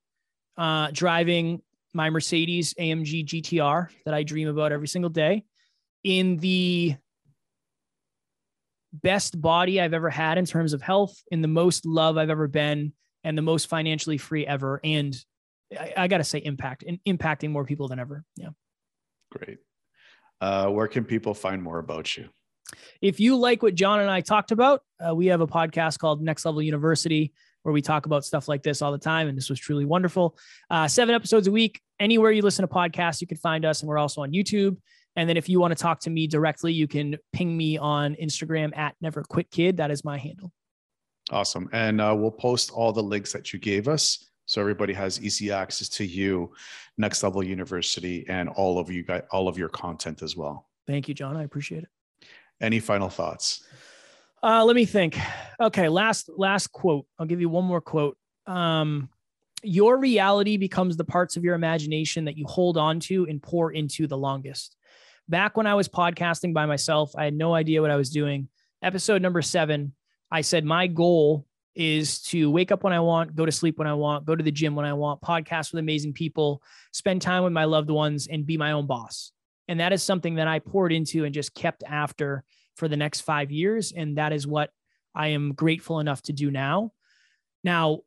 [0.57, 1.61] uh, driving
[1.93, 5.45] my Mercedes AMG GTR that I dream about every single day
[6.03, 6.95] in the
[8.93, 12.47] best body I've ever had in terms of health, in the most love I've ever
[12.47, 12.93] been,
[13.23, 14.79] and the most financially free ever.
[14.83, 15.15] And
[15.77, 18.23] I, I got to say, impact and impacting more people than ever.
[18.35, 18.49] Yeah.
[19.35, 19.57] Great.
[20.41, 22.29] Uh, where can people find more about you?
[23.01, 26.21] If you like what John and I talked about, uh, we have a podcast called
[26.21, 27.33] Next Level University
[27.63, 29.27] where we talk about stuff like this all the time.
[29.27, 30.37] And this was truly wonderful.
[30.69, 31.81] Uh, seven episodes a week.
[31.99, 33.81] Anywhere you listen to podcasts, you can find us.
[33.81, 34.77] And we're also on YouTube.
[35.15, 38.15] And then if you want to talk to me directly, you can ping me on
[38.21, 39.77] Instagram at Never Quit Kid.
[39.77, 40.51] That is my handle.
[41.31, 41.67] Awesome.
[41.71, 44.29] And uh, we'll post all the links that you gave us.
[44.45, 46.53] So everybody has easy access to you,
[46.97, 50.67] Next Level University, and all of you guys, all of your content as well.
[50.87, 51.35] Thank you, John.
[51.35, 51.89] I appreciate it.
[52.61, 53.65] Any final thoughts?
[54.43, 55.17] Uh, let me think.
[55.59, 57.05] Okay, last last quote.
[57.17, 58.17] I'll give you one more quote.
[58.45, 59.09] Um,
[59.63, 63.71] your reality becomes the parts of your imagination that you hold on to and pour
[63.71, 64.77] into the longest
[65.27, 68.47] back when I was podcasting by myself, I had no idea what I was doing.
[68.81, 69.93] Episode number seven,
[70.31, 71.45] I said, My goal
[71.75, 74.43] is to wake up when I want, go to sleep when I want, go to
[74.43, 78.27] the gym when I want, podcast with amazing people, spend time with my loved ones,
[78.27, 79.31] and be my own boss.
[79.67, 82.43] And that is something that I poured into and just kept after
[82.75, 83.91] for the next five years.
[83.91, 84.69] And that is what
[85.13, 86.91] I am grateful enough to do now.
[87.63, 87.99] Now,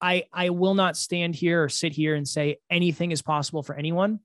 [0.00, 3.74] I, I will not stand here or sit here and say anything is possible for
[3.74, 4.20] anyone.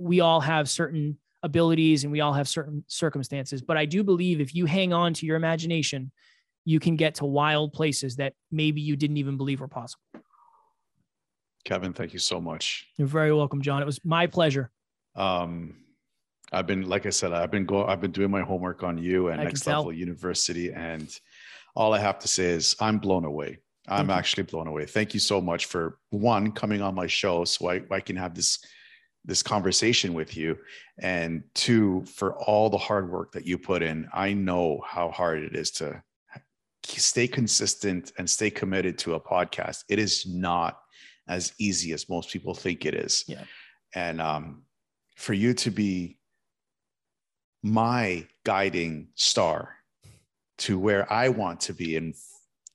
[0.00, 3.62] We all have certain abilities and we all have certain circumstances.
[3.62, 6.10] But I do believe if you hang on to your imagination,
[6.68, 10.02] you can get to wild places that maybe you didn't even believe were possible.
[11.64, 12.86] Kevin, thank you so much.
[12.98, 13.80] You're very welcome, John.
[13.80, 14.70] It was my pleasure.
[15.16, 15.76] Um,
[16.52, 19.28] I've been, like I said, I've been going, I've been doing my homework on you
[19.28, 21.08] and I Next Level University, and
[21.74, 23.60] all I have to say is I'm blown away.
[23.90, 24.84] I'm actually blown away.
[24.84, 28.34] Thank you so much for one coming on my show, so I, I can have
[28.34, 28.58] this
[29.24, 30.56] this conversation with you
[31.00, 35.42] and two for all the hard work that you put in i know how hard
[35.42, 36.02] it is to
[36.84, 39.84] stay consistent and stay committed to a podcast.
[39.88, 40.80] It is not
[41.28, 43.24] as easy as most people think it is.
[43.26, 43.44] Yeah.
[43.94, 44.62] And um,
[45.16, 46.18] for you to be
[47.62, 49.74] my guiding star
[50.58, 52.14] to where i want to be in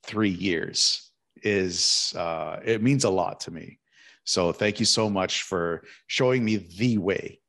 [0.04, 1.10] three years
[1.42, 3.78] is uh, it means a lot to me.
[4.24, 7.40] So thank you so much for showing me the way.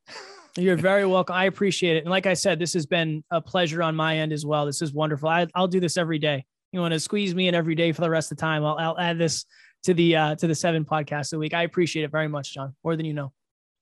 [0.57, 1.35] You're very welcome.
[1.35, 2.03] I appreciate it.
[2.03, 4.65] And like I said, this has been a pleasure on my end as well.
[4.65, 5.27] This is wonderful.
[5.27, 6.45] I, will do this every day.
[6.71, 8.63] You want to squeeze me in every day for the rest of the time.
[8.63, 9.45] I'll, I'll add this
[9.83, 11.53] to the uh, to the seven podcasts a week.
[11.53, 13.31] I appreciate it very much, John, more than you know.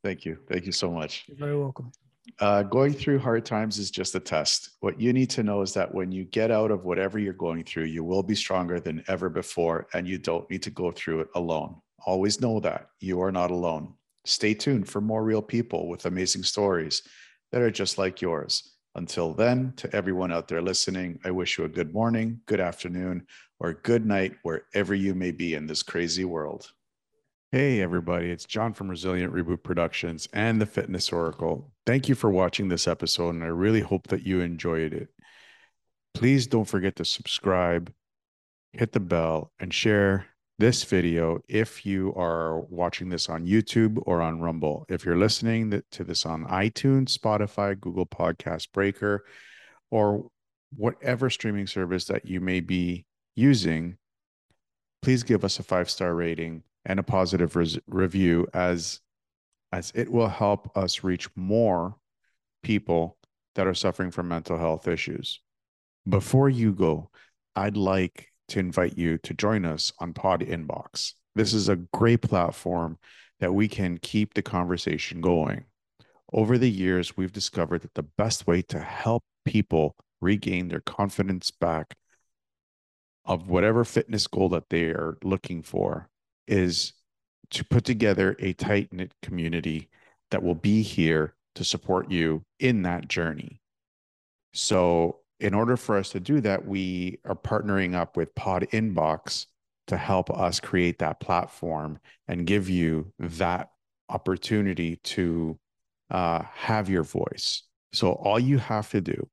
[0.04, 0.40] Thank you.
[0.50, 1.24] Thank you so much.
[1.28, 1.92] You're very welcome.
[2.40, 4.72] Uh, going through hard times is just a test.
[4.80, 7.64] What you need to know is that when you get out of whatever you're going
[7.64, 11.22] through, you will be stronger than ever before, and you don't need to go through
[11.22, 11.76] it alone.
[12.06, 13.94] Always know that you are not alone.
[14.26, 17.04] Stay tuned for more real people with amazing stories
[17.52, 18.74] that are just like yours.
[18.96, 23.26] Until then, to everyone out there listening, I wish you a good morning, good afternoon,
[23.60, 26.72] or good night wherever you may be in this crazy world.
[27.52, 31.72] Hey, everybody, it's John from Resilient Reboot Productions and the Fitness Oracle.
[31.86, 35.10] Thank you for watching this episode, and I really hope that you enjoyed it.
[36.14, 37.94] Please don't forget to subscribe,
[38.72, 40.28] hit the bell, and share
[40.60, 44.86] this video if you are watching this on YouTube or on Rumble.
[44.88, 49.26] If you're listening to this on iTunes, Spotify, Google Podcast Breaker,
[49.90, 50.30] or
[50.76, 53.06] whatever streaming service that you may be
[53.36, 53.98] using,
[55.02, 59.00] please give us a five star rating and a positive res- review as
[59.72, 61.96] as it will help us reach more
[62.62, 63.18] people
[63.56, 65.40] that are suffering from mental health issues.
[66.08, 67.10] Before you go,
[67.56, 71.14] I'd like to invite you to join us on Pod Inbox.
[71.36, 72.98] This is a great platform
[73.40, 75.66] that we can keep the conversation going.
[76.32, 81.52] Over the years, we've discovered that the best way to help people regain their confidence
[81.52, 81.96] back
[83.26, 86.10] of whatever fitness goal that they are looking for
[86.48, 86.94] is
[87.52, 89.90] to put together a tight knit community
[90.32, 93.62] that will be here to support you in that journey.
[94.54, 99.48] So, in order for us to do that, we are partnering up with Pod Inbox
[99.88, 103.70] to help us create that platform and give you that
[104.10, 105.60] opportunity to
[106.10, 107.64] uh, have your voice.
[107.92, 109.30] So, all you have to do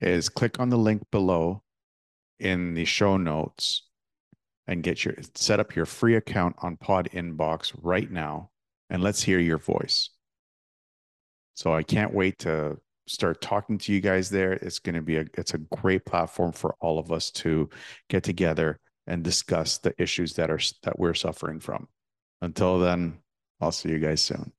[0.00, 1.62] is click on the link below
[2.38, 3.82] in the show notes
[4.66, 8.50] and get your set up your free account on Pod Inbox right now
[8.90, 10.10] and let's hear your voice.
[11.54, 14.52] So I can't wait to start talking to you guys there.
[14.52, 17.68] It's going to be a it's a great platform for all of us to
[18.08, 21.88] get together and discuss the issues that are that we're suffering from.
[22.40, 23.18] Until then,
[23.60, 24.54] I'll see you guys soon.